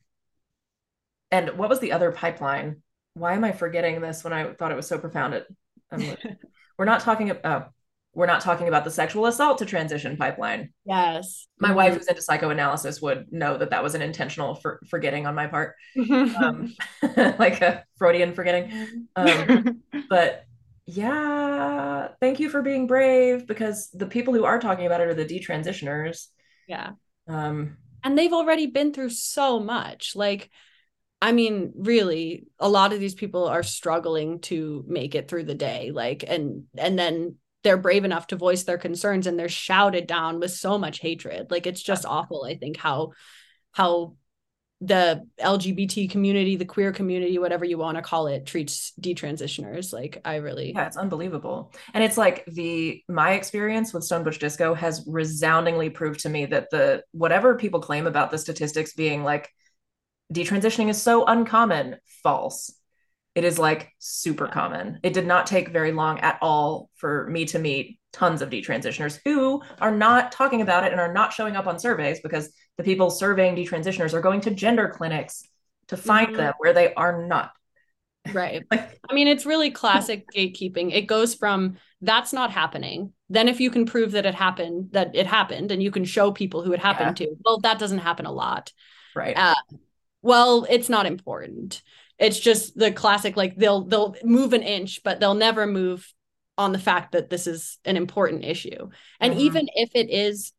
[1.30, 2.82] and what was the other pipeline?
[3.14, 5.34] Why am I forgetting this when I thought it was so profound?
[5.34, 5.46] It,
[6.78, 7.66] we're not talking about.
[7.66, 7.68] Oh,
[8.14, 10.72] we're not talking about the sexual assault to transition pipeline.
[10.84, 11.46] Yes.
[11.60, 11.76] My mm-hmm.
[11.76, 15.46] wife, who's into psychoanalysis, would know that that was an intentional for- forgetting on my
[15.46, 15.76] part,
[16.10, 16.74] um,
[17.16, 19.06] like a Freudian forgetting.
[19.14, 20.46] Um, but
[20.86, 25.14] yeah, thank you for being brave because the people who are talking about it are
[25.14, 26.26] the detransitioners.
[26.66, 26.92] Yeah.
[27.28, 30.14] Um, and they've already been through so much.
[30.14, 30.50] Like,
[31.20, 35.54] I mean, really, a lot of these people are struggling to make it through the
[35.54, 35.90] day.
[35.92, 40.38] Like, and and then they're brave enough to voice their concerns and they're shouted down
[40.38, 41.50] with so much hatred.
[41.50, 43.12] Like it's just awful, I think, how
[43.72, 44.14] how
[44.80, 49.92] the LGBT community, the queer community, whatever you want to call it, treats detransitioners.
[49.92, 51.72] Like I really Yeah, it's unbelievable.
[51.94, 56.46] And it's like the my experience with Stone Butch Disco has resoundingly proved to me
[56.46, 59.50] that the whatever people claim about the statistics being like
[60.32, 62.72] detransitioning is so uncommon, false.
[63.34, 64.52] It is like super yeah.
[64.52, 65.00] common.
[65.02, 69.18] It did not take very long at all for me to meet tons of detransitioners
[69.24, 72.84] who are not talking about it and are not showing up on surveys because the
[72.84, 75.46] people surveying detransitioners are going to gender clinics
[75.88, 76.36] to find mm-hmm.
[76.36, 77.52] them where they are not.
[78.32, 78.64] Right.
[78.70, 80.92] I mean, it's really classic gatekeeping.
[80.92, 83.12] It goes from that's not happening.
[83.28, 86.30] Then, if you can prove that it happened, that it happened, and you can show
[86.32, 87.26] people who it happened yeah.
[87.26, 88.72] to, well, that doesn't happen a lot.
[89.14, 89.36] Right.
[89.36, 89.54] Uh,
[90.22, 91.82] well, it's not important.
[92.18, 96.12] It's just the classic, like they'll they'll move an inch, but they'll never move
[96.56, 98.90] on the fact that this is an important issue.
[99.20, 99.40] And mm-hmm.
[99.40, 100.52] even if it is,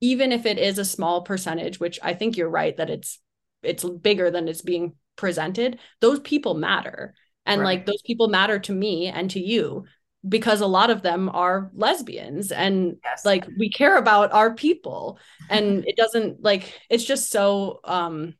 [0.00, 3.18] even if it is a small percentage, which I think you're right that it's
[3.62, 7.14] it's bigger than it's being presented, those people matter.
[7.44, 7.66] And right.
[7.66, 9.84] like those people matter to me and to you
[10.28, 13.24] because a lot of them are lesbians and yes.
[13.24, 15.18] like we care about our people
[15.48, 18.34] and it doesn't like it's just so um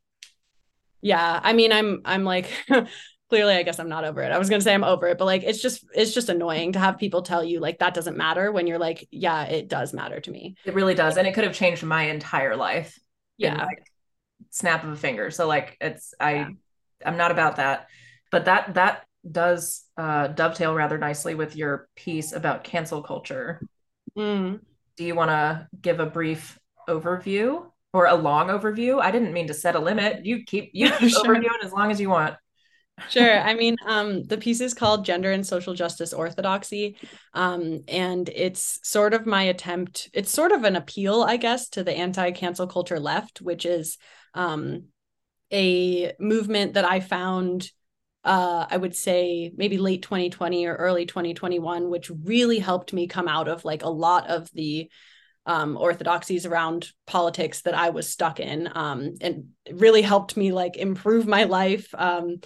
[1.01, 2.51] yeah i mean i'm i'm like
[3.29, 5.17] clearly i guess i'm not over it i was going to say i'm over it
[5.17, 8.17] but like it's just it's just annoying to have people tell you like that doesn't
[8.17, 11.33] matter when you're like yeah it does matter to me it really does and it
[11.33, 12.97] could have changed my entire life
[13.37, 13.91] yeah like
[14.49, 16.49] snap of a finger so like it's i yeah.
[17.05, 17.87] i'm not about that
[18.31, 23.61] but that that does uh dovetail rather nicely with your piece about cancel culture
[24.17, 24.59] mm.
[24.95, 29.01] do you want to give a brief overview or a long overview.
[29.01, 30.25] I didn't mean to set a limit.
[30.25, 31.23] You keep you keep sure.
[31.23, 32.35] overviewing as long as you want.
[33.09, 33.39] Sure.
[33.39, 36.97] I mean, um, the piece is called Gender and Social Justice Orthodoxy.
[37.33, 41.83] Um, and it's sort of my attempt, it's sort of an appeal, I guess, to
[41.83, 43.97] the anti-cancel culture left, which is
[44.33, 44.83] um
[45.51, 47.71] a movement that I found
[48.23, 53.29] uh, I would say maybe late 2020 or early 2021, which really helped me come
[53.29, 54.89] out of like a lot of the
[55.45, 60.75] um, orthodoxies around politics that I was stuck in, um, and really helped me like
[60.75, 61.87] improve my life.
[61.97, 62.41] Um,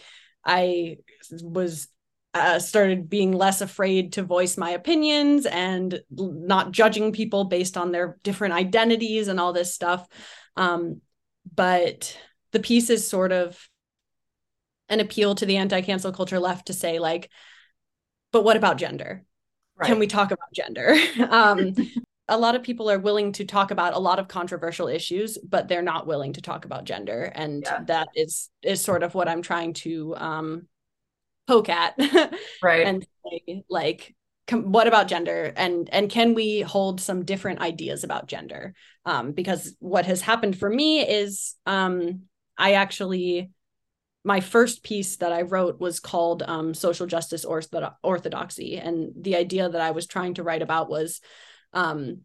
[0.45, 0.97] I
[1.41, 1.87] was
[2.33, 7.91] uh, started being less afraid to voice my opinions and not judging people based on
[7.91, 10.07] their different identities and all this stuff.
[10.55, 11.01] Um,
[11.53, 12.17] but
[12.51, 13.67] the piece is sort of
[14.87, 17.29] an appeal to the anti-cancel culture left to say like,
[18.31, 19.23] but what about gender?
[19.75, 19.87] Right.
[19.87, 20.95] Can we talk about gender?
[21.29, 21.73] um,
[22.31, 25.67] a lot of people are willing to talk about a lot of controversial issues but
[25.67, 27.83] they're not willing to talk about gender and yeah.
[27.85, 30.67] that is is sort of what i'm trying to um
[31.47, 31.93] poke at
[32.63, 34.15] right and say, like
[34.47, 38.73] com- what about gender and and can we hold some different ideas about gender
[39.05, 42.21] um because what has happened for me is um
[42.57, 43.51] i actually
[44.23, 48.77] my first piece that I wrote was called um, Social Justice Orthodoxy.
[48.77, 51.21] And the idea that I was trying to write about was
[51.73, 52.21] um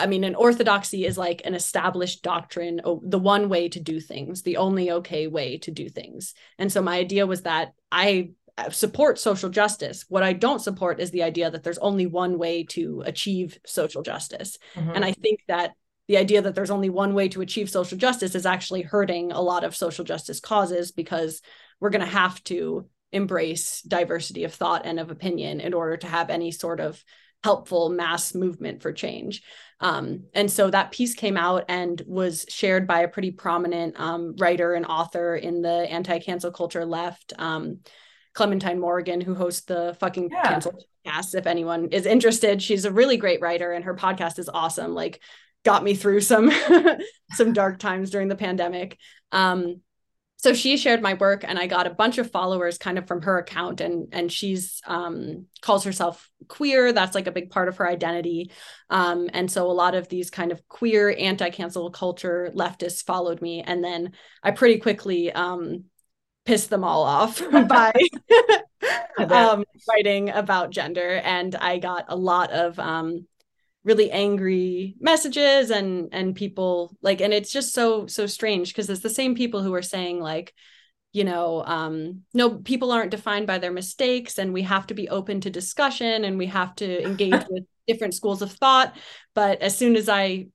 [0.00, 4.42] I mean, an orthodoxy is like an established doctrine, the one way to do things,
[4.42, 6.34] the only okay way to do things.
[6.56, 8.30] And so my idea was that I
[8.70, 10.04] support social justice.
[10.08, 14.02] What I don't support is the idea that there's only one way to achieve social
[14.02, 14.58] justice.
[14.74, 14.92] Mm-hmm.
[14.94, 15.72] And I think that
[16.06, 19.40] the idea that there's only one way to achieve social justice is actually hurting a
[19.40, 21.42] lot of social justice causes because
[21.80, 26.06] we're going to have to embrace diversity of thought and of opinion in order to
[26.06, 27.02] have any sort of
[27.44, 29.42] helpful mass movement for change.
[29.80, 34.34] Um, and so that piece came out and was shared by a pretty prominent um,
[34.38, 37.78] writer and author in the anti cancel culture left, um,
[38.34, 40.42] Clementine Morrigan, who hosts the fucking yeah.
[40.42, 40.72] cancel
[41.06, 41.34] podcast.
[41.34, 44.94] If anyone is interested, she's a really great writer and her podcast is awesome.
[44.94, 45.20] Like,
[45.64, 46.50] got me through some
[47.32, 48.98] some dark times during the pandemic.
[49.32, 49.80] Um,
[50.38, 53.20] so she shared my work and i got a bunch of followers kind of from
[53.22, 57.76] her account and and she's um, calls herself queer that's like a big part of
[57.76, 58.50] her identity
[58.90, 63.62] um, and so a lot of these kind of queer anti-cancel culture leftists followed me
[63.62, 64.12] and then
[64.42, 65.84] i pretty quickly um,
[66.44, 67.92] pissed them all off by
[69.18, 71.20] um, writing about gender.
[71.24, 73.26] And I got a lot of um,
[73.88, 79.00] really angry messages and and people like and it's just so so strange because it's
[79.00, 80.52] the same people who are saying like
[81.14, 85.08] you know um no people aren't defined by their mistakes and we have to be
[85.08, 88.94] open to discussion and we have to engage with different schools of thought.
[89.34, 90.48] But as soon as i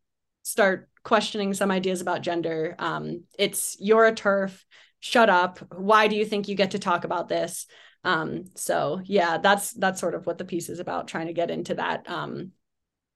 [0.44, 4.64] start questioning some ideas about gender um it's you're a TERF.
[5.00, 5.60] Shut up.
[5.74, 7.66] Why do you think you get to talk about this?
[8.04, 11.50] Um so yeah that's that's sort of what the piece is about trying to get
[11.50, 12.52] into that um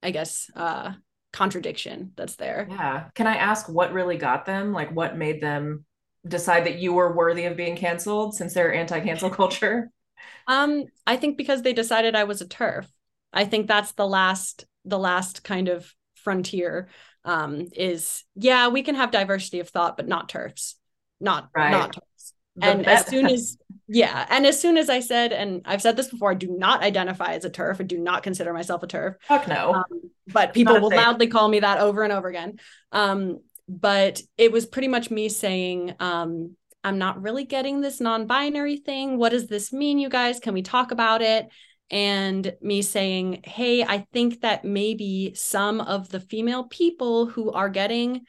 [0.03, 0.91] i guess uh
[1.33, 2.67] contradiction that's there.
[2.69, 3.09] Yeah.
[3.13, 4.73] Can i ask what really got them?
[4.73, 5.85] Like what made them
[6.27, 9.91] decide that you were worthy of being canceled since they're anti-cancel culture?
[10.47, 12.87] Um i think because they decided i was a TERF.
[13.31, 16.87] i think that's the last the last kind of frontier
[17.23, 20.73] um is yeah we can have diversity of thought but not TERFs,
[21.21, 21.69] not right.
[21.69, 23.57] not TERFs and as soon as
[23.87, 26.83] yeah and as soon as i said and i've said this before i do not
[26.83, 27.79] identify as a TERF.
[27.79, 29.15] i do not consider myself a TERF.
[29.21, 29.83] fuck no um,
[30.27, 30.99] but people will thing.
[30.99, 32.59] loudly call me that over and over again
[32.91, 33.39] um,
[33.69, 39.17] but it was pretty much me saying um, i'm not really getting this non-binary thing
[39.17, 41.47] what does this mean you guys can we talk about it
[41.89, 47.69] and me saying hey i think that maybe some of the female people who are
[47.69, 48.21] getting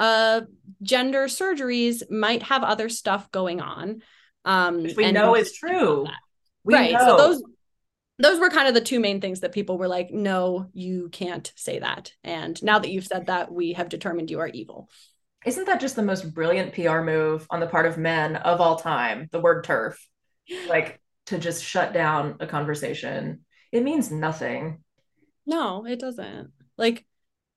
[0.00, 0.40] uh
[0.82, 4.02] gender surgeries might have other stuff going on
[4.44, 6.06] um Which we know is true.
[6.64, 6.98] we right know.
[6.98, 7.42] so those
[8.18, 11.52] those were kind of the two main things that people were like no you can't
[11.56, 12.12] say that.
[12.22, 14.88] And now that you've said that we have determined you are evil.
[15.44, 18.76] Isn't that just the most brilliant pr move on the part of men of all
[18.76, 19.96] time the word TERF,
[20.68, 23.44] like to just shut down a conversation.
[23.72, 24.82] It means nothing.
[25.46, 26.50] No it doesn't.
[26.78, 27.04] Like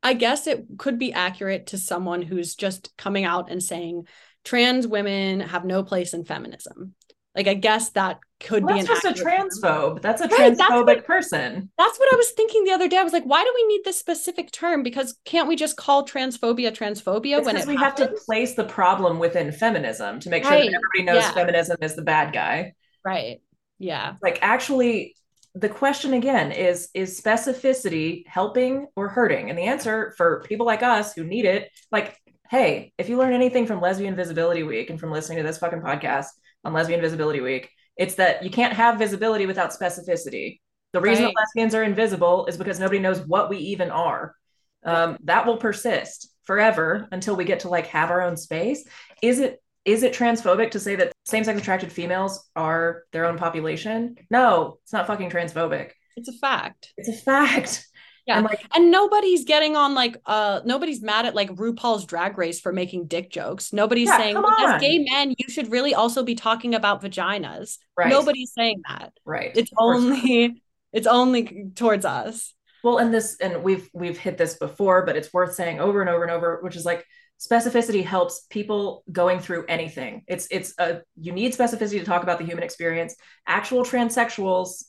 [0.04, 4.08] I guess it could be accurate to someone who's just coming out and saying
[4.48, 6.96] trans women have no place in feminism.
[7.36, 9.96] Like I guess that could well, be that's just a transphobe.
[9.96, 10.00] Term.
[10.02, 11.70] That's a right, transphobic that's what, person.
[11.78, 12.98] That's what I was thinking the other day.
[12.98, 14.82] I was like, why do we need this specific term?
[14.84, 18.10] Because can't we just call transphobia transphobia it's when it we happens?
[18.10, 21.32] have to place the problem within feminism to make sure that everybody knows yeah.
[21.34, 22.74] feminism is the bad guy.
[23.06, 23.42] Right.
[23.80, 24.16] Yeah.
[24.24, 25.16] Like actually
[25.54, 30.84] the question again is is specificity helping or hurting and the answer for people like
[30.84, 32.16] us who need it like
[32.50, 35.82] hey if you learn anything from lesbian visibility week and from listening to this fucking
[35.82, 36.28] podcast
[36.64, 40.60] on lesbian visibility week it's that you can't have visibility without specificity.
[40.94, 41.36] The reason right.
[41.36, 44.36] lesbians are invisible is because nobody knows what we even are.
[44.84, 48.88] Um, that will persist forever until we get to like have our own space.
[49.22, 54.16] Is it is it transphobic to say that same-sex attracted females are their own population?
[54.30, 55.92] No it's not fucking transphobic.
[56.16, 56.94] It's a fact.
[56.98, 57.88] It's a fact
[58.28, 58.38] yeah.
[58.38, 62.60] And like and nobody's getting on like uh nobody's mad at like rupaul's drag race
[62.60, 63.72] for making dick jokes.
[63.72, 67.78] Nobody's yeah, saying well, as gay men you should really also be talking about vaginas.
[67.98, 68.10] Right.
[68.10, 69.14] Nobody's saying that.
[69.26, 69.52] Right.
[69.56, 72.54] It's only it's only towards us.
[72.84, 76.10] Well and this and we've we've hit this before but it's worth saying over and
[76.10, 77.06] over and over which is like
[77.40, 80.24] specificity helps people going through anything.
[80.28, 83.16] It's it's a you need specificity to talk about the human experience.
[83.46, 84.84] Actual transsexuals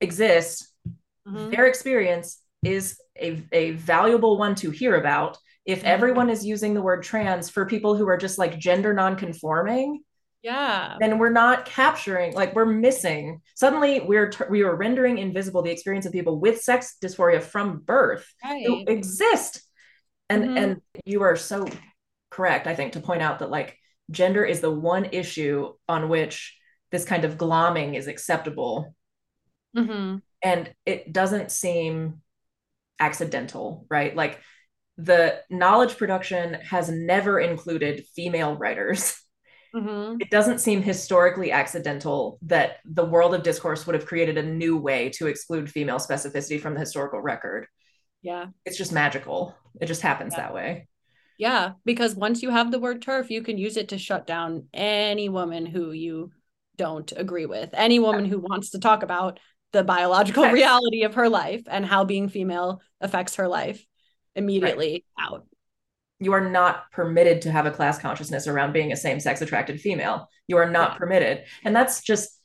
[0.00, 0.68] exist
[1.26, 1.50] mm-hmm.
[1.50, 5.88] their experience is a, a valuable one to hear about if mm-hmm.
[5.88, 10.00] everyone is using the word trans for people who are just like gender non-conforming
[10.42, 15.70] yeah then we're not capturing like we're missing suddenly we're we are rendering invisible the
[15.70, 18.64] experience of people with sex dysphoria from birth right.
[18.64, 19.60] who exist
[20.28, 20.56] and mm-hmm.
[20.56, 21.66] and you are so
[22.30, 23.76] correct i think to point out that like
[24.10, 26.56] gender is the one issue on which
[26.92, 28.94] this kind of glomming is acceptable
[29.76, 30.18] mm-hmm.
[30.42, 32.22] And it doesn't seem
[32.98, 34.14] accidental right?
[34.14, 34.40] Like
[34.98, 39.20] the knowledge production has never included female writers.
[39.74, 40.18] Mm-hmm.
[40.20, 44.78] it doesn't seem historically accidental that the world of discourse would have created a new
[44.78, 47.66] way to exclude female specificity from the historical record.
[48.22, 48.46] Yeah.
[48.64, 49.54] It's just magical.
[49.78, 50.40] It just happens yeah.
[50.40, 50.88] that way.
[51.38, 54.68] Yeah because once you have the word TERF you can use it to shut down
[54.72, 56.30] any woman who you
[56.78, 59.38] don't agree with any woman who wants to talk about
[59.76, 63.84] the biological reality of her life and how being female affects her life
[64.34, 65.26] immediately right.
[65.26, 65.46] out
[66.18, 70.28] you are not permitted to have a class consciousness around being a same-sex attracted female
[70.48, 72.36] you are not permitted and that's just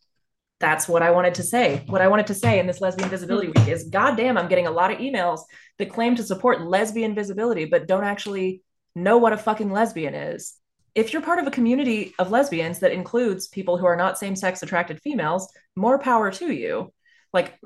[0.61, 1.83] that's what I wanted to say.
[1.87, 3.59] What I wanted to say in this lesbian visibility hmm.
[3.59, 5.41] week is goddamn, I'm getting a lot of emails
[5.77, 8.61] that claim to support lesbian visibility, but don't actually
[8.95, 10.53] know what a fucking lesbian is.
[10.93, 14.35] If you're part of a community of lesbians that includes people who are not same
[14.35, 16.93] sex attracted females, more power to you.
[17.33, 17.59] Like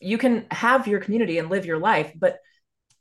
[0.00, 2.38] you can have your community and live your life, but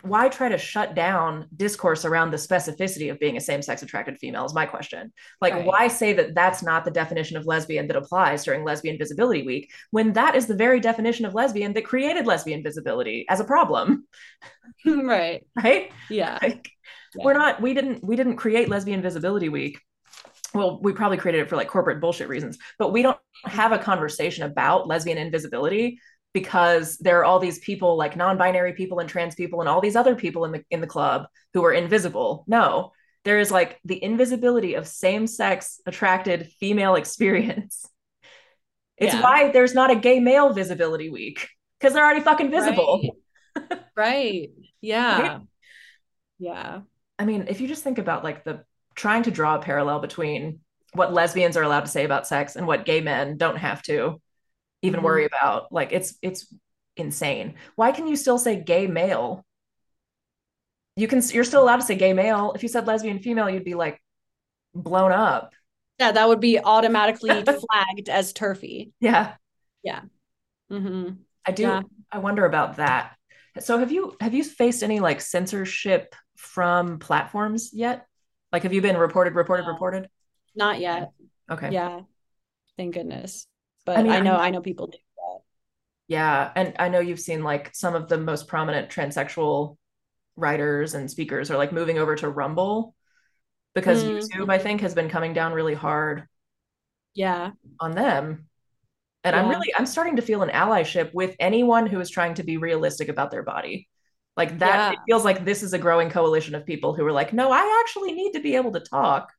[0.03, 4.45] why try to shut down discourse around the specificity of being a same-sex attracted female
[4.45, 5.11] is my question
[5.41, 5.65] like Right.
[5.65, 9.71] why say that that's not the definition of lesbian that applies during lesbian visibility week
[9.89, 14.05] when that is the very definition of lesbian that created lesbian visibility as a problem
[14.85, 15.43] right.
[15.63, 16.37] right Yeah.
[16.41, 16.69] like
[17.15, 17.25] Yeah.
[17.25, 19.79] we're not we didn't we didn't create lesbian visibility week
[20.53, 23.77] well we probably created it for like corporate bullshit reasons but we don't have a
[23.77, 25.99] conversation about lesbian invisibility
[26.33, 29.95] because there are all these people like non-binary people and trans people and all these
[29.95, 32.91] other people in the in the club who are invisible no
[33.23, 37.85] there is like the invisibility of same-sex attracted female experience
[38.97, 39.21] it's Yeah.
[39.21, 41.49] why there's not a gay male visibility week
[41.79, 43.01] because they're already fucking visible
[43.55, 43.79] Right.
[43.95, 44.49] right.
[44.81, 45.39] Yeah.
[46.39, 46.81] Yeah.
[47.17, 48.63] I mean, if you just think about like the
[48.97, 50.61] trying to draw a parallel between
[50.93, 54.21] what lesbians are allowed to say about sex and what gay men don't have to
[54.83, 55.05] even Mhm.
[55.05, 56.53] worry about, like it's it's
[56.97, 57.55] insane.
[57.75, 59.45] Why can you still say gay male?
[60.95, 62.53] You can you're still allowed to say gay male.
[62.53, 64.01] If you said lesbian female, you'd be like
[64.73, 65.53] blown up.
[65.99, 68.91] Yeah, that would be automatically flagged as turfy.
[68.99, 69.35] Yeah.
[70.69, 71.09] hmm
[71.45, 71.81] I do Yeah.
[72.11, 73.15] I wonder about that.
[73.59, 78.05] So have you have you faced any like censorship from platforms yet?
[78.51, 79.71] Like have you been reported, reported, No.
[79.71, 80.09] reported?
[80.55, 81.11] Not yet.
[81.49, 81.71] Okay.
[81.71, 82.01] Yeah.
[82.77, 83.47] Thank goodness.
[83.85, 85.39] But I I, know I'm- I know people do that.
[86.09, 89.77] Yeah, and I know you've seen like some of the most prominent transsexual
[90.35, 92.95] writers and speakers are like moving over to Rumble
[93.75, 96.27] because Mm, YouTube, I think, has been coming down really hard
[97.13, 97.51] Yeah.
[97.79, 98.47] on them.
[99.23, 102.43] And I'm really I'm starting to feel an allyship with anyone who is trying to
[102.43, 103.89] be realistic about their body.
[104.37, 104.91] Like that, Yeah.
[104.93, 107.81] it feels like this is a growing coalition of people who are like, no, I
[107.81, 109.33] actually need to be able to talk.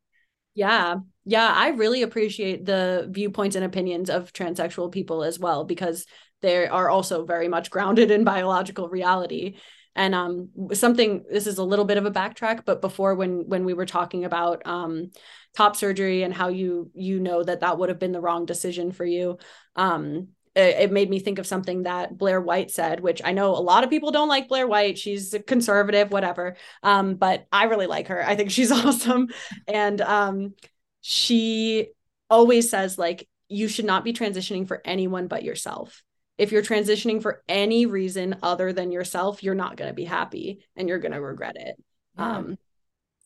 [0.54, 0.96] Yeah.
[1.24, 1.52] Yeah.
[1.54, 6.04] I really appreciate the viewpoints and opinions of transsexual people as well, because
[6.42, 9.56] they are also very much grounded in biological reality.
[9.94, 13.64] And um something this is a little bit of a backtrack, but before when when
[13.64, 15.10] we were talking about um
[15.56, 18.92] top surgery and how you you know that that would have been the wrong decision
[18.92, 19.38] for you,
[19.74, 23.58] um it made me think of something that Blair White said, which I know a
[23.58, 24.98] lot of people don't like Blair White.
[24.98, 26.56] She's a conservative, whatever.
[26.82, 28.26] Um, but I really like her.
[28.26, 29.28] I think she's awesome.
[29.66, 30.54] And um,
[31.00, 31.88] she
[32.28, 36.02] always says, like, you should not be transitioning for anyone but yourself.
[36.36, 40.64] If you're transitioning for any reason other than yourself, you're not going to be happy
[40.76, 41.76] and you're going to regret it.
[42.16, 42.36] Yeah.
[42.36, 42.58] Um,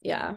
[0.00, 0.34] yeah.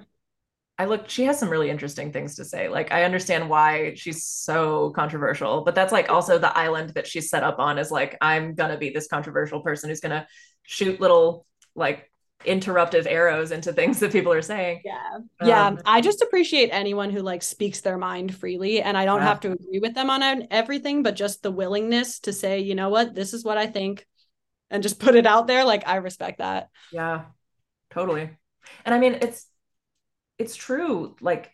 [0.77, 2.68] I look, she has some really interesting things to say.
[2.68, 7.30] Like, I understand why she's so controversial, but that's like also the island that she's
[7.30, 10.27] set up on is like, I'm gonna be this controversial person who's gonna
[10.64, 11.45] shoot little
[11.76, 12.11] like
[12.45, 14.81] interruptive arrows into things that people are saying.
[14.84, 15.19] Yeah.
[15.41, 15.68] Yeah.
[15.68, 18.81] Um, I just appreciate anyone who like speaks their mind freely.
[18.81, 19.27] And I don't Yeah.
[19.27, 22.89] have to agree with them on everything, but just the willingness to say, you know
[22.89, 24.06] what, this is what I think
[24.69, 25.64] and just put it out there.
[25.64, 26.69] Like, I respect that.
[26.91, 27.26] Yeah,
[27.91, 28.30] totally.
[28.85, 29.47] And I mean, it's
[30.38, 31.16] it's true.
[31.22, 31.52] Like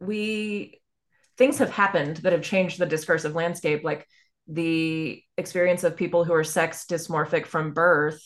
[0.00, 0.80] we
[1.36, 3.84] things have happened that have changed the discursive landscape.
[3.84, 4.06] Like
[4.48, 8.20] the experience of people who are sex dysmorphic from birth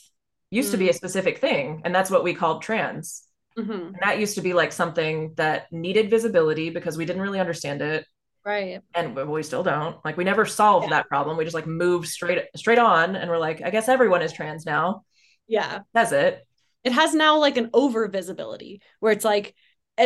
[0.51, 3.23] used to be a specific thing, and that's what we called trans.
[3.59, 3.87] Mhm.
[3.89, 7.83] And that used to be like something that needed visibility because we didn't really understand
[7.83, 8.07] it.
[8.45, 8.81] Right.
[8.95, 10.03] And we still don't.
[10.05, 10.91] Like we never solved Yeah.
[10.91, 11.37] that problem.
[11.37, 14.65] We just like moved straight straight on and we're like, I guess everyone is trans
[14.65, 15.05] now.
[15.47, 15.81] Yeah.
[15.93, 16.47] That's it.
[16.85, 19.55] It has now like an over visibility where it's like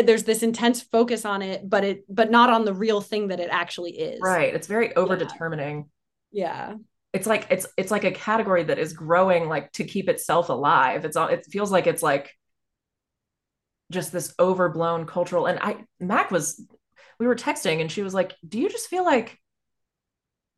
[0.03, 3.41] there's this intense focus on it, but it, but not on the real thing that
[3.41, 4.21] it actually is.
[4.21, 4.55] Right.
[4.55, 5.91] It's very over determining.
[6.33, 6.75] Yeah.
[7.13, 11.05] It's like it's it's like a category that is growing like to keep itself alive.
[11.05, 12.35] It's all it feels like it's like
[13.93, 16.61] just this overblown cultural and I Mac was
[17.21, 19.39] we were texting and she was like, "Do you just feel like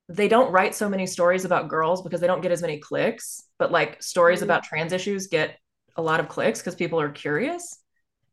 [0.09, 3.43] they don't write so many stories about girls because they don't get as many clicks,
[3.59, 4.45] but like stories Mhm.
[4.45, 5.59] about trans issues get
[5.97, 7.79] a lot of clicks because people are curious?"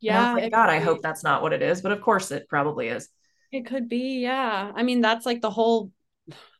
[0.03, 0.33] Yeah.
[0.33, 3.09] like, God, I hope that's not what it is, but of course it probably is.
[3.51, 4.71] It could be, yeah.
[4.75, 5.91] I mean, that's like the whole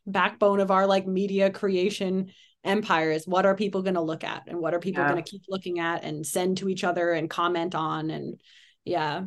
[0.06, 2.30] backbone of our like media creation
[2.62, 5.10] empire is what are people going to look at and what are people Yeah.
[5.12, 8.40] going to keep looking at and send to each other and comment on and
[8.84, 9.24] yeah.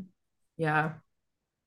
[0.57, 0.94] Yeah.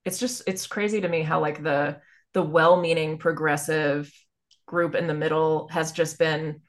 [0.05, 2.01] It's just it's crazy to me how like the
[2.33, 4.11] the well-meaning progressive
[4.65, 6.61] group in the middle has just been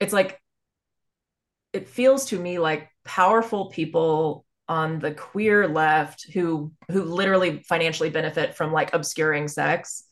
[0.00, 0.40] it's like
[1.72, 8.10] it feels to me like powerful people on the queer left who who literally financially
[8.10, 10.04] benefit from like obscuring sex.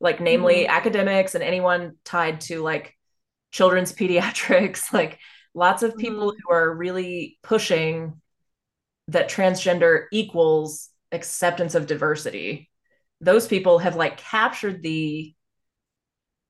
[0.00, 0.68] Like namely Mhm.
[0.68, 2.96] academics and anyone tied to like
[3.52, 4.92] children's pediatrics.
[4.92, 5.18] Like
[5.54, 8.20] lots of people who are really pushing
[9.08, 12.70] that transgender equals acceptance of diversity.
[13.20, 15.34] Those people have like captured the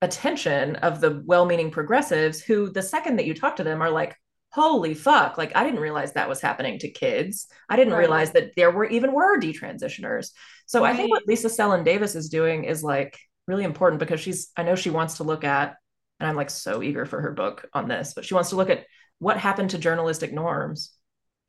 [0.01, 4.15] attention of the well-meaning progressives who the second that you talk to them are like
[4.55, 7.47] holy fuck, like I didn't realize that was happening to kids.
[7.69, 7.99] I didn't Right.
[7.99, 10.31] realize that there were even were detransitioners.
[10.65, 14.51] So I think what Lisa Selin Davis is doing is like really important because she's
[14.55, 15.75] I know she wants to look at
[16.19, 18.69] and I'm like so eager for her book on this, but she wants to look
[18.69, 18.85] at
[19.19, 20.91] what happened to journalistic norms.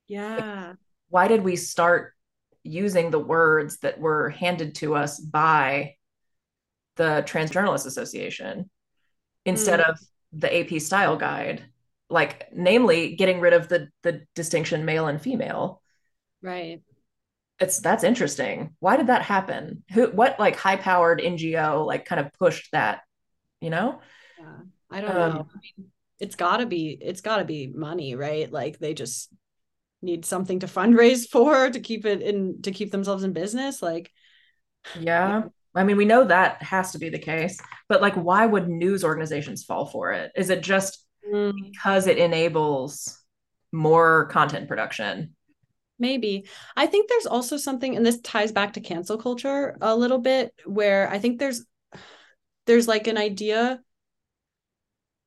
[0.09, 0.75] Yeah.
[1.09, 2.13] Why did we start
[2.65, 5.95] using the words that were handed to us by
[6.97, 8.69] the Trans Journalists Association
[9.45, 9.91] instead Mm.
[9.91, 10.01] of
[10.33, 11.65] the AP style guide?
[12.09, 15.83] Like, namely, getting rid of the the distinction male and female.
[16.43, 16.83] Right.
[17.59, 18.75] It's that's interesting.
[18.81, 19.83] Why did that happen?
[19.93, 23.01] Who what like high powered NGO like kind of pushed that,
[23.61, 24.01] you know?
[24.39, 24.59] Yeah.
[24.91, 25.49] I don't Um, know.
[25.55, 28.51] I mean, it's gotta be it's gotta be money, right?
[28.51, 29.33] Like they just
[30.03, 33.83] need something to fundraise for to keep it in to keep themselves in business.
[33.83, 34.13] Like
[34.95, 35.49] Yeah.
[35.75, 37.59] I mean, we know that has to be the case,
[37.89, 40.33] but like, why would news organizations fall for it?
[40.35, 43.21] Is it just mm, because it enables
[43.73, 45.35] more content production?
[45.99, 46.47] maybe.
[46.77, 50.53] I think there's also something, and this ties back to cancel culture a little bit,
[50.67, 51.65] where I think there's
[52.67, 53.81] there's like an idea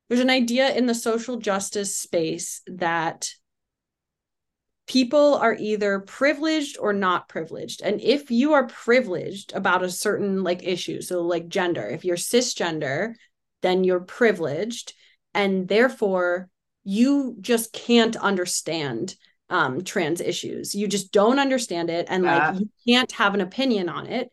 [0.08, 3.30] there's an idea in the social justice space that
[4.86, 10.42] people are either privileged or not privileged and if you are privileged about a certain
[10.42, 13.14] like issue so like gender if you're cisgender
[13.62, 14.94] then you're privileged
[15.34, 16.48] and therefore
[16.84, 19.14] you just can't understand
[19.48, 22.50] um, trans issues you just don't understand it and Yeah.
[22.50, 24.30] like you can't have an opinion on it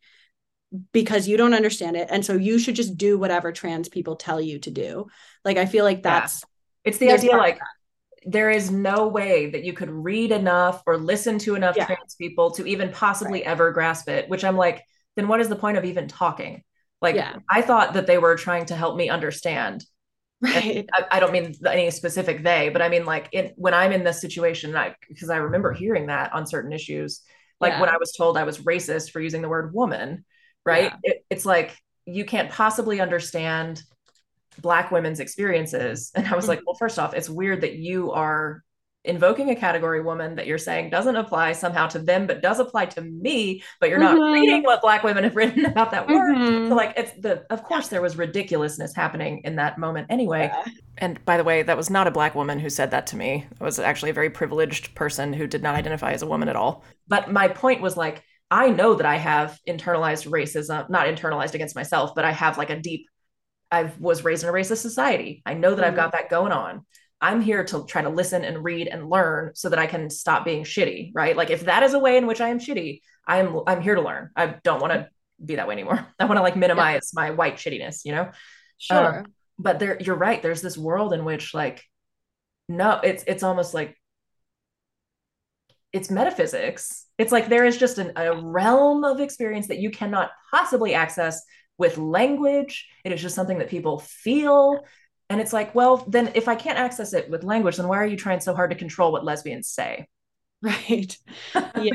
[0.91, 4.39] because you don't understand it and so you should just do whatever trans people tell
[4.41, 5.07] you to do
[5.45, 6.19] like i feel like Yeah.
[6.21, 6.43] that's
[6.83, 7.59] It's the idea like
[8.25, 11.85] there is no way that you could read enough or listen to enough Yeah.
[11.85, 14.83] trans people to even possibly ever grasp it, which I'm like,
[15.15, 16.61] then what is the point of even talking?
[17.01, 17.37] Like, Yeah.
[17.49, 19.85] I thought that they were trying to help me understand.
[20.41, 23.91] right I, I don't mean any specific they, but I mean like in, when I'm
[23.91, 27.21] in this situation, I because I remember hearing that on certain issues,
[27.59, 27.79] like Yeah.
[27.79, 30.25] when I was told I was racist for using the word woman,
[30.65, 30.91] right?
[30.91, 30.97] Yeah.
[31.03, 33.81] It, it's like you can't possibly understand
[34.61, 36.49] black women's experiences, and I was Mm-hmm.
[36.49, 38.63] like, well, first off, it's weird that you are
[39.07, 42.85] invoking a category woman that you're saying doesn't apply somehow to them, but does apply
[42.85, 44.33] to me, but you're not Mhm.
[44.33, 46.35] reading what black women have written about that word.
[46.35, 46.69] Mhm.
[46.69, 50.51] So like it's the of course there was ridiculousness happening in that moment anyway.
[50.53, 50.71] Yeah.
[50.99, 53.45] And by the way, that was not a black woman who said that to me.
[53.51, 56.55] It was actually a very privileged person who did not identify as a woman at
[56.55, 56.83] all.
[57.07, 61.75] But my point was like I know that I have internalized racism, not internalized against
[61.75, 63.07] myself, but I have like a deep
[63.69, 65.41] I was raised in a racist society.
[65.45, 66.85] I know that I've got that going on.
[67.19, 70.45] I'm here to try to listen and read and learn so that I can stop
[70.45, 71.35] being shitty, right?
[71.35, 74.01] Like if that is a way in which I am shitty, I'm I'm here to
[74.01, 74.29] learn.
[74.35, 75.09] I don't want to
[75.43, 76.05] be that way anymore.
[76.19, 78.31] I want to like minimize my white shittiness, you know?
[78.77, 79.25] sure um,
[79.57, 80.41] But there you're right.
[80.41, 81.83] There's this world in which like
[82.69, 83.95] no, it's it's almost like
[85.93, 87.05] it's metaphysics.
[87.17, 91.41] It's like there is just an, a realm of experience that you cannot possibly access
[91.77, 92.87] with language.
[93.03, 94.81] It is just something that people feel.
[95.29, 98.05] And it's like, well, then if I can't access it with language, then why are
[98.05, 100.07] you trying so hard to control what lesbians say?
[100.61, 101.17] right
[101.75, 101.91] yeah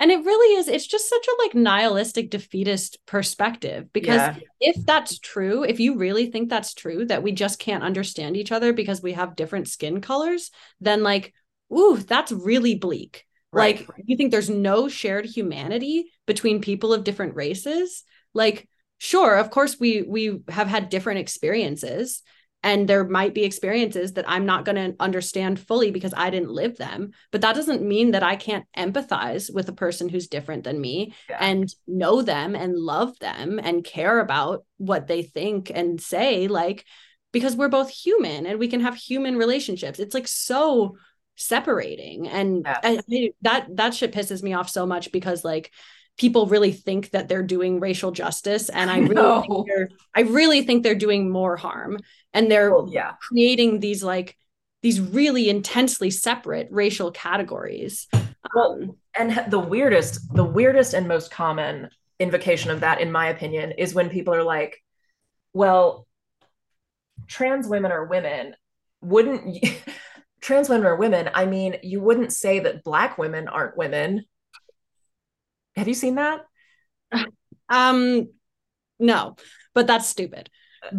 [0.00, 4.36] and it really is it's just such a like nihilistic defeatist perspective because Yeah.
[4.60, 8.52] if that's true if you really think that's true that we just can't understand each
[8.52, 11.32] other because we have different skin colors then like
[11.76, 13.78] ooh that's really bleak Right.
[13.78, 18.04] like you think there's no shared humanity between people of different races
[18.34, 18.68] like
[18.98, 22.22] sure of course we we have had different experiences
[22.64, 26.50] and there might be experiences that I'm not going to understand fully because I didn't
[26.50, 30.64] live them but that doesn't mean that I can't empathize with a person who's different
[30.64, 31.38] than me Yeah.
[31.40, 36.84] and know them and love them and care about what they think and say like
[37.32, 40.96] because we're both human and we can have human relationships it's like so
[41.36, 42.80] separating and Yeah.
[42.82, 45.72] I, I- that that shit pisses me off so much because like
[46.18, 49.42] people really think that they're doing racial justice and i really No.
[49.42, 51.98] think they're i really think they're doing more harm
[52.34, 53.12] and they're yeah.
[53.20, 54.36] creating these like
[54.82, 58.06] these really intensely separate racial categories
[58.54, 61.88] Well, Um, and the weirdest, the weirdest and most common
[62.20, 64.80] invocation of that, in my opinion, is when people are like,
[65.52, 66.06] well,
[67.26, 68.54] trans women are women.
[69.00, 69.58] Wouldn't
[70.40, 71.30] trans women are women?
[71.34, 74.24] I mean, you wouldn't say that black women aren't women.
[75.78, 76.40] Have you seen that?
[77.70, 78.28] um
[78.98, 79.36] no
[79.74, 80.50] but that's stupid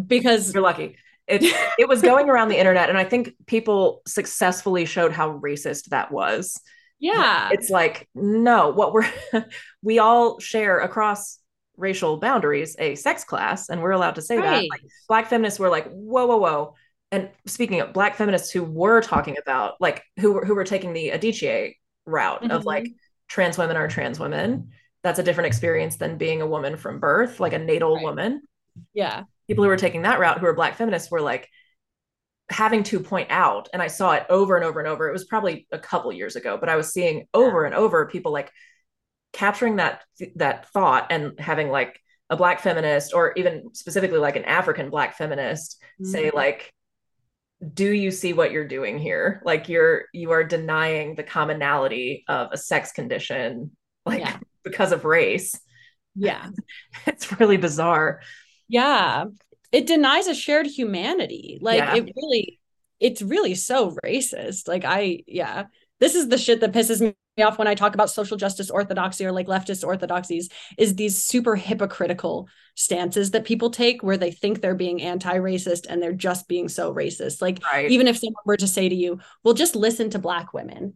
[0.06, 0.96] because You're lucky.
[1.26, 1.42] It
[1.78, 6.10] it was going around the internet, and I think people successfully showed how racist that
[6.10, 6.60] was.
[6.98, 9.08] yeah it's like no what we're
[9.82, 11.38] we all share across
[11.76, 15.70] racial boundaries a sex class and we're allowed to say that like black feminists were
[15.70, 16.74] like whoa whoa whoa
[17.10, 20.92] and speaking of black feminists who were talking about like who were who were taking
[20.92, 21.74] the Adichie
[22.06, 22.50] route mm-hmm.
[22.50, 22.86] of like
[23.30, 24.72] trans women are trans women.
[25.02, 28.04] That's a different experience than being a woman from birth, like a natal right.
[28.04, 28.42] woman.
[28.92, 29.22] Yeah.
[29.46, 31.48] People who were taking that route who were black feminists were like
[32.50, 35.08] having to point out and I saw it over and over and over.
[35.08, 38.32] It was probably a couple years ago, but I was seeing over and over people
[38.32, 38.50] like
[39.32, 40.02] capturing that
[40.34, 45.16] that thought and having like a black feminist or even specifically like an African black
[45.16, 46.10] feminist mm-hmm.
[46.10, 46.72] say like
[47.74, 49.42] do you see what you're doing here?
[49.44, 53.72] Like you're you are denying the commonality of a sex condition
[54.06, 54.38] like yeah.
[54.64, 55.58] because of race.
[56.14, 56.48] Yeah.
[57.06, 58.20] It's really bizarre.
[58.68, 59.26] Yeah.
[59.72, 61.58] It denies a shared humanity.
[61.60, 61.96] Like yeah.
[61.96, 62.60] it really
[62.98, 64.66] it's really so racist.
[64.66, 65.64] Like i yeah
[66.00, 69.24] this is the shit that pisses me off when I talk about social justice orthodoxy
[69.24, 70.48] or like leftist orthodoxies
[70.78, 76.02] is these super hypocritical stances that people take where they think they're being anti-racist and
[76.02, 77.42] they're just being so racist.
[77.42, 77.90] Like right.
[77.90, 80.94] even if someone were to say to you, "Well, just listen to black women."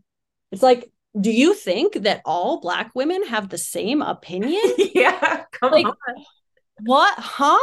[0.51, 0.91] It's like,
[1.21, 4.63] do you think that all black women have the same opinion?
[4.95, 5.95] yeah, come like, on.
[6.83, 7.19] What?
[7.19, 7.59] Huh?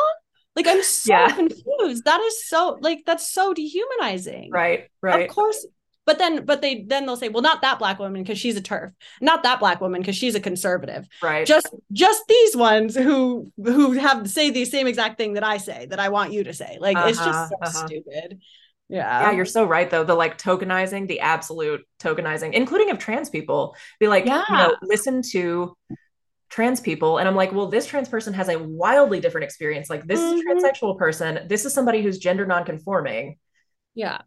[0.55, 1.31] Like I'm so yeah.
[1.31, 2.05] confused.
[2.05, 4.51] That is so like that's so dehumanizing.
[4.51, 4.89] Right.
[5.01, 5.29] Right.
[5.29, 5.65] Of course,
[6.05, 8.61] but then but they then they'll say well not that black woman because she's a
[8.61, 8.93] TERF.
[9.19, 11.07] Not that black woman because she's a conservative.
[11.21, 11.45] Right.
[11.45, 15.85] Just just these ones who who have say the same exact thing that i say
[15.87, 16.77] that i want you to say.
[16.79, 17.87] Like uh-huh, it's just uh-huh, so uh-huh.
[17.87, 18.41] stupid.
[18.89, 19.31] Yeah yeah.
[19.31, 20.03] you're so right though.
[20.03, 23.75] The like tokenizing the absolute tokenizing including of trans people.
[23.99, 24.43] Be like yeah.
[24.49, 25.77] you know listen to
[26.49, 29.89] trans people and i'm like well this trans person has a wildly different experience.
[29.89, 30.33] Like this mm-hmm.
[30.33, 30.65] is a mm-hmm.
[30.65, 31.45] transsexual person.
[31.47, 33.37] This is somebody who's gender nonconforming.
[33.93, 34.21] Yeah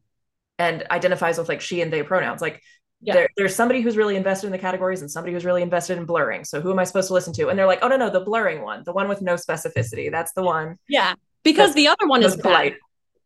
[0.58, 2.62] and identifies with like she and they pronouns like
[3.04, 3.14] yeah.
[3.14, 6.06] There, there's somebody who's really invested in the categories and somebody who's really invested in
[6.06, 6.42] blurring.
[6.42, 7.48] So who am I supposed to listen to?
[7.48, 10.10] And they're like, oh no, no, the blurring one, the one with no specificity.
[10.10, 10.78] That's the one.
[10.88, 11.14] Yeah.
[11.42, 12.76] Because the other one is polite.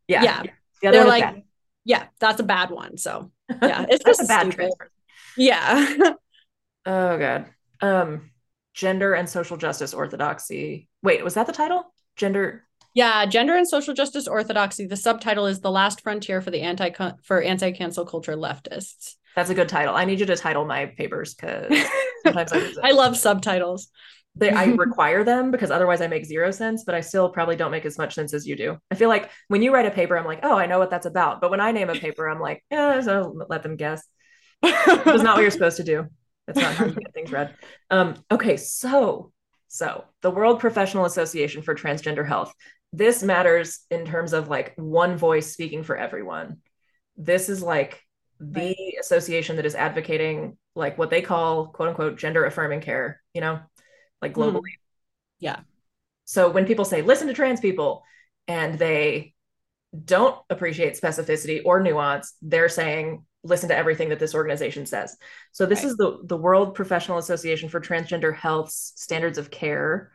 [0.09, 0.25] Yeah.
[0.25, 0.43] Yeah.
[0.83, 1.43] The they're like, bad.
[1.85, 2.97] yeah, that's a bad one.
[2.97, 3.31] So
[3.63, 4.91] yeah, it's just a bad transfer.
[5.37, 5.95] Yeah.
[6.87, 7.47] oh God.
[7.81, 8.33] Um,
[8.75, 10.89] gender and social justice orthodoxy.
[11.05, 11.95] Wait, was that the title?
[12.17, 14.87] Gender yeah, gender and social justice orthodoxy.
[14.87, 16.91] The subtitle is "The Last Frontier for the Anti
[17.23, 19.95] for Anti Cancel Culture Leftists." That's a good title.
[19.95, 21.73] I need you to title my papers because
[22.25, 23.89] sometimes I, I love subtitles.
[24.35, 27.71] They, I require them because otherwise I make zero sense, but I still probably don't
[27.71, 28.79] make as much sense as you do.
[28.91, 31.07] I feel like when you write a paper, I'm like, oh, I know what that's
[31.07, 31.41] about.
[31.41, 34.03] But when I name a paper, I'm like, yeah, so let them guess.
[34.63, 36.07] That's not what you're supposed to do.
[36.47, 37.55] That's not how you get things read.
[37.91, 39.33] Um, okay, so
[39.69, 42.53] so the World Professional Association for Transgender Health
[42.93, 46.59] this matters in terms of like one voice speaking for everyone.
[47.17, 48.03] This is like
[48.41, 48.95] the right.
[49.01, 53.61] association that is advocating like what they call quote unquote gender affirming care, you know,
[54.23, 54.43] like hmm.
[54.43, 54.61] globally.
[54.61, 55.41] Mm.
[55.41, 55.61] Yeah.
[56.25, 58.05] So when people say listen to trans people
[58.47, 59.35] and they
[60.05, 65.17] don't appreciate specificity or nuance, they're saying listen to everything that this organization says.
[65.53, 65.89] So this right.
[65.89, 70.13] is the the World Professional Association for Transgender Health's standards of care.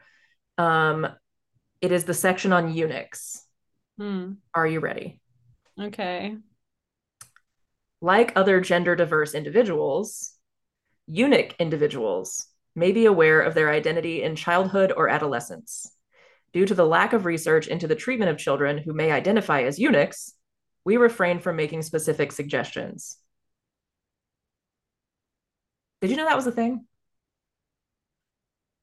[0.57, 1.07] Um,
[1.83, 3.45] it is the section on eunuchs.
[3.97, 4.35] Hmm.
[4.55, 5.19] Are you ready?
[5.79, 6.37] Okay.
[7.99, 10.31] Like other gender diverse individuals,
[11.07, 15.91] eunuch individuals may be aware of their identity in childhood or adolescence.
[16.53, 19.77] Due to the lack of research into the treatment of children who may identify as
[19.77, 20.33] eunuchs,
[20.85, 23.17] we refrain from making specific suggestions.
[25.99, 26.85] Did you know that was a thing?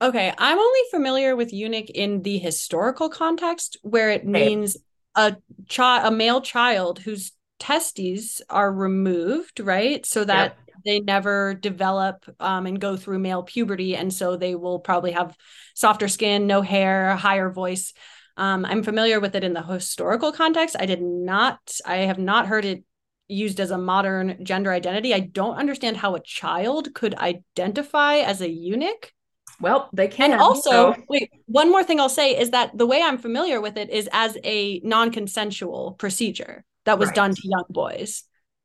[0.02, 4.78] Okay, I'm only familiar with eunuch in the historical context where it means
[5.14, 5.36] a
[5.68, 10.04] child a male child whose testes are removed, right?
[10.06, 10.76] So that yep.
[10.86, 15.36] they never develop um, and go through male puberty and so they will probably have
[15.74, 17.92] softer skin, no hair, higher voice.
[18.38, 20.76] Um, I'm familiar with it in the historical context.
[20.78, 22.84] I did not I have not heard it
[23.28, 25.12] used as a modern gender identity.
[25.12, 29.12] I don't understand how a child could identify as a eunuch.
[29.60, 30.32] Well, they can.
[30.32, 30.96] And also, so.
[31.08, 34.08] wait, one more thing I'll say is that the way I'm familiar with it is
[34.12, 37.16] as a non consensual procedure that was right.
[37.16, 38.24] done to young boys.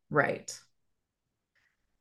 [0.10, 0.58] Right.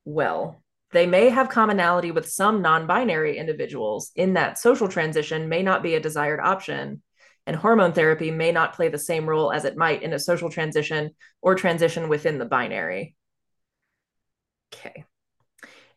[0.04, 0.62] Well,
[0.92, 5.82] they may have commonality with some non binary individuals in that social transition may not
[5.82, 7.02] be a desired option,
[7.46, 10.50] and hormone therapy may not play the same role as it might in a social
[10.50, 11.10] transition
[11.42, 13.16] or transition within the binary.
[14.72, 15.04] Okay.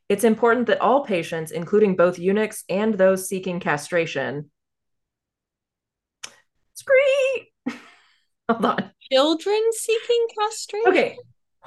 [0.10, 4.50] It's important that all patients, including both eunuchs and those seeking castration,
[6.74, 7.52] scree.
[8.50, 8.92] Hold on.
[9.12, 10.90] Children seeking castration.
[10.90, 11.18] Okay.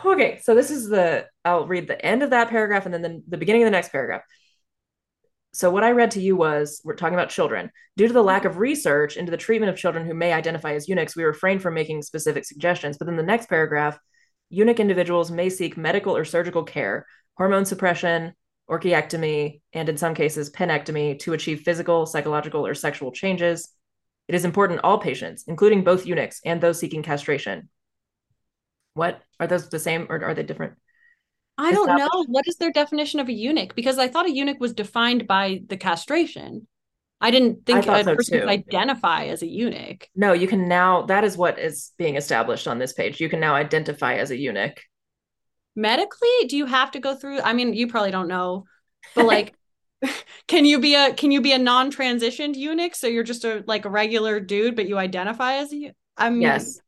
[0.05, 0.39] Okay.
[0.43, 1.27] So this is the.
[1.45, 3.93] I'll read the end of that paragraph and then the, the beginning of the next
[3.93, 4.23] paragraph.
[5.53, 7.71] so what I read to you was we're talking about children.
[7.99, 10.89] Due to the lack of research into the treatment of children who may identify as
[10.89, 12.97] eunuchs, we refrain from making specific suggestions.
[12.97, 13.99] But then the next paragraph,
[14.49, 17.05] eunuch individuals may seek medical or surgical care,
[17.37, 18.35] hormone suppression,
[18.71, 23.71] orchiectomy, and in some cases, penectomy to achieve physical, psychological, or sexual changes.
[24.29, 27.69] It is important all patients, including both eunuchs and those seeking castration.
[28.95, 30.75] What are those the same or are they different?
[31.59, 32.25] I don't know.
[32.29, 33.75] What is their definition of a eunuch?
[33.75, 36.67] Because I thought a eunuch was defined by the castration.
[37.21, 38.41] I didn't think I a so person too.
[38.41, 40.09] could identify as a eunuch.
[40.17, 43.21] No, you can now, that is what is being established on this page.
[43.21, 44.81] You can now identify as a eunuch.
[45.77, 47.41] Medically, do you have to go through?
[47.41, 48.65] I mean, you probably don't know,
[49.15, 49.55] but like,
[50.47, 52.95] can you be a can you be a non-transitioned eunuch?
[52.95, 55.93] So you're just a like a regular dude, but you identify as a.
[56.17, 56.81] I mean, Yes.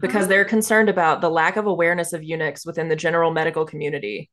[0.00, 4.28] Because they're concerned about the lack of awareness of eunuchs within the general medical community.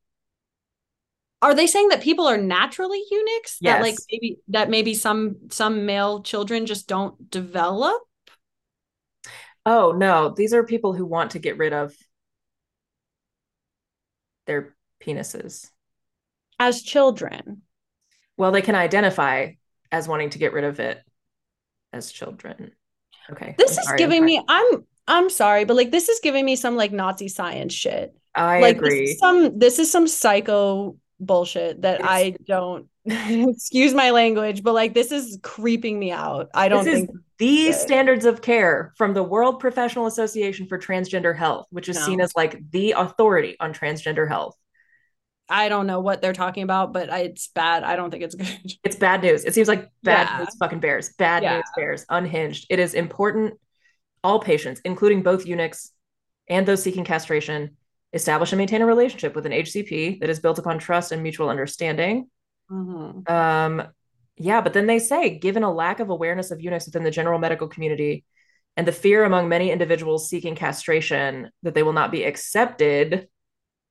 [1.41, 3.57] are they saying that people are naturally eunuchs?
[3.61, 8.01] That like maybe that maybe some some male children just don't develop.
[9.65, 11.95] Oh, no, these are people who want to get rid of
[14.47, 15.69] their penises.
[16.59, 17.61] as children.
[18.37, 19.53] Well, they can identify
[19.91, 21.01] as wanting to get rid of it
[21.91, 22.71] as children.
[23.31, 23.55] Okay.
[23.57, 26.75] This I'm is giving me I'm I'm sorry, but like this is giving me some
[26.75, 28.15] like Nazi science shit.
[28.35, 29.01] I like agree.
[29.01, 34.63] This is some this is some psycho bullshit that It's- I don't excuse my language,
[34.63, 36.49] but like this is creeping me out.
[36.53, 37.09] I don't this think
[37.39, 42.05] the standards of care from the World Professional Association for Transgender Health, which is No.
[42.05, 44.55] seen as like the authority on transgender health.
[45.49, 47.83] I don't know what they're talking about, but I, it's bad.
[47.83, 48.73] I don't think it's good.
[48.83, 49.43] It's bad news.
[49.45, 50.37] It seems like bad Yeah.
[50.39, 51.09] news fucking bears.
[51.17, 51.55] Bad Yeah.
[51.55, 52.05] news bears.
[52.09, 52.67] Unhinged.
[52.69, 53.55] It is important
[54.23, 55.91] all patients, including both eunuchs
[56.47, 57.75] and those seeking castration,
[58.13, 61.49] establish and maintain a relationship with an HCP that is built upon trust and mutual
[61.49, 62.29] understanding.
[62.71, 63.29] Mhm.
[63.29, 63.83] Um,
[64.37, 67.37] yeah, but then they say, given a lack of awareness of eunuchs within the general
[67.37, 68.23] medical community
[68.77, 73.27] and the fear among many individuals seeking castration that they will not be accepted,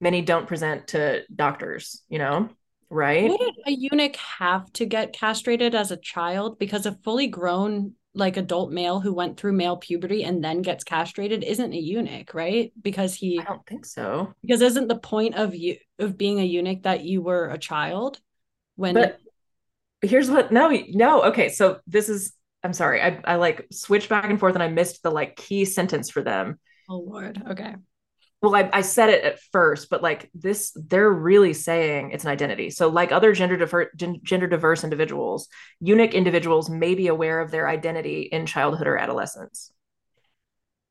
[0.00, 2.48] many don't present to doctors, you know,
[2.88, 3.30] right?
[3.30, 6.58] Would a eunuch have to get castrated as a child?
[6.58, 10.82] Because a fully grown, like adult male who went through male puberty and then gets
[10.84, 12.72] castrated isn't a eunuch, right?
[12.80, 14.32] Because he I don't think so.
[14.42, 18.18] because isn't the point of you of being a eunuch that you were a child
[18.80, 19.18] when But
[20.00, 21.50] here's what no, no, okay.
[21.50, 22.32] So this is
[22.64, 25.66] I'm sorry, I, I like switched back and forth and I missed the like key
[25.66, 26.58] sentence for them.
[26.88, 27.74] oh lord okay.
[28.40, 32.30] Well I, I said it at first but like this they're really saying it's an
[32.30, 32.70] identity.
[32.70, 35.48] So like other gender diver- gender diverse individuals
[35.80, 39.72] eunuch individuals may be aware of their identity in childhood or adolescence.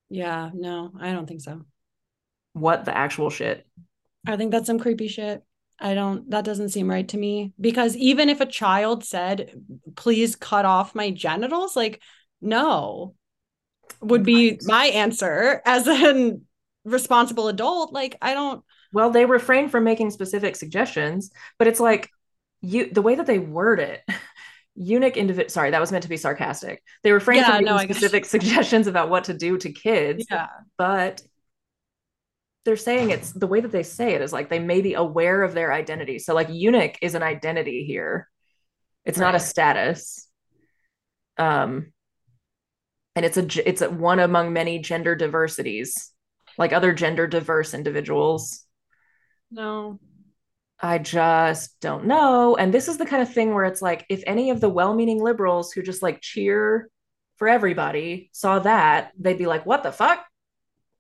[0.09, 1.66] Yeah no i don't think so.
[2.53, 3.66] What the actual shit?
[4.27, 5.43] I think that's some creepy shit
[5.80, 7.53] i don't that doesn't seem right to me.
[7.59, 9.51] Because even if a child said
[9.95, 12.01] please cut off my genitals like
[12.41, 13.16] no.
[14.01, 16.38] Would be my answer as a
[16.85, 22.09] responsible adult like i don't well they refrain from making specific suggestions but it's like
[22.61, 24.01] you the way that they word it
[24.75, 26.82] eunuch individual sorry that was meant to be sarcastic.
[27.03, 30.48] They refrain Yeah, from no, specific suggestions about what to do to kids yeah.
[30.77, 31.22] but
[32.66, 35.44] they're saying it's the way that they say it is like they may be aware
[35.44, 36.20] of their identity.
[36.20, 38.30] So like eunuch is an identity here.
[39.06, 40.28] It's not a status.
[41.38, 41.94] Um
[43.16, 46.12] and it's a it's a, one among many gender diversities,
[46.58, 48.66] like other gender diverse individuals.
[49.52, 50.00] no
[50.82, 52.56] I just don't know.
[52.56, 55.22] And this is the kind of thing where it's like if any of the well-meaning
[55.22, 56.90] liberals who just like cheer
[57.36, 60.26] for everybody saw that, they'd be like, "What the fuck?"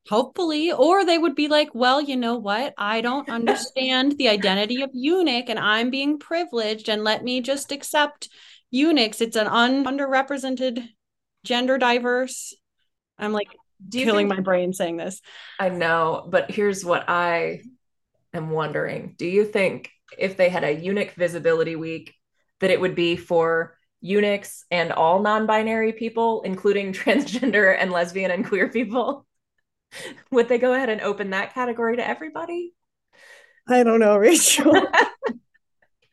[0.09, 2.73] Hopefully, or they would be like, well, you know what?
[2.79, 7.71] I don't understand the identity of eunuch and I'm being privileged and let me just
[7.71, 8.27] accept
[8.71, 9.21] eunuchs.
[9.21, 10.87] It's an un- underrepresented,
[11.43, 12.55] gender diverse.
[13.19, 13.49] I'm like
[13.91, 15.21] killing think- my brain saying this.
[15.59, 17.61] I know, but here's what I
[18.33, 19.13] am wondering.
[19.15, 22.15] Do you think if they had a eunuch visibility week,
[22.61, 28.31] that it would be for eunuchs and all non binary people, including transgender and lesbian
[28.31, 29.27] and queer people?
[30.31, 32.73] would they go ahead and open that category to everybody?
[33.67, 34.73] I don't know, Rachel.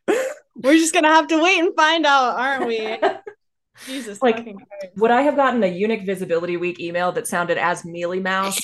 [0.56, 2.96] We're just gonna have to wait and find out, aren't we?
[3.86, 4.54] Jesus, Like.
[4.96, 8.58] Would I have gotten a eunuch visibility week email that sounded as mealy mouth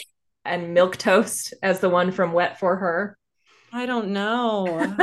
[0.44, 3.18] and milk toast as the one from Wet for Her?
[3.73, 4.97] I don't know.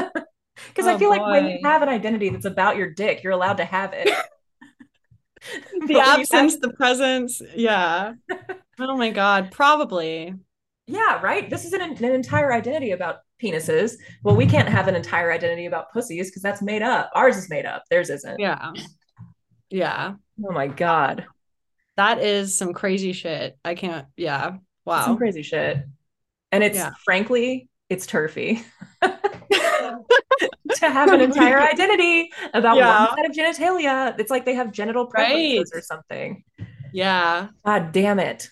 [0.68, 3.34] Because I Oh, feel like when you have an identity that's about your dick, you're
[3.34, 4.10] allowed to have it.
[5.86, 7.42] The you have- absence, the presence.
[7.56, 8.14] Yeah.
[8.80, 9.52] Oh my God.
[9.52, 10.34] Probably.
[10.88, 11.50] yeah, right.
[11.50, 13.94] This is an, an entire identity about penises.
[14.24, 17.10] Well, we can't have an entire identity about pussies because that's made up.
[17.14, 17.84] Ours is made up.
[17.90, 18.40] Theirs isn't.
[18.40, 18.72] Yeah.
[19.70, 20.14] Yeah.
[20.46, 21.26] Oh my god.
[21.98, 23.58] That is some crazy shit.
[23.66, 24.08] I can't.
[24.18, 24.58] Yeah.
[24.86, 25.06] Wow.
[25.06, 25.78] Some crazy shit.
[26.52, 26.92] And it's Yeah.
[27.06, 28.64] frankly, it's turfy.
[29.02, 33.06] to have an entire identity about Yeah.
[33.08, 34.20] one side of genitalia.
[34.20, 35.80] It's like they have genital preferences Right.
[35.80, 36.44] or something.
[36.94, 37.50] yeah.
[37.66, 38.50] God damn it.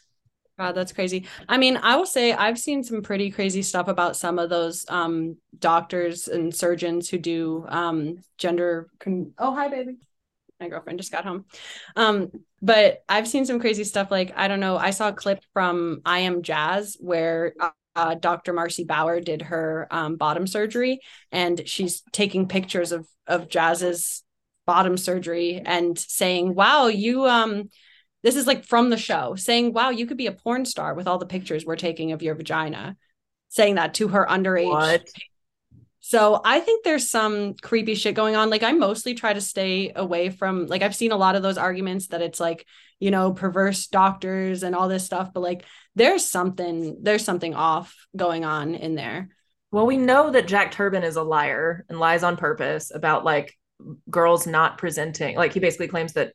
[0.58, 1.28] God, that's crazy.
[1.48, 4.86] I mean, I will say I've seen some pretty crazy stuff about some of those
[4.90, 9.98] um doctors and surgeons who do um gender con- Oh, hi baby.
[10.60, 11.46] My girlfriend just got home.
[11.96, 15.44] Um but I've seen some crazy stuff like I don't know, I saw a clip
[15.54, 17.54] from I Am Jazz where
[17.96, 18.54] uh, Dr.
[18.54, 21.00] Marci Bowers did her um, bottom surgery
[21.32, 24.24] and she's taking pictures of of Jazz's
[24.66, 27.70] bottom surgery and saying, "Wow, you um
[28.24, 31.08] this is like from the show saying, wow, you could be a porn star with
[31.08, 32.98] all the pictures we're taking of your vagina.
[33.50, 34.70] Saying that to her underage.
[34.70, 35.08] What?
[36.00, 38.50] So I think there's some creepy shit going on.
[38.50, 41.58] Like I mostly try to stay away from like I've seen a lot of those
[41.58, 42.66] arguments that it's like,
[43.00, 45.66] you know, perverse doctors and all this stuff, but like
[45.96, 49.30] there's something there's something off going on in there.
[49.72, 53.58] Well, we know that Jack Turban is a liar and lies on purpose about like
[54.10, 55.36] girls not presenting.
[55.36, 56.34] Like he basically claims that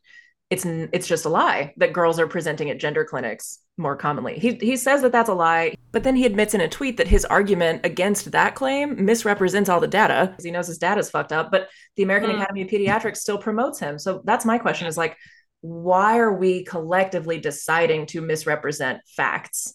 [0.52, 4.38] it's it's just a lie that girls are presenting at gender clinics more commonly.
[4.38, 7.08] He he says that that's a lie, but then he admits in a tweet that
[7.08, 11.32] his argument against that claim misrepresents all the data because he knows his data's fucked
[11.32, 11.50] up.
[11.50, 12.34] But the American Mm.
[12.42, 13.98] Academy of Pediatrics still promotes him.
[13.98, 15.16] So that's my question: is like,
[15.62, 19.72] why are we collectively deciding to misrepresent facts?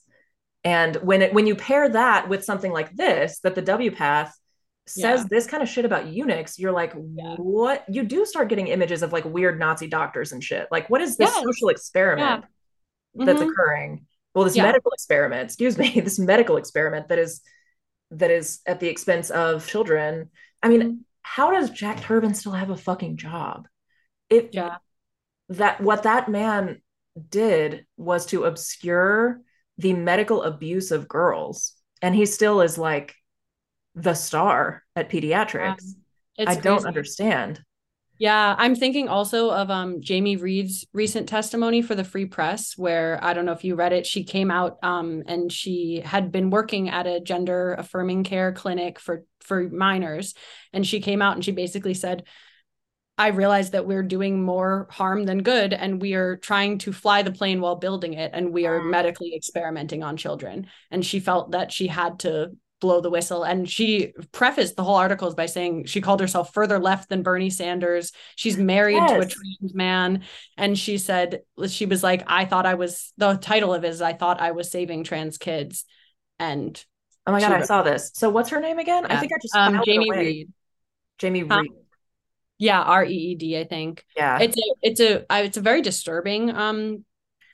[0.64, 4.38] And when it when you pair that with something like this, that the W path
[4.90, 5.28] says Yeah.
[5.30, 7.36] this kind of shit about eunuchs, you're like, Yeah.
[7.38, 7.84] what?
[7.90, 10.68] You do start getting images of like weird Nazi doctors and shit.
[10.72, 11.44] Like, what is this Yes.
[11.44, 12.46] social experiment
[13.16, 13.52] that's Mhm.
[13.52, 14.06] occurring?
[14.34, 14.64] Well, this Yeah.
[14.64, 17.42] medical experiment, excuse me, this medical experiment that is
[18.10, 20.30] that is at the expense of children.
[20.64, 21.00] I mean, Mhm.
[21.24, 23.68] how does Jack Turban still have a fucking job?
[24.30, 24.78] It Yeah.
[25.50, 26.82] that what that man
[27.30, 29.42] did was to obscure
[29.78, 33.14] the medical abuse of girls and he still is like
[33.98, 35.96] the star at pediatrics
[36.38, 36.88] It's i don't crazy.
[36.88, 37.62] understand
[38.20, 43.20] Yeah, I'm thinking also of um Jamie Reed's recent testimony for the Free Press, where
[43.22, 44.08] I don't know if you read it.
[44.08, 49.00] She came out um and she had been working at a gender affirming care clinic
[49.00, 50.34] for for minors,
[50.74, 52.24] and she came out and she basically said,
[53.20, 57.22] "I realize that we're doing more harm than good, and we are trying to fly
[57.24, 61.52] the plane while building it, and we are medically experimenting on children." And she felt
[61.52, 63.44] that she had to blow the whistle.
[63.44, 67.50] And she prefaced the whole articles by saying she called herself further left than Bernie
[67.50, 68.12] Sanders.
[68.36, 70.24] She's married to a trans man.
[70.58, 74.02] And she said, she was like, I thought I was, the title of it is,
[74.02, 75.86] I thought I was saving trans kids.
[76.40, 76.84] And
[77.28, 79.54] oh my god i saw this so what's her name again i think i just
[79.54, 80.10] um, Jamie.
[80.10, 80.50] Reed.
[81.18, 81.72] jamie reed
[82.58, 84.04] Yeah, R E E D, I think.
[84.16, 87.06] yeah It's a it's a, it's a very disturbing um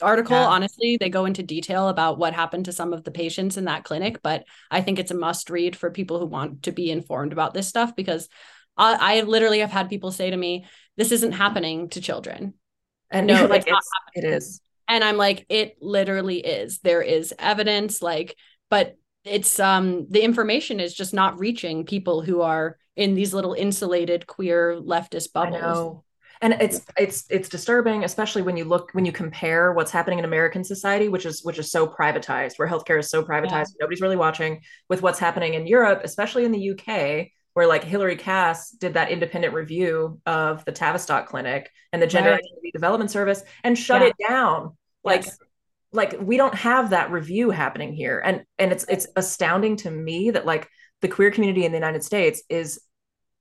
[0.03, 0.45] article Yeah.
[0.47, 3.83] honestly they go into detail about what happened to some of the patients in that
[3.83, 7.33] clinic but i think it's a must read for people who want to be informed
[7.33, 8.29] about this stuff because
[8.77, 10.65] i, I literally have had people say to me
[10.97, 12.53] this isn't happening to children.
[13.09, 14.61] And no, like it's it is.
[14.87, 16.79] And i'm like it literally is.
[16.79, 18.35] There is evidence like
[18.69, 23.53] but it's um the information is just not reaching people who are in these little
[23.53, 26.03] insulated queer leftist bubbles.
[26.43, 30.25] And it's it's it's disturbing, especially when you look when you compare what's happening in
[30.25, 34.17] American society, which is which is so privatized, where healthcare is so privatized, nobody's really
[34.17, 38.95] watching, with what's happening in Europe, especially in the UK, where like Hilary Cass did
[38.95, 42.41] that independent review of the Tavistock Clinic and the Gender Right.
[42.43, 44.07] Identity Development Service and shut Yeah.
[44.09, 44.75] it down.
[45.05, 45.37] Like Yes.
[45.93, 48.21] like we don't have that review happening here.
[48.23, 50.67] And and it's it's astounding to me that like
[50.99, 52.81] the queer community in the United States is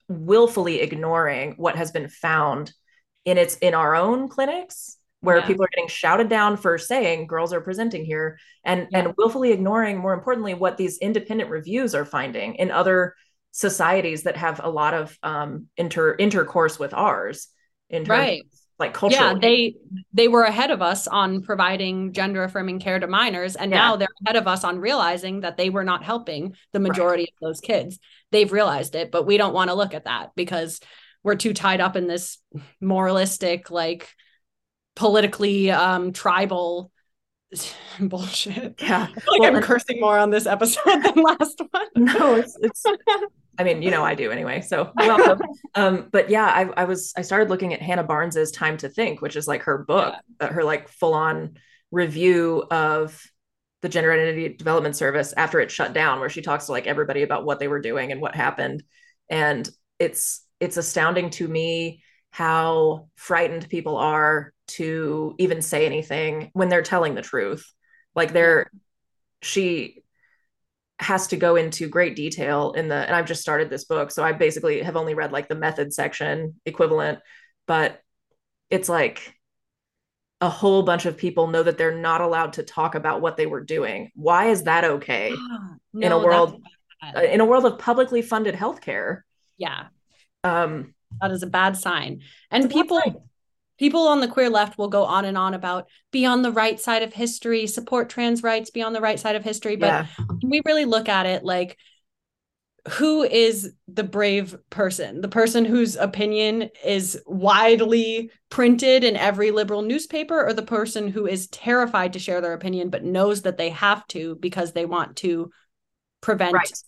[0.08, 2.72] willfully ignoring what has been found
[3.24, 5.46] in its in our own clinics where Yeah.
[5.46, 8.98] people are getting shouted down for saying girls are presenting here and Yeah.
[9.00, 13.14] and willfully ignoring more importantly what these independent reviews are finding in other
[13.52, 17.48] societies that have a lot of um inter intercourse with ours
[17.90, 18.40] in terms Right.
[18.40, 18.46] of,
[18.80, 19.76] like culture yeah they
[20.12, 23.78] they were ahead of us on providing gender affirming care to minors and Yeah.
[23.78, 27.34] now they're ahead of us on realizing that they were not helping the majority of
[27.46, 28.00] those kids
[28.32, 30.80] they've realized it but we don't want to look at that because
[31.22, 32.38] we're too tied up in this
[32.80, 34.10] moralistic like
[34.94, 36.90] politically um tribal
[38.00, 38.80] bullshit.
[38.80, 39.08] Yeah.
[39.14, 41.86] I feel like Well, i'm cursing more on this episode than last one.
[41.96, 42.82] No it's it's
[43.58, 45.40] i mean you know i do anyway so welcome
[45.74, 49.20] um but yeah I, I was i started looking at hannah barnes's time to think
[49.20, 51.58] which is like her book uh, her like full-on
[51.90, 53.22] review of
[53.82, 57.22] the gender identity development service after it shut down where she talks to like everybody
[57.22, 58.82] about what they were doing and what happened.
[59.28, 59.68] And
[59.98, 66.82] it's it's astounding to me how frightened people are to even say anything when they're
[66.82, 67.66] telling the truth.
[68.14, 68.70] Like they're
[69.42, 70.04] she
[71.00, 74.22] has to go into great detail in the and I've just started this book so
[74.22, 77.18] I basically have only read like the method section equivalent
[77.66, 78.00] but
[78.70, 79.34] it's like
[80.40, 83.46] a whole bunch of people know that they're not allowed to talk about what they
[83.46, 84.10] were doing.
[84.14, 86.62] Why is that okay Ah, in a world
[87.16, 89.22] uh, in a world of publicly funded healthcare?
[89.56, 89.86] Yeah
[90.44, 92.22] um that is a bad sign.
[92.50, 93.28] And It's a bad people
[93.78, 96.80] people on the queer left will go on and on about be on the right
[96.80, 99.76] side of history support trans rights be on the right side of history.
[99.76, 100.06] But yeah.
[100.42, 101.76] we really look at it like
[102.88, 105.20] who is the brave person?
[105.20, 111.26] The person whose opinion is widely printed in every liberal newspaper or the person who
[111.26, 115.16] is terrified to share their opinion but knows that they have to because they want
[115.18, 115.50] to
[116.20, 116.82] prevent right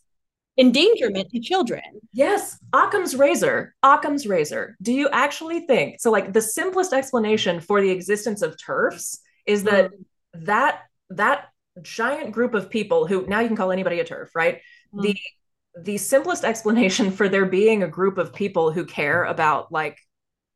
[0.56, 1.82] endangerment to children
[2.16, 3.74] Yes, Occam's razor.
[3.82, 4.76] Occam's razor.
[4.80, 6.12] Do you actually think so?
[6.12, 10.44] Like the simplest explanation for the existence of TERFs is that mm-hmm.
[10.44, 11.48] that that
[11.82, 14.58] giant group of people who now you can call anybody a TERF, right?
[14.94, 15.00] Mm-hmm.
[15.02, 15.16] The
[15.80, 19.98] the simplest explanation for there being a group of people who care about like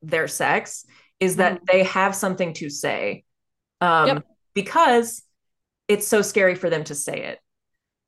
[0.00, 0.86] their sex
[1.18, 1.64] is that mm-hmm.
[1.72, 3.24] they have something to say,
[3.80, 4.26] um, Yep.
[4.54, 5.24] because
[5.88, 7.40] it's so scary for them to say it.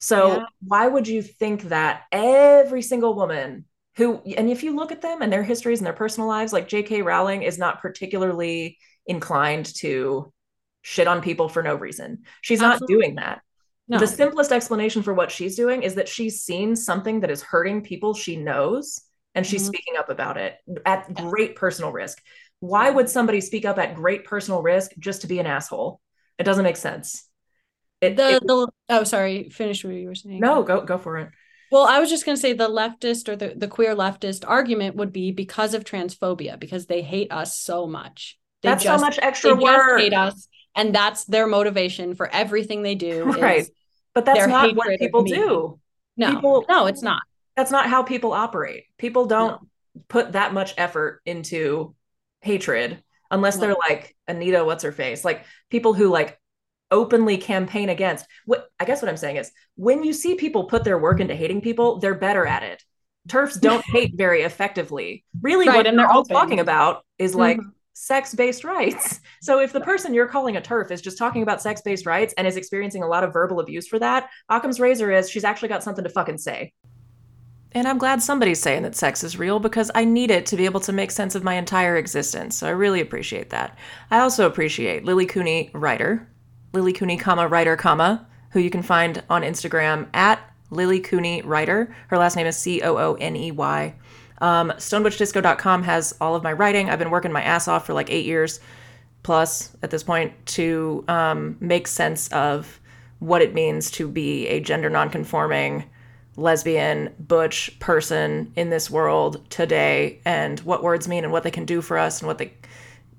[0.00, 0.46] So Yeah.
[0.66, 5.20] why would you think that every single woman who and if you look at them
[5.22, 7.02] and their histories and their personal lives, like J.K.
[7.02, 10.32] Rowling is not particularly inclined to
[10.82, 12.24] shit on people for no reason.
[12.40, 13.42] She's not doing that.
[13.88, 17.42] no The simplest explanation for what she's doing is that she's seen something that is
[17.42, 19.02] hurting people she knows
[19.34, 19.66] and she's Mhm.
[19.66, 20.56] speaking up about it
[20.86, 22.22] at great personal risk.
[22.60, 26.00] Why would somebody speak up at great personal risk just to be an asshole?
[26.38, 27.29] It doesn't make sense.
[28.00, 31.18] It, the it- the oh sorry finish what you were saying no, go go for
[31.18, 31.28] it.
[31.72, 34.96] Well, I was just going to say the leftist or the, the queer leftist argument
[34.96, 38.36] would be because of transphobia, because they hate us so much.
[38.62, 40.00] They That's just, so much extra work.
[40.00, 40.48] hate us.
[40.74, 43.22] And that's their motivation for everything they do.
[43.24, 43.68] Right.
[44.14, 45.78] But that's not what people do.
[46.16, 47.22] no, People- no, it's not.
[47.56, 48.84] That's not how people operate.
[48.98, 49.60] People don't
[50.08, 51.94] put that much effort into
[52.40, 53.60] hatred unless No.
[53.60, 55.24] they're like Anita, what's her face?
[55.24, 56.40] Like people who like
[56.90, 60.84] openly campaign against what I guess what I'm saying is when you see people put
[60.84, 62.82] their work into hating people, they're better at it.
[63.28, 65.24] TERFs don't hate very effectively.
[65.42, 66.34] Really, Right, what and they're all open.
[66.34, 67.72] talking about is like Mhm.
[67.94, 69.20] sex-based rights.
[69.42, 72.46] So if the person you're calling a TERF is just talking about sex-based rights and
[72.46, 75.82] is experiencing a lot of verbal abuse for that, Occam's razor is she's actually got
[75.82, 76.72] something to fucking say.
[77.72, 80.64] And I'm glad somebody's saying that sex is real because I need it to be
[80.64, 82.56] able to make sense of my entire existence.
[82.56, 83.78] So I really appreciate that.
[84.10, 86.28] I also appreciate Lily Cooney, writer,
[86.72, 90.40] Lily Cooney, comma, writer, comma, who you can find on Instagram at
[90.70, 91.94] Lily Cooney Writer.
[92.08, 93.94] Her last name is C O O N E Y.
[94.40, 96.88] Um, StonebutchDisco.com has all of my writing.
[96.88, 98.60] I've been working my ass off for like eight years
[99.22, 102.80] plus at this point to um, make sense of
[103.18, 105.84] what it means to be a gender nonconforming
[106.36, 111.66] lesbian butch person in this world today and what words mean and what they can
[111.66, 112.52] do for us and what they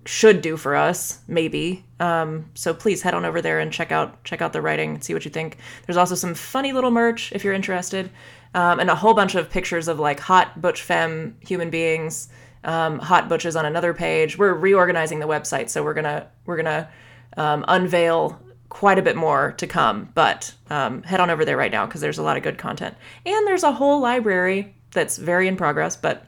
[0.06, 1.86] should do for us maybe.
[2.00, 5.14] Um, so please head on over there and check out check out the writing see
[5.14, 5.58] what you think.
[5.86, 8.10] There's also some funny little merch if you're interested
[8.54, 12.30] um, and a whole bunch of pictures of like hot butch femme human beings
[12.64, 14.38] um, hot butches on another page.
[14.38, 16.90] We're reorganizing the website so we're gonna we're gonna
[17.38, 21.72] um, unveil quite a bit more to come but um, head on over there right
[21.72, 22.96] now because there's a lot of good content.
[23.26, 26.26] And there's a whole library that's very in progress but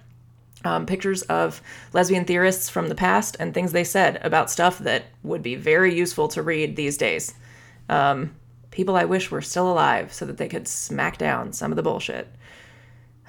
[0.64, 1.62] um, pictures of
[1.94, 5.94] lesbian theorists from the past and things they said about stuff that would be very
[5.94, 7.34] useful to read these days.
[7.90, 8.36] Um,
[8.72, 11.84] people I wish were still alive so that they could smack down some of the
[11.84, 12.28] bullshit.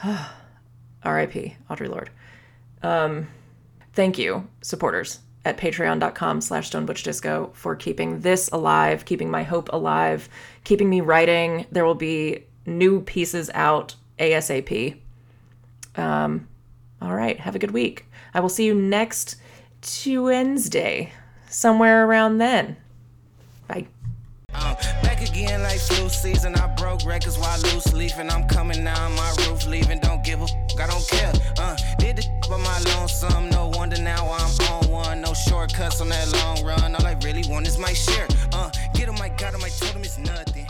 [1.02, 1.56] R.I.P.
[1.68, 2.10] Audre Lorde.
[2.82, 3.28] Um,
[3.92, 10.28] thank you, supporters at patreon.com slash stonebutchdisco for keeping this alive, keeping my hope alive,
[10.64, 11.66] keeping me writing.
[11.70, 14.98] There will be new pieces out ASAP.
[15.96, 16.48] Um,
[17.04, 18.06] all right, have a good week.
[18.32, 19.36] I will see you next
[20.06, 21.12] Wednesday,
[21.48, 22.76] somewhere around then.
[23.68, 23.86] Bye.
[24.54, 26.54] Uh, back again like flu season.
[26.54, 28.30] I broke records while loose leafing.
[28.30, 30.00] I'm coming down my roof, leaving.
[30.00, 31.32] Don't give a fuck, I don't care.
[31.58, 33.50] Uh, did the by my lonesome.
[33.50, 35.20] No wonder now I'm on one.
[35.20, 36.94] No shortcuts on that long run.
[36.94, 38.26] All I really want is my share.
[38.52, 40.66] Uh, get him, I got him, I told him it's nothing.